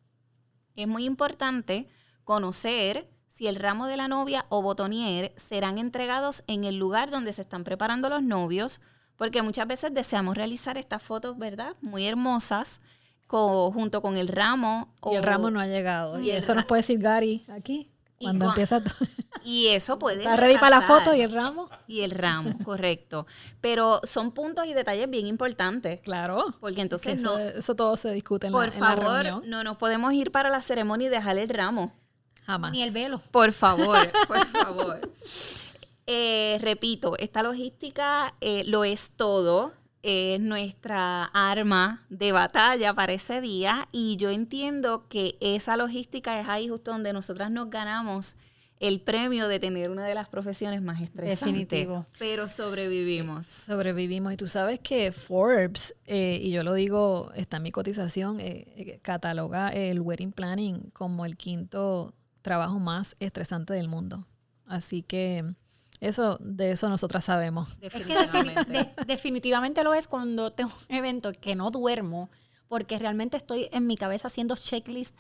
Es 0.77 0.87
muy 0.87 1.07
importante 1.07 1.89
conocer 2.23 3.09
si 3.39 3.47
el 3.47 3.55
ramo 3.55 3.87
de 3.87 3.97
la 3.97 4.09
novia 4.09 4.47
o 4.49 4.63
botonier 4.63 5.33
serán 5.37 5.79
entregados 5.79 6.43
en 6.49 6.65
el 6.65 6.77
lugar 6.77 7.09
donde 7.09 7.33
se 7.33 7.43
están 7.43 7.63
preparando 7.63 8.09
los 8.09 8.21
novios, 8.21 8.81
porque 9.15 9.43
muchas 9.43 9.69
veces 9.69 9.95
deseamos 9.95 10.37
realizar 10.37 10.77
estas 10.77 11.05
fotos, 11.05 11.39
¿verdad? 11.39 11.77
Muy 11.81 12.05
hermosas, 12.05 12.81
junto 13.29 14.03
con 14.03 14.17
el 14.17 14.27
ramo. 14.27 14.93
y 15.09 15.15
el 15.15 15.23
ramo 15.23 15.53
no 15.53 15.61
ha 15.61 15.69
llegado. 15.69 16.19
Y, 16.19 16.33
eso 16.33 16.53
nos 16.53 16.65
puede 16.65 16.81
decir 16.81 16.99
Gary 16.99 17.45
aquí, 17.47 17.87
cuando 18.21 18.47
empieza 18.47 18.81
todo. 18.81 18.95
Y 19.45 19.69
eso 19.69 20.01
puede. 20.01 20.19
Está 20.19 20.35
ready 20.35 20.59
para 20.59 20.81
la 20.81 20.83
foto 20.83 21.15
y 21.15 21.21
el 21.21 21.31
ramo. 21.31 21.71
Y 21.87 22.01
el 22.01 22.11
ramo, 22.11 22.53
correcto. 22.65 23.25
Pero 23.61 24.01
son 24.03 24.33
puntos 24.33 24.67
y 24.67 24.75
detalles 24.75 25.09
bien 25.09 25.27
importantes. 25.27 26.01
Claro. 26.01 26.47
Porque 26.59 26.75
Que 26.75 26.83
entonces 26.83 27.21
eso, 27.21 27.39
no, 27.39 27.39
eso 27.39 27.77
todo 27.77 27.97
se 27.97 28.13
discute 28.13 28.49
en, 28.49 28.53
la, 28.53 28.59
por 28.59 28.75
en 28.75 28.81
la 28.81 28.97
favor, 28.97 29.23
reunión. 29.23 29.43
no 29.49 29.63
nos 29.63 29.77
podemos 29.77 30.13
ir 30.13 30.33
para 30.33 30.51
la 30.51 30.61
ceremonia 30.61 31.07
y 31.07 31.11
dejar 31.11 31.39
el 31.39 31.49
ramo. 31.49 31.93
Jamás. 32.49 32.73
Ni 32.73 32.83
el 32.83 32.93
velo. 32.93 33.21
Por 33.31 33.53
favor, 33.53 34.11
por 34.27 34.47
favor. 34.47 35.01
Eh, 36.07 36.57
repito, 36.63 37.15
esta 37.19 37.43
logística 37.43 38.35
eh, 38.41 38.65
lo 38.65 38.85
es 38.85 39.11
todo. 39.11 39.75
Es 40.03 40.41
nuestra 40.41 41.25
arma 41.25 42.07
de 42.09 42.33
batalla 42.33 42.95
para 42.95 43.13
ese 43.13 43.43
día 43.43 43.89
y 43.93 44.17
yo 44.17 44.31
entiendo 44.31 45.09
que 45.09 45.37
esa 45.41 45.77
logística 45.77 46.41
es 46.41 46.49
ahí 46.49 46.69
justo 46.69 46.93
donde 46.93 47.13
nosotras 47.13 47.51
nos 47.51 47.69
ganamos 47.69 48.35
el 48.81 49.01
premio 49.01 49.49
de 49.49 49.59
tener 49.59 49.91
una 49.91 50.07
de 50.07 50.15
las 50.15 50.29
profesiones 50.29 50.83
más 50.83 51.01
estresantes. 51.01 51.41
Definitivo. 51.41 52.07
Pero 52.19 52.49
sobrevivimos. 52.49 53.47
Sobrevivimos. 53.47 54.33
Y 54.33 54.37
tú 54.37 54.47
sabes 54.47 54.81
que 54.81 55.13
Forbes, 55.13 55.95
eh, 56.07 56.39
y 56.41 56.51
yo 56.51 56.63
lo 56.63 56.75
digo, 56.75 57.33
está 57.35 57.57
en 57.57 57.65
mi 57.65 57.73
cotización, 57.73 58.41
eh, 58.41 58.67
eh, 58.77 58.99
cataloga 59.03 59.71
el 59.71 60.01
wedding 60.01 60.33
planning 60.33 60.91
como 60.93 61.25
el 61.27 61.37
quinto 61.37 62.15
trabajo 62.49 62.79
más 62.79 63.15
estresante 63.21 63.73
del 63.75 63.89
mundo. 63.89 64.27
Así 64.67 65.03
que 65.03 65.45
eso, 66.01 66.39
de 66.41 66.71
eso 66.73 66.89
nosotras 66.89 67.25
sabemos. 67.25 67.77
Es 67.81 67.93
que 67.93 68.05
defini- 68.05 68.55
Definitivamente. 68.55 68.73
de- 68.73 69.05
definitivamente 69.07 69.85
lo 69.85 69.95
es 69.95 70.07
cuando 70.09 70.53
tengo 70.53 70.71
un 70.89 70.95
evento 70.97 71.33
que 71.33 71.55
no 71.55 71.71
duermo, 71.71 72.31
porque 72.69 72.99
realmente 72.99 73.37
estoy 73.37 73.69
en 73.73 73.87
mi 73.87 73.97
cabeza 73.97 74.29
haciendo 74.29 74.55
checklist 74.57 75.17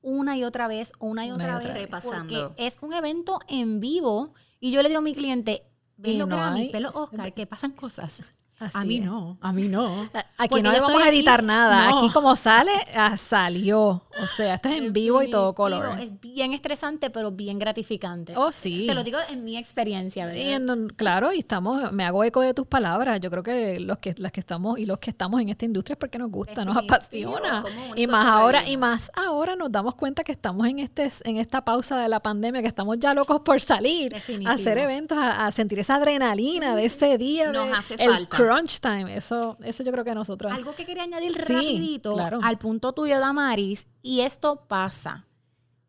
una 0.00 0.36
y 0.36 0.44
otra 0.44 0.68
vez, 0.68 0.92
una 1.00 1.26
y 1.26 1.30
Una 1.32 1.44
y 1.44 1.46
otra 1.46 1.56
otra 1.58 1.72
vez. 1.72 1.82
Repasando. 1.82 2.48
porque 2.50 2.66
es 2.66 2.78
un 2.80 2.92
evento 2.92 3.40
en 3.48 3.80
vivo 3.80 4.32
y 4.60 4.70
yo 4.70 4.82
le 4.82 4.88
digo 4.88 4.98
a 5.00 5.02
mi 5.02 5.14
cliente, 5.14 5.64
ven 5.96 6.14
Y 6.14 6.18
los 6.18 6.28
no 6.28 6.36
Grammys, 6.36 6.72
los 6.80 6.94
Oscar, 6.94 7.32
que 7.34 7.46
pasan 7.46 7.72
cosas. 7.72 8.22
Así 8.60 8.76
a 8.76 8.80
mí 8.84 8.96
es. 8.98 9.04
no, 9.04 9.38
a 9.40 9.52
mí 9.52 9.68
no. 9.68 10.08
Aquí 10.36 10.48
Porque 10.48 10.62
no 10.62 10.72
le 10.72 10.80
vamos 10.80 11.00
a 11.02 11.08
editar 11.10 11.38
aquí- 11.40 11.46
nada. 11.46 11.90
no. 11.90 11.98
Aquí 11.98 12.10
como 12.12 12.34
sale, 12.34 12.72
ah, 12.96 13.16
salió. 13.16 14.02
O 14.20 14.26
sea, 14.26 14.54
esto 14.54 14.68
es 14.68 14.76
en 14.78 14.92
vivo 14.92 15.22
y 15.22 15.30
todo 15.30 15.54
color. 15.54 15.98
Es 16.00 16.18
bien 16.20 16.52
estresante, 16.52 17.08
pero 17.10 17.30
bien 17.30 17.58
gratificante. 17.58 18.34
Oh, 18.36 18.50
sí. 18.50 18.86
Te 18.86 18.94
lo 18.94 19.04
digo 19.04 19.18
en 19.30 19.44
mi 19.44 19.56
experiencia, 19.56 20.26
¿verdad? 20.26 20.40
Y 20.40 20.50
en- 20.52 20.88
claro, 20.96 21.32
y 21.32 21.38
estamos, 21.38 21.92
me 21.92 22.04
hago 22.04 22.24
eco 22.24 22.40
de 22.40 22.52
tus 22.52 22.66
palabras. 22.66 23.20
Yo 23.20 23.30
creo 23.30 23.42
que 23.44 23.78
los 23.80 23.98
que 23.98 24.14
las 24.18 24.32
que 24.32 24.40
estamos 24.40 24.78
y 24.78 24.86
los 24.86 24.98
que 24.98 25.10
estamos 25.10 25.40
en 25.40 25.50
esta 25.50 25.64
industria 25.64 25.94
es 25.94 25.98
porque 25.98 26.18
nos 26.18 26.30
gusta, 26.30 26.64
nos 26.64 26.76
apasiona. 26.76 27.64
Y 27.94 28.06
más 28.08 28.24
ahora, 28.26 28.68
y 28.68 28.76
más 28.76 29.10
ahora 29.14 29.54
nos 29.56 29.70
damos 29.70 29.94
cuenta 29.94 30.24
que 30.24 30.32
estamos 30.32 30.66
en 30.66 30.80
este, 30.80 31.08
en 31.24 31.36
esta 31.36 31.64
pausa 31.64 31.96
de 32.00 32.08
la 32.08 32.20
pandemia, 32.20 32.60
que 32.62 32.68
estamos 32.68 32.98
ya 32.98 33.14
locos 33.14 33.40
por 33.42 33.60
salir, 33.60 34.12
Definitivo. 34.12 34.50
a 34.50 34.54
hacer 34.54 34.78
eventos, 34.78 35.16
a, 35.16 35.46
a 35.46 35.52
sentir 35.52 35.78
esa 35.78 35.94
adrenalina 35.96 36.74
de 36.74 36.84
ese 36.86 37.18
día, 37.18 37.52
Nos 37.52 37.66
de- 37.68 37.72
hace 37.72 37.94
el 37.94 38.10
falta. 38.10 38.36
Crunch 38.48 38.80
time. 38.80 39.14
Eso, 39.14 39.56
eso 39.62 39.82
yo 39.82 39.92
creo 39.92 40.04
que 40.04 40.14
nosotros. 40.14 40.52
Algo 40.52 40.74
que 40.74 40.84
quería 40.84 41.02
añadir 41.02 41.32
Sí, 41.42 41.52
rapidito 41.52 42.14
claro. 42.14 42.40
al 42.42 42.58
punto 42.58 42.92
tuyo, 42.92 43.20
Damaris, 43.20 43.86
y 44.02 44.20
esto 44.20 44.64
pasa. 44.66 45.26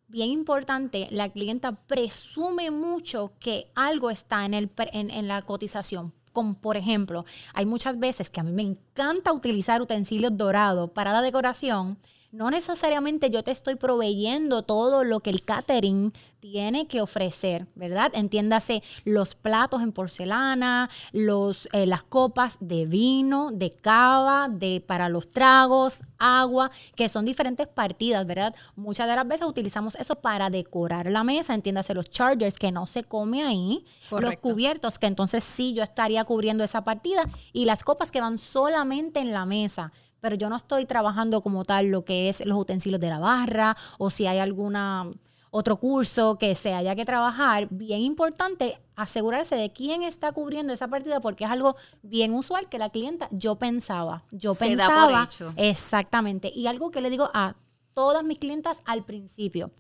Bien 0.08 0.30
importante, 0.30 1.08
la 1.12 1.30
clienta 1.30 1.74
presume 1.86 2.72
mucho 2.72 3.34
que 3.40 3.72
algo 3.76 4.10
está 4.10 4.44
en, 4.46 4.56
el, 4.56 4.72
en, 4.92 5.12
en 5.12 5.28
la 5.28 5.44
cotización. 5.44 6.14
Como 6.32 6.60
por 6.60 6.78
ejemplo, 6.78 7.26
hay 7.54 7.66
muchas 7.66 8.00
veces 8.00 8.30
que 8.30 8.40
a 8.40 8.44
mí 8.44 8.52
me 8.52 8.64
encanta 8.64 9.32
utilizar 9.34 9.82
utensilios 9.82 10.36
dorados 10.36 10.90
para 10.92 11.12
la 11.12 11.22
decoración. 11.22 12.00
No 12.32 12.52
necesariamente 12.52 13.32
yo 13.32 13.44
te 13.44 13.50
estoy 13.50 13.74
proveyendo 13.74 14.62
todo 14.62 15.04
lo 15.04 15.20
que 15.20 15.32
el 15.32 15.44
catering 15.44 16.14
tiene 16.40 16.86
que 16.86 17.02
ofrecer, 17.02 17.66
¿verdad? 17.74 18.12
Entiéndase 18.14 18.84
los 19.04 19.34
platos 19.34 19.82
en 19.82 19.92
porcelana, 19.92 20.92
los, 21.12 21.68
eh, 21.74 21.88
las 21.88 22.04
copas 22.04 22.58
de 22.60 22.86
vino, 22.86 23.50
de 23.52 23.72
cava, 23.72 24.48
de, 24.48 24.80
para 24.86 25.10
los 25.10 25.32
tragos, 25.32 26.04
agua, 26.20 26.70
que 26.96 27.10
son 27.10 27.26
diferentes 27.26 27.68
partidas, 27.68 28.28
¿verdad? 28.28 28.56
Muchas 28.76 29.08
de 29.08 29.16
las 29.16 29.28
veces 29.28 29.48
utilizamos 29.48 29.96
eso 29.96 30.16
para 30.16 30.52
decorar 30.52 31.10
la 31.10 31.24
mesa, 31.24 31.56
entiéndase 31.56 31.96
los 31.96 32.12
chargers 32.12 32.60
que 32.60 32.72
no 32.72 32.86
se 32.86 33.04
come 33.06 33.44
ahí, 33.44 33.84
los 34.12 34.38
cubiertos 34.38 35.00
que 35.00 35.08
entonces 35.08 35.44
sí 35.44 35.74
yo 35.74 35.82
estaría 35.82 36.24
cubriendo 36.26 36.64
esa 36.64 36.84
partida 36.84 37.24
y 37.54 37.66
las 37.66 37.84
copas 37.84 38.12
que 38.12 38.22
van 38.22 38.38
solamente 38.38 39.20
en 39.20 39.32
la 39.32 39.46
mesa 39.46 39.92
pero 40.22 40.36
yo 40.36 40.50
no 40.50 40.56
estoy 40.56 40.86
trabajando 40.86 41.42
como 41.42 41.66
tal 41.66 41.88
lo 41.88 42.06
que 42.06 42.30
es 42.30 42.46
los 42.46 42.58
utensilios 42.58 43.00
de 43.00 43.10
la 43.10 43.20
barra 43.20 43.76
o 43.98 44.10
si 44.10 44.28
hay 44.28 44.40
alguna 44.40 45.10
otro 45.52 45.78
curso 45.78 46.38
que 46.38 46.54
se 46.54 46.74
haya 46.76 46.94
que 46.96 47.06
trabajar, 47.06 47.68
bien 47.72 48.02
importante 48.02 48.80
asegurarse 48.96 49.56
de 49.56 49.72
quién 49.72 50.04
está 50.04 50.32
cubriendo 50.32 50.74
esa 50.74 50.88
partida 50.88 51.20
porque 51.22 51.46
es 51.46 51.50
algo 51.50 51.76
bien 52.04 52.34
usual 52.34 52.70
que 52.70 52.78
la 52.78 52.90
clienta 52.92 53.28
yo 53.32 53.56
pensaba, 53.56 54.26
yo 54.32 54.54
Se 54.54 54.76
da 54.76 54.88
pensaba 54.88 55.08
por 55.08 55.28
hecho. 55.28 55.54
exactamente 55.58 56.52
y 56.54 56.68
algo 56.68 56.92
que 56.92 57.02
le 57.02 57.10
digo 57.10 57.32
a 57.34 57.56
todas 57.94 58.24
mis 58.24 58.38
clientas 58.38 58.82
al 58.86 59.04
principio, 59.06 59.72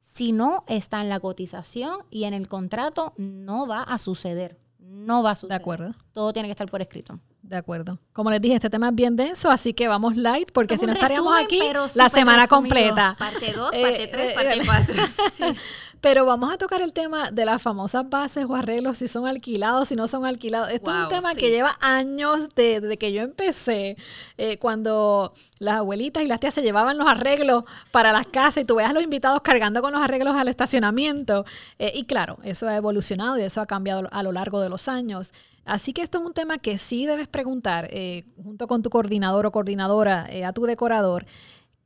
si 0.00 0.32
no 0.32 0.64
está 0.66 1.02
en 1.02 1.10
la 1.10 1.20
cotización 1.20 1.98
y 2.10 2.24
en 2.24 2.32
el 2.32 2.48
contrato 2.48 3.12
no 3.18 3.66
va 3.66 3.82
a 3.82 3.98
suceder, 3.98 4.58
no 4.82 5.22
va 5.22 5.32
a 5.32 5.36
suceder. 5.36 5.60
acuerdo. 5.60 5.92
Todo 6.12 6.32
tiene 6.32 6.48
que 6.48 6.52
estar 6.52 6.68
por 6.68 6.80
escrito. 6.82 7.18
De 7.42 7.56
acuerdo. 7.56 7.98
Como 8.12 8.30
les 8.30 8.40
dije, 8.40 8.54
este 8.54 8.70
tema 8.70 8.90
es 8.90 8.94
bien 8.94 9.16
denso, 9.16 9.50
así 9.50 9.72
que 9.74 9.88
vamos 9.88 10.16
light, 10.16 10.50
porque 10.52 10.74
Es 10.74 10.80
si 10.80 10.86
no 10.86 10.92
estaríamos 10.92 11.34
resumen, 11.34 11.76
aquí 11.76 11.96
la 11.98 12.08
semana 12.08 12.42
resumido. 12.42 12.48
completa. 12.56 13.16
Parte 13.18 13.52
2, 13.52 13.74
Eh, 13.74 13.82
parte 13.82 14.06
3, 14.06 14.30
eh, 14.30 14.34
parte 14.34 14.54
eh, 14.54 14.62
4. 14.66 15.54
Pero 16.00 16.24
vamos 16.24 16.50
a 16.50 16.56
tocar 16.56 16.80
el 16.80 16.94
tema 16.94 17.30
de 17.30 17.44
las 17.44 17.60
famosas 17.60 18.08
bases 18.08 18.46
o 18.48 18.54
arreglos, 18.56 18.96
si 18.98 19.06
son 19.06 19.26
alquilados, 19.26 19.88
si 19.88 19.96
no 19.96 20.08
son 20.08 20.24
alquilados. 20.24 20.70
Esto 20.70 20.90
es 20.90 21.02
un 21.02 21.08
tema 21.10 21.32
sí. 21.34 21.40
que 21.40 21.50
lleva 21.50 21.76
años 21.80 22.48
de- 22.54 22.80
desde 22.80 22.96
que 22.96 23.12
yo 23.12 23.20
empecé, 23.22 23.96
eh, 24.38 24.56
cuando 24.58 25.34
las 25.58 25.74
abuelitas 25.76 26.22
y 26.22 26.26
las 26.26 26.40
tías 26.40 26.54
se 26.54 26.62
llevaban 26.62 26.96
los 26.96 27.06
arreglos 27.06 27.64
para 27.90 28.12
las 28.12 28.26
casas 28.26 28.64
y 28.64 28.66
tú 28.66 28.76
veas 28.76 28.90
a 28.90 28.92
los 28.94 29.02
invitados 29.02 29.42
cargando 29.42 29.82
con 29.82 29.92
los 29.92 30.00
arreglos 30.00 30.34
al 30.36 30.48
estacionamiento. 30.48 31.44
Eh, 31.78 31.92
y 31.94 32.04
claro, 32.04 32.38
eso 32.44 32.66
ha 32.66 32.76
evolucionado 32.76 33.38
y 33.38 33.42
eso 33.42 33.60
ha 33.60 33.66
cambiado 33.66 34.08
a 34.10 34.22
lo 34.22 34.32
largo 34.32 34.60
de 34.60 34.70
los 34.70 34.88
años. 34.88 35.32
Así 35.66 35.92
que 35.92 36.00
esto 36.00 36.18
es 36.18 36.24
un 36.24 36.32
tema 36.32 36.56
que 36.56 36.78
sí 36.78 37.04
debes 37.04 37.28
preguntar 37.28 37.88
eh, 37.90 38.24
junto 38.42 38.66
con 38.66 38.80
tu 38.82 38.88
coordinador 38.88 39.44
o 39.44 39.52
coordinadora 39.52 40.26
eh, 40.30 40.46
a 40.46 40.52
tu 40.54 40.62
decorador. 40.64 41.26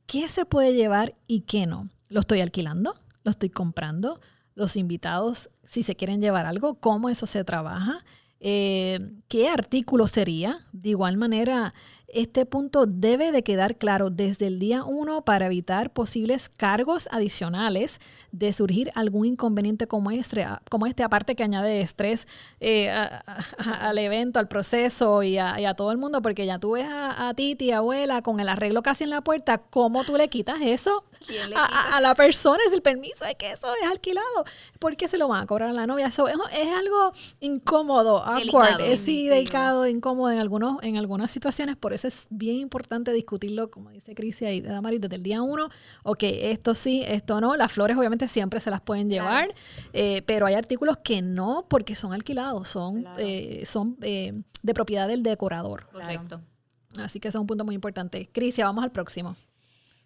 ¿Qué 0.07 0.29
se 0.29 0.45
puede 0.45 0.73
llevar 0.73 1.15
y 1.27 1.41
qué 1.41 1.65
no? 1.65 1.89
¿Lo 2.07 2.21
estoy 2.21 2.39
alquilando? 2.39 2.95
¿Lo 3.25 3.31
estoy 3.31 3.49
comprando? 3.49 4.21
Los 4.53 4.77
invitados, 4.77 5.49
si 5.63 5.81
se 5.81 5.95
quieren 5.95 6.21
llevar 6.21 6.45
algo, 6.45 6.75
¿cómo 6.75 7.09
eso 7.09 7.25
se 7.25 7.43
trabaja? 7.43 8.05
Eh, 8.39 8.99
¿Qué 9.27 9.49
artículo 9.49 10.07
sería? 10.07 10.59
De 10.71 10.89
igual 10.89 11.17
manera, 11.17 11.73
este 12.07 12.45
punto 12.45 12.85
debe 12.85 13.31
de 13.31 13.43
quedar 13.43 13.77
claro 13.77 14.09
desde 14.09 14.47
el 14.47 14.59
día 14.59 14.83
uno 14.83 15.23
para 15.25 15.47
evitar 15.47 15.91
posibles 15.91 16.49
cargos 16.49 17.09
adicionales 17.11 17.99
de 18.31 18.53
surgir 18.53 18.91
algún 18.95 19.25
inconveniente 19.25 19.87
como 19.87 20.11
este, 20.11 20.45
como 20.69 20.85
este 20.85 21.03
aparte 21.03 21.35
que 21.35 21.43
añade 21.43 21.81
estrés 21.81 22.27
eh, 22.59 22.89
a- 22.91 23.23
a- 23.57 23.89
al 23.89 23.97
evento, 23.97 24.39
al 24.39 24.47
proceso 24.47 25.23
y 25.23 25.37
a, 25.37 25.59
y 25.59 25.65
a 25.65 25.73
todo 25.73 25.91
el 25.91 25.97
mundo, 25.97 26.21
porque 26.21 26.45
ya 26.45 26.59
tú 26.59 26.71
ves 26.71 26.85
a, 26.85 27.27
a 27.27 27.33
Titi, 27.33 27.71
abuela, 27.71 28.21
con 28.21 28.39
el 28.39 28.49
arreglo 28.49 28.81
casi 28.83 29.03
en 29.03 29.09
la 29.09 29.21
puerta, 29.21 29.57
¿cómo 29.57 30.03
tú 30.03 30.15
le 30.15 30.27
quitas 30.29 30.61
eso? 30.61 31.03
¿Quién 31.25 31.49
le 31.49 31.55
a, 31.55 31.65
quita? 31.65 31.79
a- 31.79 31.97
a 31.97 32.01
la 32.01 32.13
persona 32.15 32.59
es 32.67 32.73
el 32.73 32.81
permiso 32.81 33.25
de 33.25 33.35
que 33.35 33.51
eso 33.51 33.67
es 33.81 33.89
alquilado. 33.89 34.45
¿Por 34.79 34.95
qué 34.95 35.07
se 35.07 35.17
lo 35.17 35.27
van 35.27 35.41
a 35.43 35.45
cobrar 35.47 35.69
a 35.69 35.73
la 35.73 35.87
novia? 35.87 36.07
Eso 36.07 36.27
es, 36.27 36.35
es 36.53 36.69
algo 36.71 37.11
incómodo, 37.39 38.17
awkward, 38.23 38.37
Delicado. 38.77 38.79
es 38.85 38.99
Sí. 38.99 39.27
delicado, 39.27 39.87
incómodo 39.87 40.31
en 40.31 40.39
algunos, 40.39 40.81
en 40.83 40.97
algunas 40.97 41.31
situaciones. 41.31 41.75
Por 41.75 41.93
eso 41.95 42.07
es 42.07 42.27
bien 42.29 42.57
importante 42.57 43.11
discutirlo, 43.11 43.71
como 43.71 43.89
dice 43.89 44.13
Crisia 44.13 44.51
y 44.53 44.61
Damaris, 44.61 45.01
desde 45.01 45.15
el 45.15 45.23
día 45.23 45.41
uno. 45.41 45.69
Ok, 46.03 46.19
esto 46.23 46.75
sí, 46.75 47.03
esto 47.07 47.41
no. 47.41 47.55
Las 47.55 47.71
flores 47.71 47.97
obviamente 47.97 48.27
siempre 48.27 48.59
se 48.59 48.69
las 48.69 48.81
pueden 48.81 49.09
llevar, 49.09 49.53
eh, 49.93 50.21
pero 50.27 50.45
hay 50.45 50.53
artículos 50.53 50.97
que 50.97 51.21
no 51.21 51.65
porque 51.69 51.95
son 51.95 52.13
alquilados, 52.13 52.67
son, 52.67 53.01
Claro. 53.01 53.17
eh, 53.19 53.63
son 53.65 53.97
eh, 54.01 54.33
de 54.61 54.73
propiedad 54.73 55.07
del 55.07 55.23
decorador. 55.23 55.87
Correcto. 55.91 56.41
Así 56.97 57.19
que 57.19 57.27
eso 57.27 57.39
es 57.39 57.41
un 57.41 57.47
punto 57.47 57.65
muy 57.65 57.75
importante. 57.75 58.29
Crisia, 58.31 58.65
vamos 58.65 58.83
al 58.83 58.91
próximo. 58.91 59.35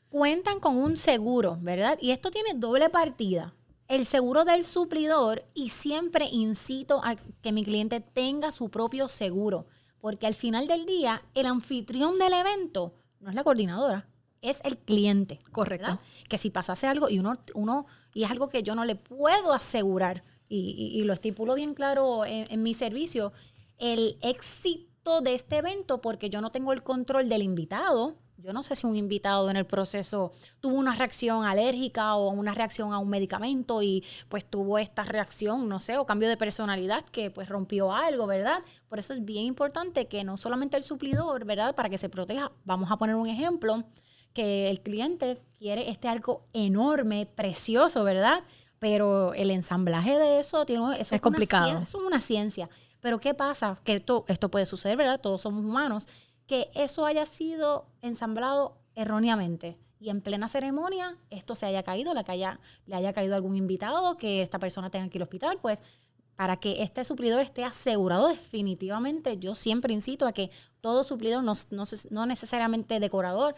cuentan 0.09 0.59
con 0.59 0.75
un 0.77 0.97
seguro, 0.97 1.57
¿verdad? 1.61 1.97
Y 2.01 2.11
esto 2.11 2.31
tiene 2.31 2.53
doble 2.55 2.89
partida. 2.89 3.53
El 3.87 4.05
seguro 4.05 4.43
del 4.45 4.65
suplidor 4.65 5.45
y 5.53 5.69
siempre 5.69 6.25
incito 6.31 7.01
a 7.03 7.15
que 7.15 7.51
mi 7.51 7.63
cliente 7.63 7.99
tenga 8.01 8.51
su 8.51 8.69
propio 8.69 9.07
seguro, 9.07 9.65
porque 10.01 10.27
al 10.27 10.35
final 10.35 10.67
del 10.67 10.85
día 10.85 11.21
el 11.33 11.45
anfitrión 11.45 12.17
del 12.19 12.33
evento 12.33 12.93
no 13.19 13.29
es 13.29 13.35
la 13.35 13.43
coordinadora, 13.43 14.07
es 14.41 14.61
el 14.63 14.77
cliente. 14.77 15.39
Correcto. 15.51 15.87
¿verdad? 15.87 15.99
Que 16.29 16.37
si 16.37 16.49
pasase 16.49 16.87
algo 16.87 17.09
y 17.09 17.19
uno, 17.19 17.33
uno 17.53 17.85
y 18.13 18.23
es 18.23 18.31
algo 18.31 18.47
que 18.49 18.63
yo 18.63 18.75
no 18.75 18.85
le 18.85 18.95
puedo 18.95 19.53
asegurar 19.53 20.23
y, 20.47 20.57
y- 20.57 20.99
y 20.99 21.03
lo 21.03 21.13
estipulo 21.13 21.53
bien 21.55 21.73
claro 21.73 22.25
en, 22.25 22.45
en 22.51 22.63
mi 22.63 22.73
servicio, 22.73 23.33
el 23.77 24.17
éxito 24.21 25.21
de 25.21 25.33
este 25.33 25.57
evento 25.57 26.01
porque 26.01 26.29
yo 26.29 26.41
no 26.41 26.49
tengo 26.51 26.71
el 26.73 26.83
control 26.83 27.29
del 27.29 27.43
invitado, 27.43 28.17
yo 28.41 28.53
no 28.53 28.63
sé 28.63 28.75
si 28.75 28.87
un 28.87 28.95
invitado 28.95 29.49
en 29.49 29.57
el 29.57 29.65
proceso 29.65 30.31
tuvo 30.59 30.77
una 30.77 30.95
reacción 30.95 31.45
alérgica 31.45 32.15
o 32.15 32.29
una 32.29 32.53
reacción 32.53 32.93
a 32.93 32.99
un 32.99 33.09
medicamento 33.09 33.81
y 33.81 34.03
pues 34.29 34.45
tuvo 34.45 34.77
esta 34.77 35.03
reacción, 35.03 35.67
no 35.67 35.79
sé, 35.79 35.97
o 35.97 36.05
cambio 36.05 36.29
de 36.29 36.37
personalidad 36.37 37.03
que 37.05 37.31
pues 37.31 37.49
rompió 37.49 37.91
algo, 37.93 38.27
¿verdad? 38.27 38.59
Por 38.87 38.99
eso 38.99 39.13
es 39.13 39.23
bien 39.23 39.45
importante 39.45 40.07
que 40.07 40.23
no 40.23 40.37
solamente 40.37 40.77
el 40.77 40.83
suplidor, 40.83 41.45
¿verdad? 41.45 41.75
Para 41.75 41.89
que 41.89 41.97
se 41.97 42.09
proteja, 42.09 42.51
vamos 42.63 42.91
a 42.91 42.97
poner 42.97 43.15
un 43.15 43.27
ejemplo, 43.27 43.83
que 44.33 44.69
el 44.69 44.81
cliente 44.81 45.39
quiere 45.57 45.89
este 45.89 46.07
arco 46.07 46.45
enorme, 46.53 47.25
precioso, 47.25 48.03
¿verdad? 48.03 48.43
Pero 48.77 49.33
el 49.33 49.51
ensamblaje 49.51 50.17
de 50.17 50.39
eso, 50.39 50.65
tiene, 50.65 50.99
eso 50.99 51.15
es, 51.15 51.21
complicado. 51.21 51.71
Una, 51.71 51.83
es 51.83 51.95
una 51.95 52.21
ciencia. 52.21 52.69
Pero 53.01 53.19
¿qué 53.19 53.33
pasa? 53.33 53.79
Que 53.83 53.95
esto, 53.95 54.25
esto 54.27 54.49
puede 54.49 54.65
suceder, 54.65 54.97
¿verdad? 54.97 55.19
Todos 55.19 55.41
somos 55.41 55.63
humanos 55.63 56.07
que 56.49 56.71
eso 56.73 57.05
haya 57.05 57.27
sido 57.27 57.85
ensamblado 58.01 58.75
erróneamente 58.95 59.77
y 59.99 60.09
en 60.09 60.21
plena 60.21 60.47
ceremonia 60.47 61.15
esto 61.29 61.55
se 61.55 61.67
haya 61.67 61.83
caído, 61.83 62.13
le 62.15 62.23
haya, 62.25 62.59
le 62.87 62.95
haya 62.95 63.13
caído 63.13 63.35
algún 63.35 63.55
invitado, 63.55 64.17
que 64.17 64.41
esta 64.41 64.57
persona 64.57 64.89
tenga 64.89 65.07
que 65.09 65.19
ir 65.19 65.21
al 65.21 65.27
hospital, 65.27 65.59
pues 65.61 65.83
para 66.35 66.57
que 66.57 66.81
este 66.81 67.03
suplidor 67.03 67.43
esté 67.43 67.63
asegurado 67.63 68.29
definitivamente, 68.29 69.37
yo 69.37 69.53
siempre 69.53 69.93
incito 69.93 70.25
a 70.25 70.31
que 70.31 70.49
todo 70.81 71.03
suplidor, 71.03 71.43
no, 71.43 71.53
no, 72.09 72.25
necesariamente 72.25 72.99
decorador, 72.99 73.53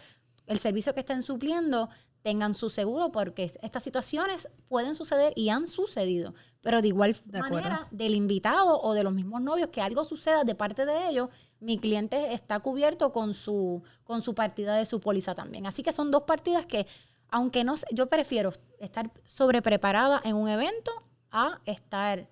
el 0.45 0.59
servicio 0.59 0.93
que 0.93 0.99
estén 0.99 1.21
supliendo 1.21 1.87
tengan 2.23 2.55
su 2.55 2.69
seguro 2.69 3.11
porque 3.11 3.53
estas 3.61 3.83
situaciones 3.83 4.49
pueden 4.67 4.95
suceder 4.95 5.31
y 5.37 5.49
han 5.49 5.67
sucedido. 5.67 6.33
Pero 6.61 6.81
de 6.81 6.89
igual 6.89 7.15
manera, 7.31 7.87
del 7.89 8.15
invitado 8.15 8.81
o 8.81 8.93
de 8.93 9.03
los 9.03 9.13
mismos 9.13 9.41
novios, 9.41 9.69
que 9.69 9.81
algo 9.81 10.03
suceda 10.03 10.43
de 10.43 10.55
parte 10.55 10.85
de 10.85 11.07
ellos, 11.07 11.29
mi 11.61 11.77
cliente 11.77 12.33
está 12.33 12.59
cubierto 12.59 13.13
con 13.13 13.33
su, 13.33 13.83
con 14.03 14.21
su 14.21 14.35
partida 14.35 14.75
de 14.75 14.85
su 14.85 14.99
póliza 14.99 15.33
también. 15.35 15.65
Así 15.67 15.83
que 15.83 15.93
son 15.93 16.11
dos 16.11 16.23
partidas 16.23 16.65
que, 16.65 16.85
aunque 17.29 17.63
no 17.63 17.75
yo 17.91 18.07
prefiero 18.07 18.51
estar 18.79 19.09
sobrepreparada 19.25 20.19
en 20.25 20.35
un 20.35 20.49
evento 20.49 20.91
a 21.31 21.61
estar 21.65 22.27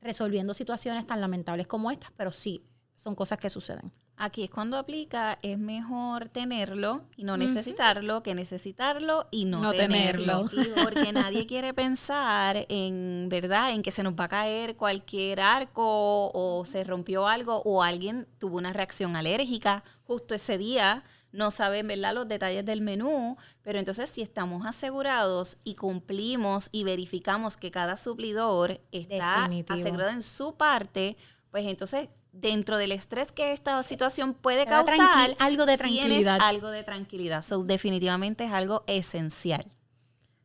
resolviendo 0.00 0.52
situaciones 0.52 1.06
tan 1.06 1.20
lamentables 1.20 1.68
como 1.68 1.90
estas, 1.90 2.10
pero 2.16 2.32
sí, 2.32 2.66
son 2.96 3.14
cosas 3.14 3.38
que 3.38 3.48
suceden. 3.48 3.92
Aquí 4.16 4.44
es 4.44 4.50
cuando 4.50 4.76
aplica, 4.76 5.38
es 5.42 5.58
mejor 5.58 6.28
tenerlo 6.28 7.02
y 7.16 7.24
no 7.24 7.36
necesitarlo 7.36 8.22
que 8.22 8.34
necesitarlo 8.34 9.26
y 9.30 9.46
no, 9.46 9.72
tenerlo. 9.72 10.48
porque 10.84 11.12
nadie 11.12 11.46
quiere 11.46 11.74
pensar 11.74 12.66
en, 12.68 13.28
¿verdad? 13.28 13.72
En 13.72 13.82
que 13.82 13.90
se 13.90 14.02
nos 14.02 14.12
va 14.12 14.24
a 14.24 14.28
caer 14.28 14.76
cualquier 14.76 15.40
arco 15.40 16.30
o 16.32 16.64
se 16.64 16.84
rompió 16.84 17.26
algo 17.26 17.62
o 17.64 17.82
alguien 17.82 18.28
tuvo 18.38 18.58
una 18.58 18.72
reacción 18.72 19.16
alérgica 19.16 19.82
justo 20.04 20.34
ese 20.34 20.56
día. 20.58 21.02
No 21.32 21.50
saben, 21.50 21.88
¿verdad? 21.88 22.14
Los 22.14 22.28
detalles 22.28 22.64
del 22.64 22.82
menú, 22.82 23.36
pero 23.62 23.78
entonces 23.78 24.10
si 24.10 24.20
estamos 24.20 24.66
asegurados 24.66 25.56
y 25.64 25.74
cumplimos 25.74 26.68
y 26.70 26.84
verificamos 26.84 27.56
que 27.56 27.70
cada 27.70 27.96
suplidor 27.96 28.80
está 28.92 29.48
asegurado 29.68 30.10
en 30.10 30.22
su 30.22 30.54
parte, 30.54 31.16
pues 31.50 31.66
entonces 31.66 32.08
dentro 32.32 32.78
del 32.78 32.92
estrés 32.92 33.30
que 33.30 33.52
esta 33.52 33.82
situación 33.82 34.34
puede 34.34 34.66
causar, 34.66 35.36
algo 35.38 35.66
de 35.66 35.76
tranquilidad. 35.76 36.38
algo 36.40 36.70
de 36.70 36.82
tranquilidad. 36.82 37.42
So, 37.42 37.62
definitivamente 37.62 38.44
es 38.44 38.52
algo 38.52 38.82
esencial. 38.86 39.64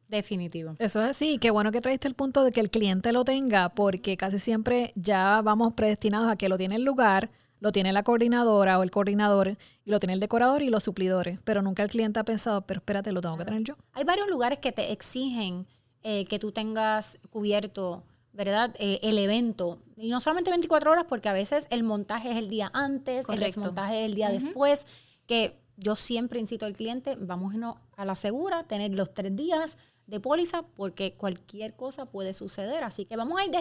Definitivo. 0.07 0.75
Eso 0.79 1.01
es 1.01 1.09
así. 1.09 1.37
Qué 1.37 1.51
bueno 1.51 1.71
que 1.71 1.81
traiste 1.81 2.07
el 2.07 2.13
punto 2.13 2.43
de 2.43 2.51
que 2.51 2.61
el 2.61 2.69
cliente 2.69 3.11
lo 3.11 3.25
tenga, 3.25 3.69
porque 3.69 4.15
casi 4.15 4.39
siempre 4.39 4.93
ya 4.95 5.41
vamos 5.41 5.73
predestinados 5.73 6.31
a 6.31 6.37
que 6.37 6.47
lo 6.47 6.57
tiene 6.57 6.75
el 6.75 6.83
lugar, 6.83 7.29
lo 7.59 7.71
tiene 7.71 7.91
la 7.91 8.03
coordinadora 8.03 8.79
o 8.79 8.83
el 8.83 8.91
coordinador, 8.91 9.57
y 9.83 9.91
lo 9.91 9.99
tiene 9.99 10.13
el 10.13 10.19
decorador 10.19 10.61
y 10.61 10.69
los 10.69 10.83
suplidores. 10.83 11.39
Pero 11.43 11.61
nunca 11.61 11.83
el 11.83 11.89
cliente 11.89 12.19
ha 12.19 12.23
pensado, 12.23 12.61
pero 12.61 12.79
espérate, 12.79 13.11
lo 13.11 13.21
tengo 13.21 13.37
que 13.37 13.45
tener 13.45 13.63
yo. 13.63 13.73
Hay 13.93 14.05
varios 14.05 14.29
lugares 14.29 14.59
que 14.59 14.71
te 14.71 14.93
exigen 14.93 15.67
eh, 16.03 16.25
que 16.25 16.39
tú 16.39 16.53
tengas 16.53 17.17
cubierto 17.29 18.03
¿verdad? 18.37 18.75
Eh, 18.77 18.99
el 19.01 19.17
evento. 19.17 19.79
Y 19.97 20.09
no 20.09 20.21
solamente 20.21 20.51
24 20.51 20.91
horas, 20.91 21.05
porque 21.09 21.27
a 21.27 21.33
veces 21.33 21.65
el 21.71 21.81
montaje 21.81 22.31
es 22.31 22.37
el 22.37 22.49
día 22.49 22.69
antes, 22.71 23.25
el 23.27 23.39
desmontaje 23.39 24.01
es 24.01 24.05
el 24.05 24.13
día 24.13 24.29
después, 24.29 24.85
que 25.25 25.57
yo 25.75 25.95
siempre 25.95 26.39
incito 26.39 26.67
al 26.67 26.73
cliente, 26.73 27.17
vamos 27.19 27.55
a 27.95 28.05
la 28.05 28.15
segura, 28.15 28.63
tener 28.63 28.91
los 28.93 29.11
tres 29.11 29.35
días 29.35 29.77
de 30.07 30.21
póliza, 30.21 30.63
porque 30.75 31.13
cualquier 31.13 31.75
cosa 31.75 32.05
puede 32.05 32.33
suceder. 32.33 32.83
Así 32.83 33.05
que 33.05 33.17
vamos 33.17 33.39
a 33.39 33.45
ir 33.45 33.51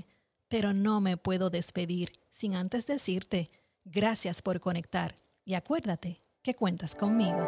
Pero 0.48 0.72
no 0.72 1.00
me 1.00 1.16
puedo 1.16 1.50
despedir 1.50 2.12
sin 2.30 2.54
antes 2.54 2.86
decirte 2.86 3.46
gracias 3.84 4.42
por 4.42 4.60
conectar 4.60 5.14
y 5.44 5.54
acuérdate 5.54 6.16
que 6.42 6.54
cuentas 6.54 6.94
conmigo. 6.94 7.44